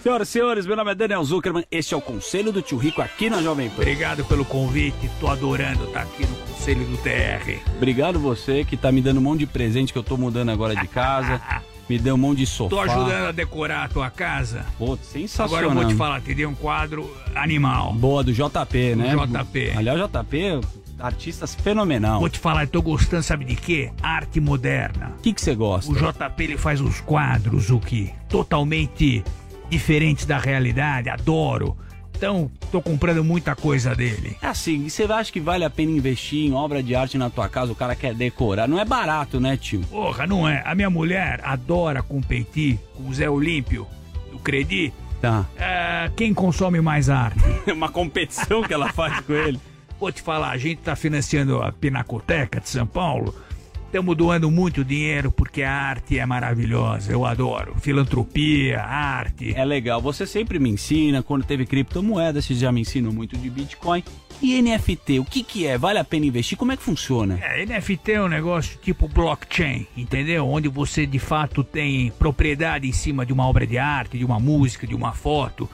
[0.00, 1.64] Senhoras e senhores, meu nome é Daniel Zuckerman.
[1.68, 3.82] Este é o Conselho do Tio Rico aqui na Jovem Pan.
[3.82, 7.60] Obrigado pelo convite, tô adorando estar aqui no Conselho do TR.
[7.76, 10.76] Obrigado você que tá me dando um monte de presente que eu tô mudando agora
[10.76, 11.42] de casa.
[11.90, 12.70] me deu um monte de sofá.
[12.70, 14.64] Tô ajudando a decorar a tua casa.
[14.78, 15.58] Pô, sensacional.
[15.58, 17.92] Agora eu vou te falar, te dei um quadro animal.
[17.94, 19.16] Boa, do JP, né?
[19.16, 19.72] Do JP.
[19.76, 20.60] Aliás, JP,
[20.98, 22.20] artistas fenomenal.
[22.20, 23.90] Vou te falar, eu tô gostando, sabe de quê?
[24.02, 25.12] Arte moderna.
[25.18, 25.90] O que você gosta?
[25.90, 28.12] O JP ele faz uns quadros, o que?
[28.28, 29.22] Totalmente
[29.68, 31.76] diferentes da realidade, adoro.
[32.18, 34.36] Então, tô comprando muita coisa dele.
[34.42, 37.30] É assim, e você acha que vale a pena investir em obra de arte na
[37.30, 37.70] tua casa?
[37.70, 38.66] O cara quer decorar.
[38.66, 39.82] Não é barato, né, tio?
[39.82, 40.60] Porra, não é?
[40.66, 43.86] A minha mulher adora competir com o Zé Olímpio,
[44.32, 44.92] do Credi.
[45.20, 45.46] Tá.
[45.56, 47.38] É, quem consome mais arte?
[47.68, 49.60] É uma competição que ela faz com ele.
[49.98, 53.34] Vou te falar, a gente tá financiando a Pinacoteca de São Paulo.
[53.86, 57.10] Estamos doando muito dinheiro porque a arte é maravilhosa.
[57.10, 57.74] Eu adoro.
[57.80, 59.54] Filantropia, arte.
[59.56, 60.00] É legal.
[60.00, 61.22] Você sempre me ensina.
[61.22, 64.04] Quando teve criptomoeda, você já me ensinou muito de Bitcoin.
[64.40, 65.76] E NFT, o que que é?
[65.76, 66.56] Vale a pena investir?
[66.56, 67.40] Como é que funciona?
[67.42, 70.46] É, NFT é um negócio tipo blockchain, entendeu?
[70.46, 74.38] Onde você de fato tem propriedade em cima de uma obra de arte, de uma
[74.38, 75.68] música, de uma foto.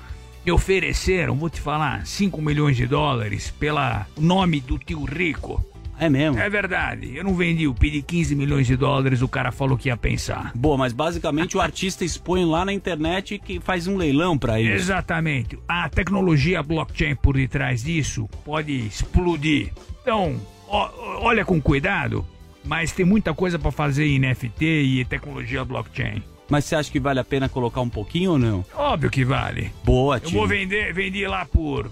[0.44, 5.64] Me ofereceram, vou te falar, 5 milhões de dólares pela nome do tio Rico.
[5.98, 6.38] É mesmo?
[6.40, 7.16] É verdade.
[7.16, 10.50] Eu não vendi, eu pedi 15 milhões de dólares, o cara falou que ia pensar.
[10.54, 14.72] Boa, mas basicamente o artista expõe lá na internet que faz um leilão pra isso.
[14.72, 15.56] Exatamente.
[15.68, 19.72] A tecnologia blockchain por detrás disso pode explodir.
[20.02, 20.38] Então,
[20.68, 20.90] ó-
[21.22, 22.26] olha com cuidado,
[22.64, 26.22] mas tem muita coisa pra fazer em NFT e tecnologia blockchain.
[26.48, 28.64] Mas você acha que vale a pena colocar um pouquinho ou não?
[28.74, 29.72] Óbvio que vale.
[29.82, 30.38] Boa, Eu tio.
[30.38, 31.90] vou vender, vendi lá por.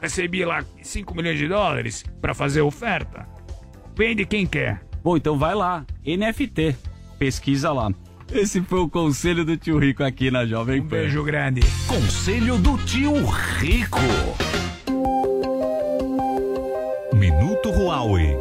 [0.00, 3.26] Recebi lá 5 milhões de dólares pra fazer oferta.
[3.96, 4.82] Vende quem quer.
[5.02, 5.84] Bom, então vai lá.
[6.06, 6.76] NFT.
[7.18, 7.92] Pesquisa lá.
[8.32, 10.86] Esse foi o conselho do tio Rico aqui na Jovem Pan.
[10.86, 11.60] Um beijo grande.
[11.86, 13.14] Conselho do Tio
[13.58, 14.00] Rico.
[17.14, 18.34] Minuto Huawei.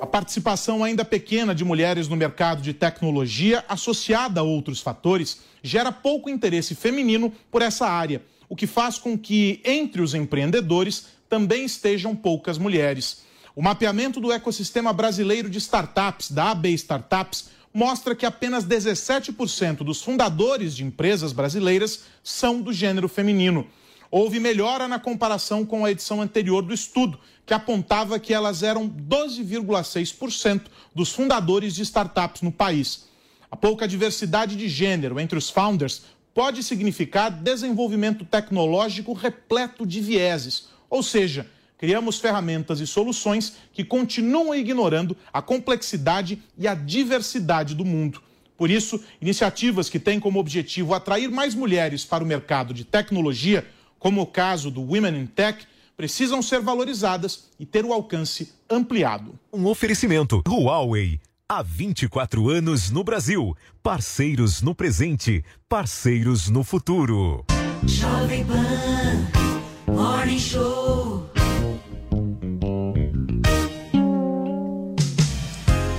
[0.00, 5.92] A participação ainda pequena de mulheres no mercado de tecnologia, associada a outros fatores, gera
[5.92, 11.66] pouco interesse feminino por essa área, o que faz com que, entre os empreendedores, também
[11.66, 13.24] estejam poucas mulheres.
[13.54, 20.02] O mapeamento do ecossistema brasileiro de startups, da AB Startups, mostra que apenas 17% dos
[20.02, 23.66] fundadores de empresas brasileiras são do gênero feminino.
[24.10, 28.88] Houve melhora na comparação com a edição anterior do estudo, que apontava que elas eram
[28.88, 30.62] 12,6%
[30.92, 33.08] dos fundadores de startups no país.
[33.48, 36.02] A pouca diversidade de gênero entre os founders
[36.34, 41.46] pode significar desenvolvimento tecnológico repleto de vieses, ou seja,
[41.78, 48.20] criamos ferramentas e soluções que continuam ignorando a complexidade e a diversidade do mundo.
[48.56, 53.66] Por isso, iniciativas que têm como objetivo atrair mais mulheres para o mercado de tecnologia,
[54.00, 55.64] como o caso do Women in Tech,
[55.96, 59.38] precisam ser valorizadas e ter o alcance ampliado.
[59.52, 61.20] Um oferecimento Huawei.
[61.46, 63.54] Há 24 anos no Brasil.
[63.82, 67.44] Parceiros no presente, parceiros no futuro.
[67.86, 71.28] Jovem Pan, Morning Show.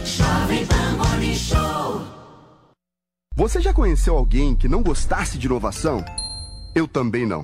[0.04, 2.02] Jovem Pan Morning Show.
[3.36, 6.04] Você já conheceu alguém que não gostasse de inovação?
[6.74, 7.44] Eu também não.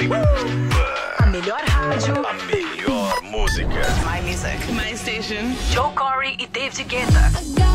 [0.00, 0.70] Jovem Pan.
[1.18, 2.26] A melhor rádio.
[2.26, 3.86] A melhor música.
[4.04, 4.58] My music.
[4.72, 5.54] My station.
[5.70, 7.30] Joe Corey e David Guetta.
[7.32, 7.70] Let's go.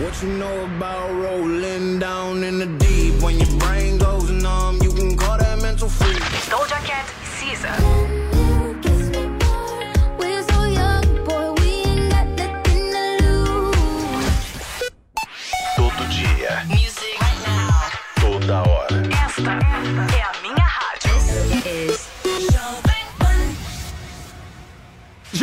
[0.00, 3.20] What you know about rolling down in the deep?
[3.20, 6.16] When your brain goes numb, you can call that mental freak.
[6.48, 7.06] Doja Cat
[7.36, 8.27] Caesar.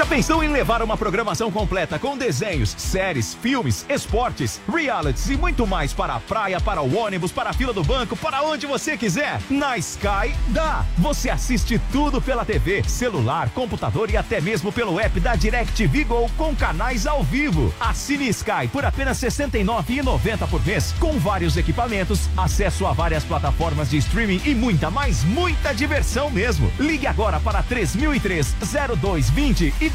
[0.07, 5.93] Pensou em levar uma programação completa com desenhos, séries, filmes, esportes, realities e muito mais
[5.93, 9.41] para a praia, para o ônibus, para a fila do banco, para onde você quiser?
[9.49, 10.85] Na Sky dá!
[10.99, 16.29] Você assiste tudo pela TV, celular, computador e até mesmo pelo app da DirecTV Go
[16.37, 17.73] com canais ao vivo.
[17.79, 23.89] Assine Sky por apenas R$ 69,90 por mês, com vários equipamentos, acesso a várias plataformas
[23.89, 26.71] de streaming e muita, mais muita diversão mesmo.
[26.79, 28.55] Ligue agora para 3003
[29.01, 29.94] 0220 e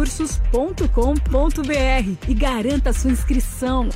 [0.00, 0.86] cursos.com.br
[2.26, 3.86] e garanta sua inscrição.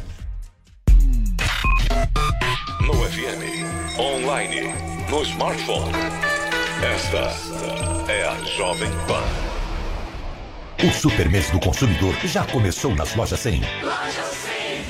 [2.82, 4.74] No FM, online,
[5.08, 5.92] no smartphone.
[6.82, 9.24] Esta é a Jovem Pan.
[10.86, 13.62] O Super Mês do Consumidor já começou nas lojas 100.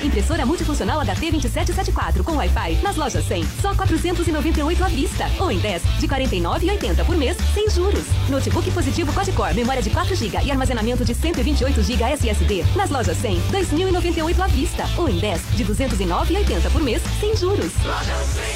[0.03, 5.29] Impressora multifuncional HT 2774 com Wi-Fi nas lojas 100, só 498 à vista.
[5.39, 8.05] Ou em 10, de 49,80 por mês, sem juros.
[8.29, 13.17] Notebook positivo quad-core, memória de 4 GB e armazenamento de 128 GB SSD nas lojas
[13.17, 14.85] 100, 2.098 à vista.
[14.97, 17.71] Ou em 10, de 209,80 por mês, sem juros.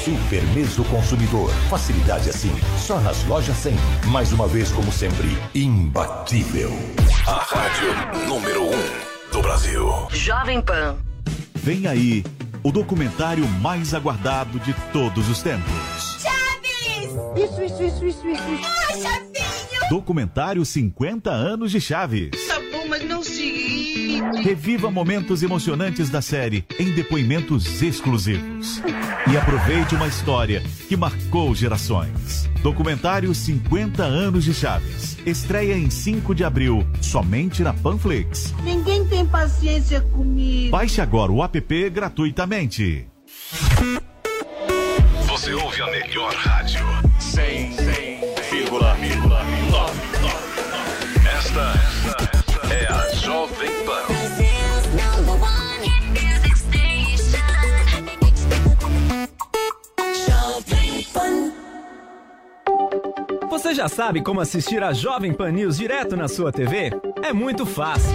[0.04, 1.50] Super Mês do Consumidor.
[1.68, 3.74] Facilidade assim, só nas lojas 100.
[4.06, 6.70] Mais uma vez, como sempre, imbatível.
[7.26, 10.08] A rádio número 1 um do Brasil.
[10.10, 11.09] Jovem Pan.
[11.62, 12.24] Vem aí
[12.62, 15.70] o documentário mais aguardado de todos os tempos.
[16.20, 17.10] Chaves!
[17.36, 18.64] Isso, isso, isso, isso, isso.
[18.64, 19.90] Ah, Chavinho!
[19.90, 22.30] Documentário 50 anos de Chaves.
[22.46, 24.20] Tá bom, mas não se...
[24.42, 28.80] Reviva momentos emocionantes da série em depoimentos exclusivos.
[29.30, 32.48] E aproveite uma história que marcou gerações.
[32.62, 35.16] Documentário 50 anos de Chaves.
[35.26, 38.54] Estreia em 5 de abril, somente na Panflix.
[38.62, 40.70] Ninguém tem paciência comigo.
[40.70, 43.06] Baixe agora o app gratuitamente.
[45.26, 46.80] Você ouve a melhor rádio.
[47.18, 47.90] 100,9.
[51.36, 54.06] Esta, esta é a Jovem Pan.
[63.48, 66.90] Você já sabe como assistir a Jovem Pan News direto na sua TV?
[67.22, 68.14] É muito fácil.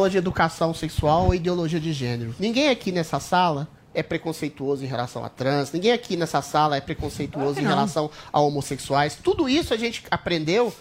[0.00, 2.34] Aula de educação sexual ou ideologia de gênero.
[2.38, 6.80] Ninguém aqui nessa sala é preconceituoso em relação a trans, ninguém aqui nessa sala é
[6.80, 9.18] preconceituoso que em relação a homossexuais.
[9.22, 10.72] Tudo isso a gente aprendeu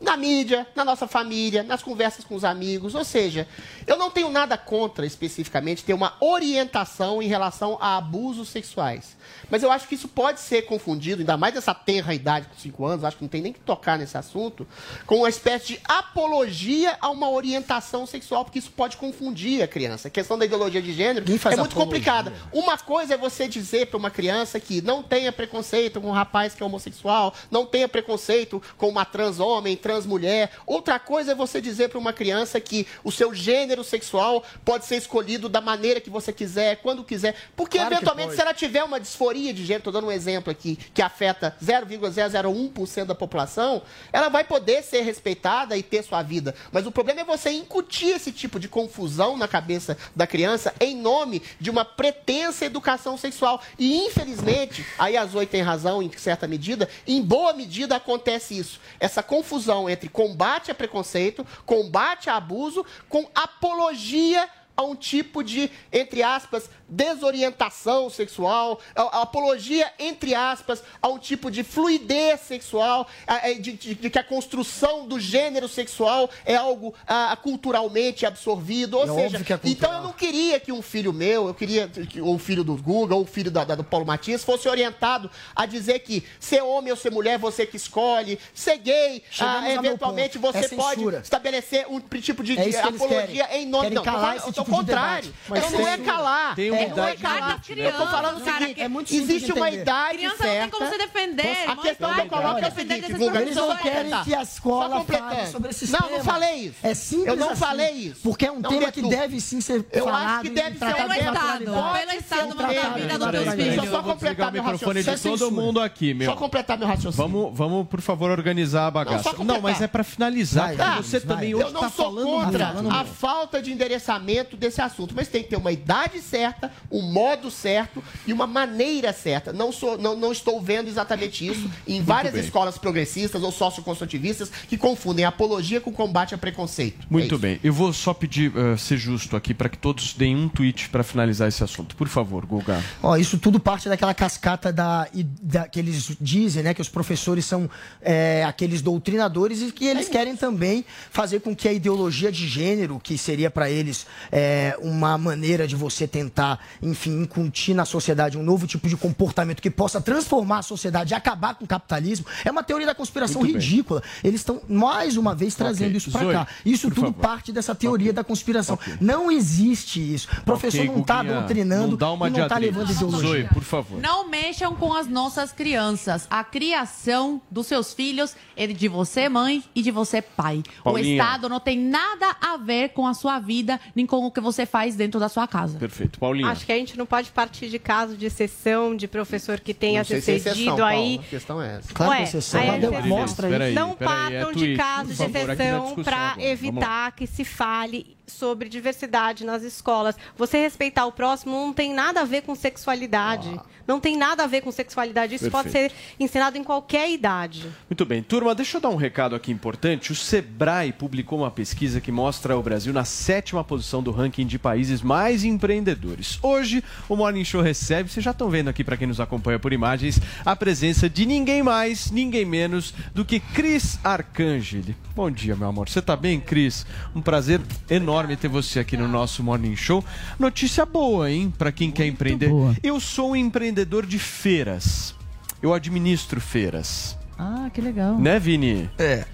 [0.00, 2.94] na mídia, na nossa família, nas conversas com os amigos.
[2.94, 3.48] Ou seja,
[3.86, 9.16] eu não tenho nada contra, especificamente, ter uma orientação em relação a abusos sexuais.
[9.50, 12.84] Mas eu acho que isso pode ser confundido, ainda mais nessa tenra idade com 5
[12.84, 14.66] anos, acho que não tem nem que tocar nesse assunto,
[15.06, 20.08] com uma espécie de apologia a uma orientação sexual, porque isso pode confundir a criança.
[20.08, 21.74] A questão da ideologia de gênero é muito apologia?
[21.74, 22.32] complicada.
[22.52, 26.54] Uma coisa é você dizer para uma criança que não tenha preconceito com um rapaz
[26.54, 30.50] que é homossexual, não tenha preconceito com uma trans homem, trans mulher.
[30.66, 34.96] Outra coisa é você dizer para uma criança que o seu gênero sexual pode ser
[34.96, 37.36] escolhido da maneira que você quiser, quando quiser.
[37.54, 40.76] Porque, Claro eventualmente, se ela tiver uma disforia de gênero, estou dando um exemplo aqui,
[40.92, 43.80] que afeta 0,001% da população,
[44.12, 46.52] ela vai poder ser respeitada e ter sua vida.
[46.72, 50.96] Mas o problema é você incutir esse tipo de confusão na cabeça da criança em
[50.96, 53.62] nome de uma pretensa educação sexual.
[53.78, 58.80] E, infelizmente, aí a Zoe tem razão em certa medida, em boa medida acontece isso.
[58.98, 65.70] Essa confusão entre combate a preconceito, combate a abuso, com apologia a um tipo de,
[65.92, 73.06] entre aspas, desorientação sexual, a, a apologia, entre aspas, a um tipo de fluidez sexual,
[73.26, 76.94] a- de, de- de que a construção do gênero sexual é algo
[77.42, 78.98] culturalmente absorvido.
[78.98, 82.20] Ou É seja, é então eu não queria que um filho meu, eu queria que
[82.20, 85.30] ou o filho do Guga, ou o filho da, da- do Paulo Matias, fosse orientado
[85.54, 90.38] a dizer que ser homem ou ser mulher, você que escolhe, ser gay, ah, eventualmente
[90.38, 94.20] você É pode estabelecer um tipo de, É de apologia em nome Querem não, calar
[94.20, 95.32] falando- esse tipo contrário.
[95.48, 96.54] Mas Então não é calar.
[96.54, 97.60] tem uma é, não é idade calar.
[97.68, 100.60] limite, eu tô falando o seguinte, é muito existe de uma idade Criança certa.
[100.60, 101.56] não tem como se defender.
[101.70, 105.04] A questão que eu coloco é o defender seguinte, Eles não querem que a escola
[105.04, 106.10] fale sobre esse Não, tema.
[106.16, 106.76] não falei isso.
[106.82, 107.56] É simples Eu não assim.
[107.60, 108.20] falei isso.
[108.22, 110.78] Porque é um Não tema que deve sim ser Eu falado acho que deve ser
[110.78, 111.20] tratado Pelo.
[111.36, 113.56] Estado, pelo Estado mudar a tratado vida dos teus filhos.
[113.56, 115.36] Deixa eu só completar o meu microfone raciocínio.
[115.36, 116.30] de todo mundo aqui, meu.
[116.30, 117.28] Só completar meu raciocínio.
[117.28, 119.32] Vamos, vamos, por favor, organizar a bagaça.
[119.44, 120.66] Não, mas é pra finalizar.
[120.68, 121.36] Vai, porque vai, você vai.
[121.36, 125.28] também Eu hoje não tá sou falando contra a falta de endereçamento desse assunto, mas
[125.28, 129.52] tem que ter uma idade certa, um modo certo e uma maneira certa.
[129.52, 134.76] Não, sou, não, não estou vendo exatamente isso em várias escolas progressistas ou socioconstrutivistas que
[134.76, 137.00] confundem apologia com combate a preconceito.
[137.02, 137.38] É Muito isso.
[137.38, 137.60] bem.
[137.62, 141.02] Eu vou só pedir, eh, ser justo aqui, para que todos deem um tweet para
[141.02, 141.96] finalizar esse assunto.
[141.96, 142.82] Por favor, Guga.
[143.02, 145.08] Ó, isso tudo parte daquela cascata da,
[145.42, 146.74] da- que eles dizem, né?
[146.74, 147.68] Que os professores são
[148.00, 153.00] é, aqueles doutrinadores e que eles querem também fazer com que a ideologia de gênero,
[153.02, 154.45] que seria para eles é,
[154.80, 159.70] uma maneira de você tentar, enfim, incutir na sociedade um novo tipo de comportamento que
[159.70, 163.54] possa transformar a sociedade e acabar com o capitalismo, é uma teoria da conspiração Muito
[163.54, 163.62] bem.
[163.62, 164.02] ridícula.
[164.22, 165.96] Eles estão, mais uma vez, trazendo Ok.
[165.98, 166.46] isso para cá.
[166.64, 167.22] Isso tudo favor.
[167.22, 168.78] parte dessa teoria da conspiração.
[169.00, 170.28] Não existe isso.
[170.38, 173.28] O professor não está doutrinando não e está levando ideologia.
[173.28, 174.00] Zoe, por favor.
[174.00, 176.26] Não mexam com as nossas crianças.
[176.30, 180.62] A criação dos seus filhos é de você, mãe, e de você, pai.
[180.82, 181.06] Paulinha.
[181.06, 184.40] O Estado não tem nada a ver com a sua vida, nem com o que
[184.40, 185.78] você faz dentro da sua casa.
[185.78, 186.18] Perfeito.
[186.18, 186.48] Paulinha.
[186.48, 190.04] Acho que a gente não pode partir de caso de exceção de professor que tenha
[190.04, 190.84] se é Paulo.
[190.84, 191.20] aí.
[191.22, 191.94] A questão é essa.
[191.94, 192.60] Claro é exceção.
[192.60, 193.00] aí é.
[193.02, 193.74] Mostra aí.
[193.74, 199.62] Não é partam de Por de exceção para evitar que se fale sobre diversidade nas
[199.62, 200.16] escolas.
[200.36, 203.58] Você respeitar o próximo não tem nada a ver com sexualidade.
[203.86, 205.34] Não tem nada a ver com sexualidade.
[205.34, 206.14] Isso pode ser Perfeito.
[206.18, 207.66] ensinado em qualquer idade.
[207.88, 208.22] Muito bem.
[208.22, 210.10] Turma, deixa eu dar um recado aqui importante.
[210.10, 214.58] O Sebrae publicou uma pesquisa que mostra o Brasil na sétima posição do ranking de
[214.58, 216.38] países mais empreendedores.
[216.42, 219.72] Hoje, o Morning Show recebe, vocês já estão vendo aqui para quem nos acompanha por
[219.72, 224.96] imagens, a presença de ninguém mais, ninguém menos do que Cris Arcangeli.
[225.14, 225.88] Bom dia, meu amor.
[225.88, 226.84] Você tá bem, Cris?
[227.14, 230.04] Um prazer enorme ter você aqui no nosso Morning Show.
[230.38, 232.50] Notícia boa, hein, para quem quer empreender.
[232.82, 233.75] Eu sou um empreendedor
[234.06, 235.14] de feiras.
[235.62, 237.16] Eu administro feiras.
[237.38, 238.18] Ah, que legal.
[238.18, 238.88] Né, Vini?
[238.98, 239.24] É.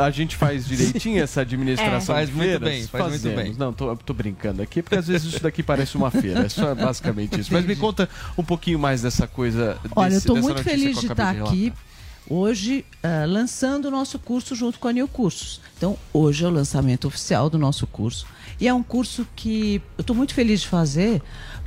[0.00, 2.18] A gente faz direitinho essa administração É.
[2.18, 2.68] Faz de muito feiras?
[2.68, 3.42] bem, faz muito Fazemos.
[3.42, 3.54] bem.
[3.56, 6.40] Não, tô, tô brincando aqui, porque às vezes isso daqui parece uma feira.
[6.46, 7.52] É só basicamente isso.
[7.52, 9.76] Mas me conta um pouquinho mais dessa coisa.
[9.94, 11.84] Olha, eu desse- estou dessa muito notícia feliz eu de estar aqui relatar.
[12.28, 15.60] Hoje eh, lançando o nosso curso junto com a New Cursos.
[15.76, 18.26] Então, hoje é o lançamento oficial do nosso curso.
[18.60, 21.22] E é um curso que eu estou muito feliz de fazer,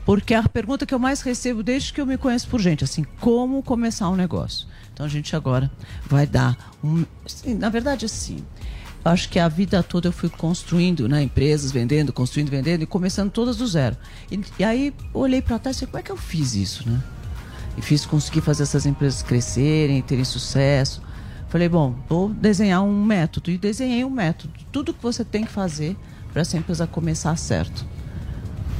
[0.05, 2.83] porque é a pergunta que eu mais recebo desde que eu me conheço por gente,
[2.83, 4.67] assim, como começar um negócio.
[4.93, 5.71] Então, a gente agora
[6.07, 7.05] vai dar um...
[7.25, 8.43] assim, na verdade, assim,
[9.05, 13.31] acho que a vida toda eu fui construindo né, empresas, vendendo, construindo, vendendo e começando
[13.31, 13.95] todas do zero.
[14.31, 17.01] E, e aí olhei para trás e falei, como é que eu fiz isso, né?
[17.77, 21.01] E fiz conseguir fazer essas empresas crescerem, terem sucesso.
[21.47, 23.51] Falei, bom, vou desenhar um método.
[23.51, 24.53] E desenhei um método.
[24.71, 25.95] Tudo que você tem que fazer
[26.33, 27.85] para essa empresa começar certo.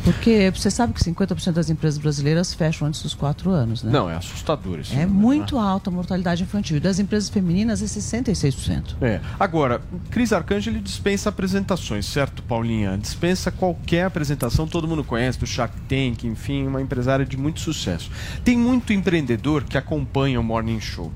[0.08, 3.92] Porque você sabe que 50% das empresas brasileiras fecham antes dos 4 anos, né?
[3.92, 4.98] Não, é assustador isso.
[4.98, 6.78] É muito alta a mortalidade infantil.
[6.78, 8.96] E das empresas femininas é 66%.
[9.02, 9.20] É.
[9.38, 12.98] Agora, Cris Arcangeli dispensa apresentações, certo, Paulinha?
[12.98, 18.10] Dispensa qualquer apresentação, todo mundo conhece, do Shark Tank, enfim, uma empresária de muito sucesso.
[18.46, 21.12] Tem muito empreendedor que acompanha o Morning Show.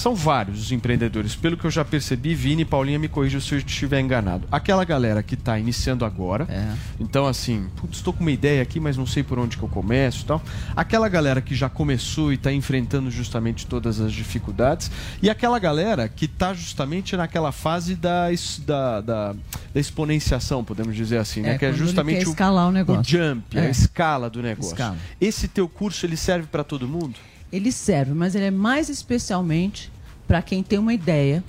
[0.00, 1.36] São vários os empreendedores.
[1.36, 4.48] Pelo que eu já percebi, Vini e Paulinha me corrija se eu estiver enganado.
[4.50, 6.46] Aquela galera que está iniciando agora.
[6.98, 9.68] Então, assim, putz, estou com uma ideia aqui, mas não sei por onde que eu
[9.68, 10.42] começo e tal.
[10.74, 14.90] Aquela galera que já começou e está enfrentando justamente todas as dificuldades.
[15.20, 18.28] E aquela galera que está justamente naquela fase da,
[18.64, 19.32] da, da,
[19.74, 21.56] da exponenciação, podemos dizer assim, né?
[21.56, 23.04] É, que é justamente o negócio.
[23.04, 23.70] jump, a É.
[23.70, 24.72] escala do negócio.
[24.72, 24.96] Escala.
[25.20, 27.16] Esse teu curso, ele serve para todo mundo?
[27.52, 29.90] Ele serve, mas ele é mais especialmente
[30.26, 31.42] para quem tem uma ideia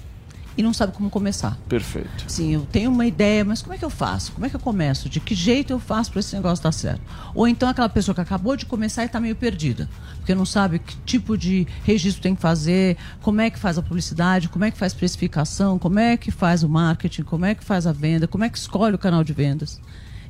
[0.57, 1.57] e não sabe como começar.
[1.69, 2.25] Perfeito.
[2.27, 4.31] Sim, eu tenho uma ideia, mas como é que eu faço?
[4.33, 5.09] Como é que eu começo?
[5.09, 7.01] De que jeito eu faço para esse negócio dar certo?
[7.33, 10.79] Ou então aquela pessoa que acabou de começar e está meio perdida, porque não sabe
[10.79, 14.71] que tipo de registro tem que fazer, como é que faz a publicidade, como é
[14.71, 18.27] que faz precificação, como é que faz o marketing, como é que faz a venda,
[18.27, 19.79] como é que escolhe o canal de vendas.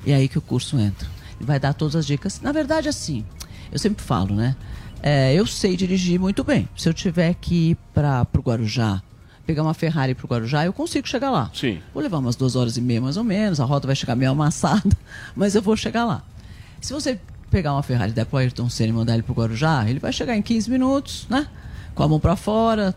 [0.05, 1.07] E é aí que o curso entra.
[1.39, 2.41] E vai dar todas as dicas.
[2.41, 3.25] Na verdade, assim,
[3.71, 4.55] eu sempre falo, né?
[5.03, 6.69] É, eu sei dirigir muito bem.
[6.75, 9.01] Se eu tiver que ir para o Guarujá,
[9.45, 11.49] pegar uma Ferrari para o Guarujá, eu consigo chegar lá.
[11.53, 11.79] Sim.
[11.93, 13.59] Vou levar umas duas horas e meia, mais ou menos.
[13.59, 14.83] A roda vai chegar meio amassada,
[15.35, 16.23] mas eu vou chegar lá.
[16.79, 17.19] Se você
[17.49, 20.35] pegar uma Ferrari da Ayrton Senna e mandar ele para o Guarujá, ele vai chegar
[20.37, 21.47] em 15 minutos, né?
[21.93, 22.95] Com a mão para fora,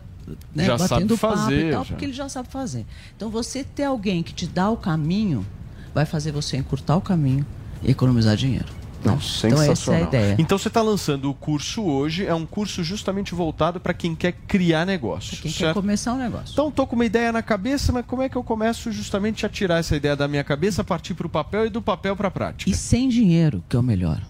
[0.53, 0.65] né?
[0.65, 1.89] Já sabe batendo papo fazer, e tal, já.
[1.89, 2.85] porque ele já sabe fazer.
[3.15, 5.45] Então, você ter alguém que te dá o caminho,
[5.93, 7.45] vai fazer você encurtar o caminho
[7.83, 8.84] e economizar dinheiro.
[9.05, 9.21] Não, né?
[9.21, 9.71] Então, sensacional.
[9.71, 10.35] essa é a ideia.
[10.39, 14.33] Então você está lançando o curso hoje, é um curso justamente voltado para quem quer
[14.47, 15.37] criar negócio.
[15.37, 15.75] Quem quer certo?
[15.75, 16.51] começar um negócio.
[16.51, 19.49] Então tô com uma ideia na cabeça, mas como é que eu começo justamente a
[19.49, 22.31] tirar essa ideia da minha cabeça, partir para o papel e do papel para a
[22.31, 22.69] prática?
[22.69, 24.21] E sem dinheiro, que é o melhor.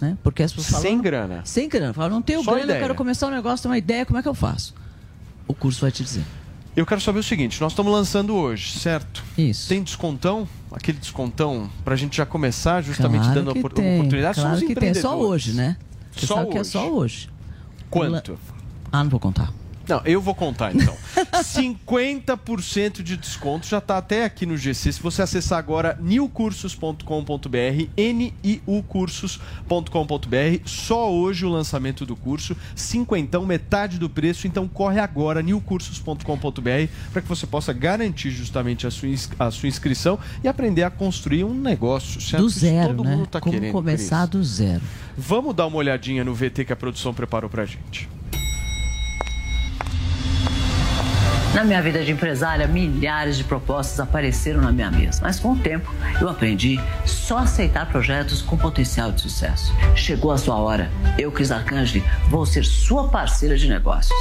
[0.00, 0.18] Né?
[0.22, 1.40] Porque as pessoas falam, Sem grana.
[1.44, 1.92] Sem grana.
[1.92, 2.78] Falam, não tenho Só grana, ideia.
[2.78, 4.74] eu quero começar um negócio, tenho uma ideia, como é que eu faço?
[5.46, 6.24] O curso vai te dizer.
[6.76, 9.22] Eu quero saber o seguinte, nós estamos lançando hoje, certo?
[9.38, 9.68] Isso.
[9.68, 10.48] Tem descontão?
[10.74, 14.54] Aquele descontão para a gente já começar justamente Claro dando que opor- tem, oportunidade Claro
[14.58, 15.00] que tem, empreendedores.
[15.02, 15.76] só hoje, né?
[16.12, 16.70] Você Só sabe que é hoje.
[16.70, 17.30] só hoje.
[17.88, 18.38] Quanto?
[18.90, 19.52] Ah, não vou contar.
[19.88, 20.96] Não, eu vou contar então.
[21.34, 24.92] 50% de desconto já está até aqui no GC.
[24.92, 27.04] Se você acessar agora newcursos.com.br,
[27.96, 34.46] niucursos.com.br, só hoje o lançamento do curso, cinquentão, metade do preço.
[34.46, 36.24] Então corre agora newcursos.com.br
[37.12, 39.08] para que você possa garantir justamente a sua,
[39.38, 42.20] a sua inscrição e aprender a construir um negócio.
[42.20, 42.42] Certo?
[42.42, 43.26] Do zero, todo né?
[43.30, 44.30] tá Como querendo, começar Cris.
[44.30, 44.82] do zero.
[45.16, 48.08] Vamos dar uma olhadinha no VT que a produção preparou pra gente.
[51.54, 55.56] Na minha vida de empresária, milhares de propostas apareceram na minha mesa, mas com o
[55.56, 55.88] tempo
[56.20, 59.72] eu aprendi só aceitar projetos com potencial de sucesso.
[59.94, 60.90] Chegou a sua hora.
[61.16, 64.12] Eu, Cris Arcangeli, vou ser sua parceira de negócios.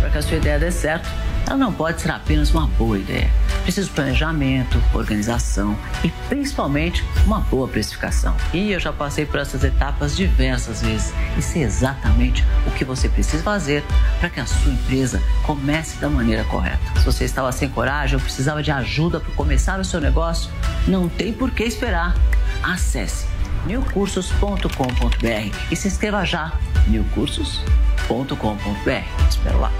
[0.00, 1.10] Para que a sua ideia dê certo,
[1.44, 3.32] ela não pode ser apenas uma boa ideia.
[3.64, 8.36] Precisa de planejamento, organização e principalmente uma boa precificação.
[8.52, 13.08] E eu já passei por essas etapas diversas vezes e sei exatamente o que você
[13.08, 13.82] precisa fazer
[14.20, 16.78] para que a sua empresa comece da maneira correta.
[16.98, 20.50] Se você estava sem coragem ou precisava de ajuda para começar o seu negócio,
[20.86, 22.14] não tem por que esperar.
[22.62, 23.26] Acesse
[23.66, 26.52] newcursos.com.br e se inscreva já.
[26.86, 29.28] newcursos.com.br.
[29.28, 29.72] Espero lá.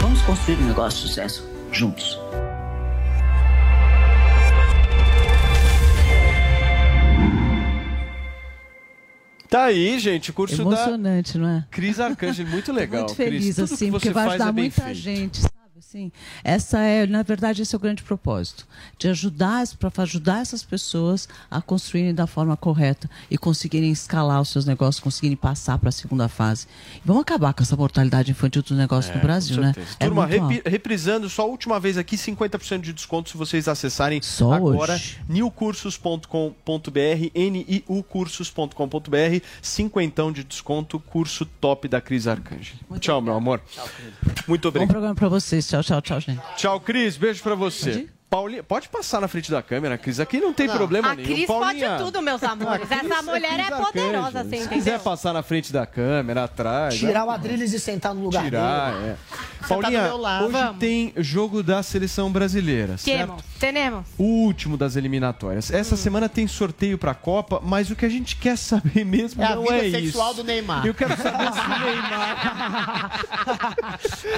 [0.00, 2.21] Vamos construir um negócio de sucesso juntos.
[9.52, 11.56] Tá aí, gente, o curso Emocionante, não é?
[11.58, 13.02] da Cris Arcangeli, muito legal.
[13.02, 13.58] Muito feliz, Cris.
[13.58, 14.96] Assim, que porque vai ajudar é muita feito.
[14.96, 15.61] gente, sabe?
[15.92, 16.10] Assim,
[16.42, 18.66] essa é, na verdade, esse é o grande propósito.
[18.98, 24.48] De ajudar, para ajudar essas pessoas a construírem da forma correta e conseguirem escalar os
[24.48, 26.66] seus negócios, conseguirem passar para a segunda fase.
[26.96, 29.74] E vamos acabar com essa mortalidade infantil dos negócios É, no Brasil, né?
[30.00, 34.22] É Turma, muito reprisando, só a última vez aqui, 50% de desconto se vocês acessarem
[34.22, 35.20] Só agora hoje.
[35.28, 36.30] newcursos.com.br,
[37.34, 42.80] niucursos.com.br, cinquentão de desconto, curso top da Cris Arcangeli.
[42.98, 43.60] Tchau, meu amor.
[44.48, 44.88] Muito Bom obrigado.
[44.88, 45.68] programa para vocês.
[45.68, 46.40] Tchau, tchau, tchau, gente.
[46.56, 47.16] Tchau, Cris.
[47.16, 48.08] Beijo pra você.
[48.32, 50.18] Paulinha, pode passar na frente da câmera, Cris.
[50.18, 51.28] Aqui não tem problema A nenhum.
[51.28, 52.90] Cris Paulinha, pode tudo, meus amores.
[52.90, 54.32] a Cris- Essa mulher Cris é poderosa, Arcanjo.
[54.32, 54.68] você Se entendeu?
[54.78, 56.94] quiser passar na frente da câmera, atrás.
[56.98, 57.24] Tirar né?
[57.26, 59.04] o Adrilles e sentar no lugar Tirar, dele.
[59.10, 59.16] é.
[59.62, 60.44] Sentar Paulinha, do meu lado.
[60.46, 60.78] hoje Vamos.
[60.78, 63.26] tem jogo da seleção brasileira, certo?
[63.28, 64.06] Temos, tenemos.
[64.16, 65.70] O último das eliminatórias.
[65.70, 65.76] Hum.
[65.76, 69.46] Essa semana tem sorteio pra Copa, mas o que a gente quer saber mesmo É
[69.46, 70.42] a não vida é sexual isso.
[70.42, 70.86] do Neymar.
[70.86, 73.10] Eu quero saber se o Neymar.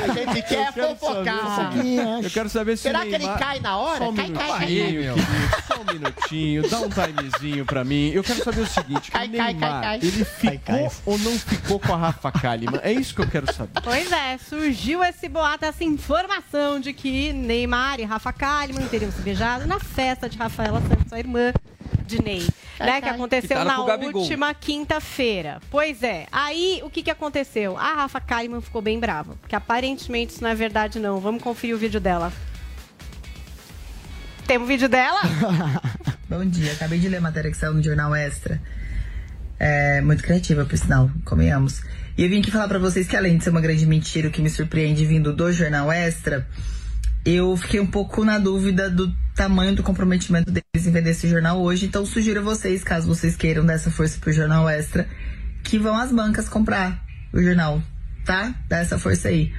[0.03, 1.57] A gente quer Eu quero fofocar.
[1.57, 3.39] saber- Eu quero saber se Será o que ele Neymar...
[3.39, 3.84] cai na hora?
[3.99, 4.67] Só um Cai, cai, cai, cai.
[4.67, 8.11] minutinho, querido, só um minutinho, dá um timezinho pra mim.
[8.11, 10.09] Eu quero saber o seguinte, Cai, o cai, Neymar, cai, cai.
[10.09, 12.81] ele ficou ou não ficou com a Rafa Kalimann?
[12.83, 13.81] É isso que eu quero saber.
[13.83, 19.21] Pois é, surgiu esse boato, essa informação de que Neymar e Rafa Kalimann teriam se
[19.23, 21.53] beijado na festa de Rafaela Santos, a irmã
[22.07, 22.47] de Ney,
[22.79, 25.61] né, que aconteceu na última quinta-feira.
[25.71, 27.77] Pois é, aí o que, que aconteceu?
[27.79, 31.19] A Rafa Kalimann ficou bem brava, porque aparentemente isso não é verdade não.
[31.19, 32.31] Vamos conferir o vídeo dela.
[34.47, 35.21] Tem um vídeo dela?
[36.29, 38.61] Bom dia, acabei de ler a matéria que saiu no Jornal Extra.
[39.59, 41.81] É muito criativa, por sinal, convenhamos.
[42.17, 44.31] E eu vim aqui falar pra vocês que além de ser uma grande mentira, o
[44.31, 46.47] que me surpreende vindo do Jornal Extra,
[47.25, 51.63] eu fiquei um pouco na dúvida do tamanho do comprometimento deles em vender esse jornal
[51.63, 51.87] hoje.
[51.87, 55.09] Então sugiro a vocês, caso vocês queiram dar essa força pro Jornal Extra,
[55.63, 57.03] que vão às bancas comprar
[57.33, 57.83] o jornal,
[58.27, 58.55] tá?
[58.69, 59.53] Dá essa força aí.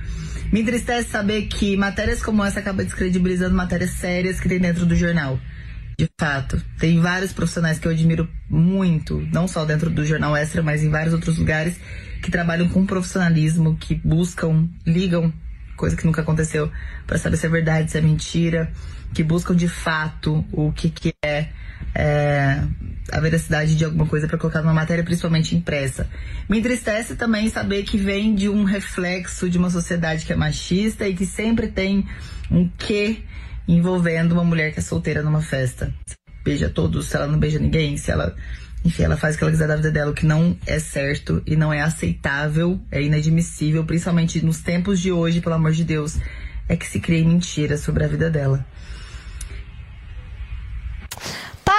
[0.52, 4.96] Me entristece saber que matérias como essa acabam descredibilizando matérias sérias que tem dentro do
[4.96, 5.40] jornal.
[5.98, 10.62] De fato, tem vários profissionais que eu admiro muito, não só dentro do Jornal Extra,
[10.62, 11.80] mas em vários outros lugares,
[12.22, 15.34] que trabalham com profissionalismo, que buscam, ligam,
[15.78, 16.70] coisa que nunca aconteceu,
[17.08, 18.70] para saber se é verdade, se é mentira,
[19.14, 21.48] que buscam de fato o que, que é,
[21.94, 22.62] é,
[23.12, 26.10] a veracidade de alguma coisa para colocar numa matéria, principalmente impressa.
[26.50, 31.08] Me entristece também saber que vem de um reflexo de uma sociedade que é machista
[31.08, 32.08] e que sempre tem
[32.50, 33.20] um quê
[33.68, 35.94] envolvendo uma mulher que é solteira numa festa.
[36.06, 38.36] Se beija todos, se ela não beija ninguém, se ela.
[38.84, 41.42] Enfim, ela faz o que ela quiser da vida dela, o que não é certo
[41.46, 46.20] e não é aceitável, é inadmissível, principalmente nos tempos de hoje, pelo amor de Deus,
[46.70, 48.64] é que se criem mentiras sobre a vida dela.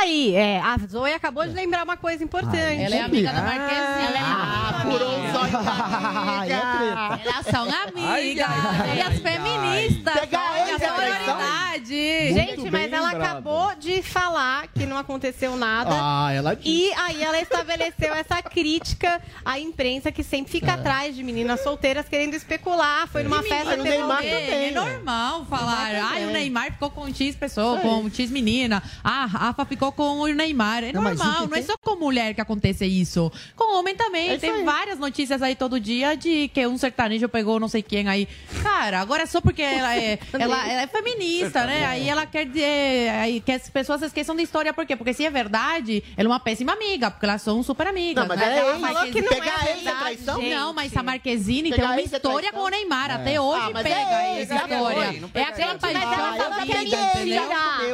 [0.00, 2.56] Aí, é, a Zoe acabou de lembrar uma coisa importante.
[2.82, 4.06] Ela é amiga da Marquezine.
[4.08, 7.20] Ela é Ah, furou os olhos da amiga.
[7.24, 8.46] Elas são amigas.
[8.48, 10.16] ai, e as feministas.
[10.16, 12.34] Ele, a sororidade.
[12.34, 13.30] Gente, mas ela lembrado.
[13.30, 15.90] acabou de falar que não aconteceu nada.
[15.92, 16.68] Ah, ela disse.
[16.68, 22.08] E aí ela estabeleceu essa crítica à imprensa que sempre fica atrás de meninas solteiras
[22.08, 23.06] querendo especular.
[23.08, 24.68] Foi numa E festa menino que teve também.
[24.68, 25.92] É normal falar.
[25.92, 26.30] Neymar Ai, o.
[26.30, 28.82] Neymar ficou com X pessoa, com X menina.
[29.04, 30.84] Ah, a Rafa ficou com o Neymar.
[30.84, 33.30] É Não, normal, não é só com mulher que acontece isso.
[33.54, 34.30] Com homem também.
[34.30, 34.64] É tem aí.
[34.64, 38.28] várias notícias aí todo dia de que um sertanejo pegou não sei quem aí.
[38.62, 41.84] Cara, agora é só porque ela é, ela, ela é feminista, né?
[41.86, 43.10] Aí ela quer dizer.
[43.10, 44.96] Aí que as pessoas esqueçam da história, por quê?
[44.96, 48.22] Porque se é verdade, ela é uma péssima amiga, porque elas são super amigas.
[48.26, 48.58] Não, mas né?
[48.58, 48.80] ela é A ex.
[48.80, 50.42] Marquezine- Que não é Pegar é verdade, traição?
[50.42, 53.10] Não, mas a Marquezine Pegar tem uma é história com o Neymar.
[53.10, 53.14] É.
[53.14, 55.20] Até hoje Ah, pega é essa história.
[55.20, 55.80] não É aquela ex.
[55.80, 57.42] paixão Mas ela falou que é mentira.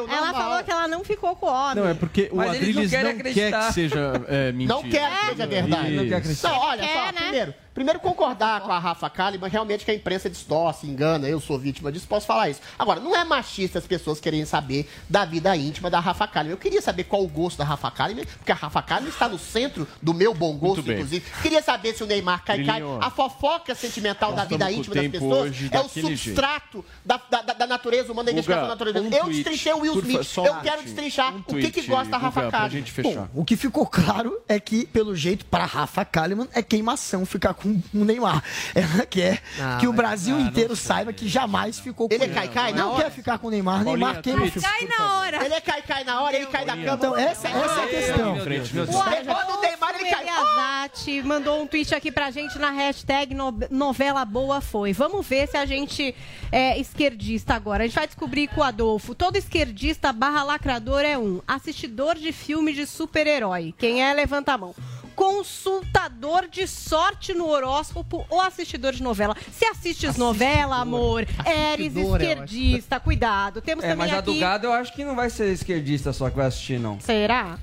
[0.09, 1.82] Ela falou que ela não ficou com o homem.
[1.83, 3.67] Não, é porque o Mas eles não Adriles querem não, quer acreditar.
[3.69, 4.75] que seja é, mentira.
[4.75, 5.91] Não quer que seja verdade.
[5.91, 6.49] Não quer acreditar.
[6.49, 10.87] Não, olha só, primeiro, primeiro concordar com a Rafa Kalimann, realmente que a imprensa distorce,
[10.87, 12.61] engana, eu sou vítima disso, posso falar isso.
[12.79, 16.53] Agora, não é machista as pessoas quererem saber da vida íntima da Rafa Kalimann.
[16.55, 19.39] Eu queria saber qual o gosto da Rafa Kalimann, porque a Rafa Kalimann está no
[19.39, 21.25] centro do meu bom gosto, inclusive.
[21.43, 22.83] Queria saber se o Neymar cai, cai.
[23.01, 27.43] A fofoca sentimental Nós da vida íntima das pessoas hoje é o substrato da, da,
[27.43, 29.01] da- natureza humana, da investigação da natureza.
[29.01, 30.37] um eu tweet, destrinchei o Will Smith.
[30.37, 32.85] eu quero destrinchar um o que, que gosta da Rafa Kalimann.
[32.85, 33.31] fechar.
[33.35, 37.62] O que ficou claro é que, pelo jeito, para Rafa Kalimann é queimação ficar com
[37.95, 38.43] o Neymar.
[38.75, 42.29] Ela quer Ah, que o Brasil não inteiro saiba que jamais ficou com Ele é
[42.29, 43.05] cai-cai Não hora?
[43.05, 43.85] quer ficar com o Neymar.
[43.85, 45.45] Paulinha, Neymar queima tweets, Cai na hora.
[45.45, 46.95] Ele é cai-cai na hora, ele cai da cama.
[46.95, 48.35] Então, essa, essa é a questão.
[48.37, 48.69] Meu Deus.
[48.91, 50.23] Quando o Neymar, ele cai.
[50.23, 54.93] Eliasati mandou um tweet aqui pra gente na hashtag no- novela boa foi.
[54.93, 56.15] Vamos ver se a gente
[56.51, 57.85] é esquerdista agora.
[57.85, 59.15] A gente vai descobrir com o Adolfo.
[59.15, 61.41] Todo esquerdista barra lacrador é um.
[61.47, 63.75] Assistidor de filme de super-herói.
[63.79, 64.75] Quem é, levanta a mão.
[65.15, 69.37] Consultador de sorte no horóscopo ou assistidor de novela.
[69.53, 73.01] Se assistes novela, amor, eres esquerdista.
[73.01, 73.61] Cuidado.
[73.61, 74.33] Temos É, também mas a aqui...
[74.33, 77.01] do gado eu acho que não vai ser esquerdista só que vai assistir, não.
[77.01, 77.59] Será?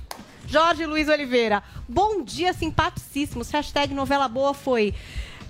[0.47, 1.61] Jorge Luiz Oliveira.
[1.87, 3.51] Bom dia, simpaticíssimos.
[3.51, 4.95] Hashtag novela boa foi.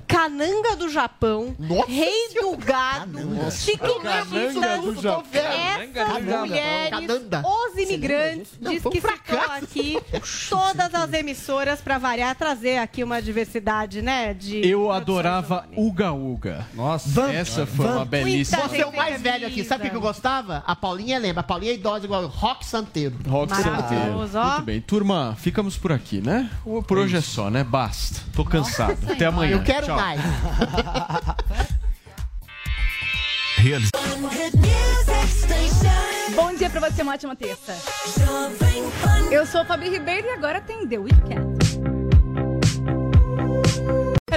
[0.09, 1.55] Cananga do Japão,
[1.87, 3.19] Rei do Gado,
[3.51, 5.23] Chicken Cananga do Japão.
[5.31, 6.37] essas Cananga.
[6.39, 7.43] mulheres, Cananda.
[7.45, 9.99] os imigrantes, Não, diz que citou aqui
[10.49, 14.33] todas as emissoras para variar, trazer aqui uma diversidade, né?
[14.33, 16.67] De Eu adorava Uga Uga.
[16.73, 18.67] Nossa, essa foi uma belíssima.
[18.67, 19.63] Você é o mais velho aqui.
[19.63, 20.63] Sabe o que eu gostava?
[20.65, 21.41] A Paulinha lembra.
[21.41, 22.25] A Paulinha é idosa igual.
[22.25, 23.15] Rock Santeiro.
[23.27, 24.13] Rock Santeiro.
[24.17, 24.81] Muito bem.
[24.81, 26.49] Turma, ficamos por aqui, né?
[26.87, 27.63] Por hoje é só, né?
[27.63, 28.21] Basta.
[28.33, 28.97] Tô cansado.
[29.07, 29.51] Até amanhã.
[29.51, 29.98] Eu quero Tchau.
[29.99, 30.21] Mais.
[33.57, 33.89] Realiz...
[36.33, 37.75] Bom dia pra você, uma ótima terça.
[39.29, 41.68] Eu sou a Fabi Ribeiro e agora tem The Weekend.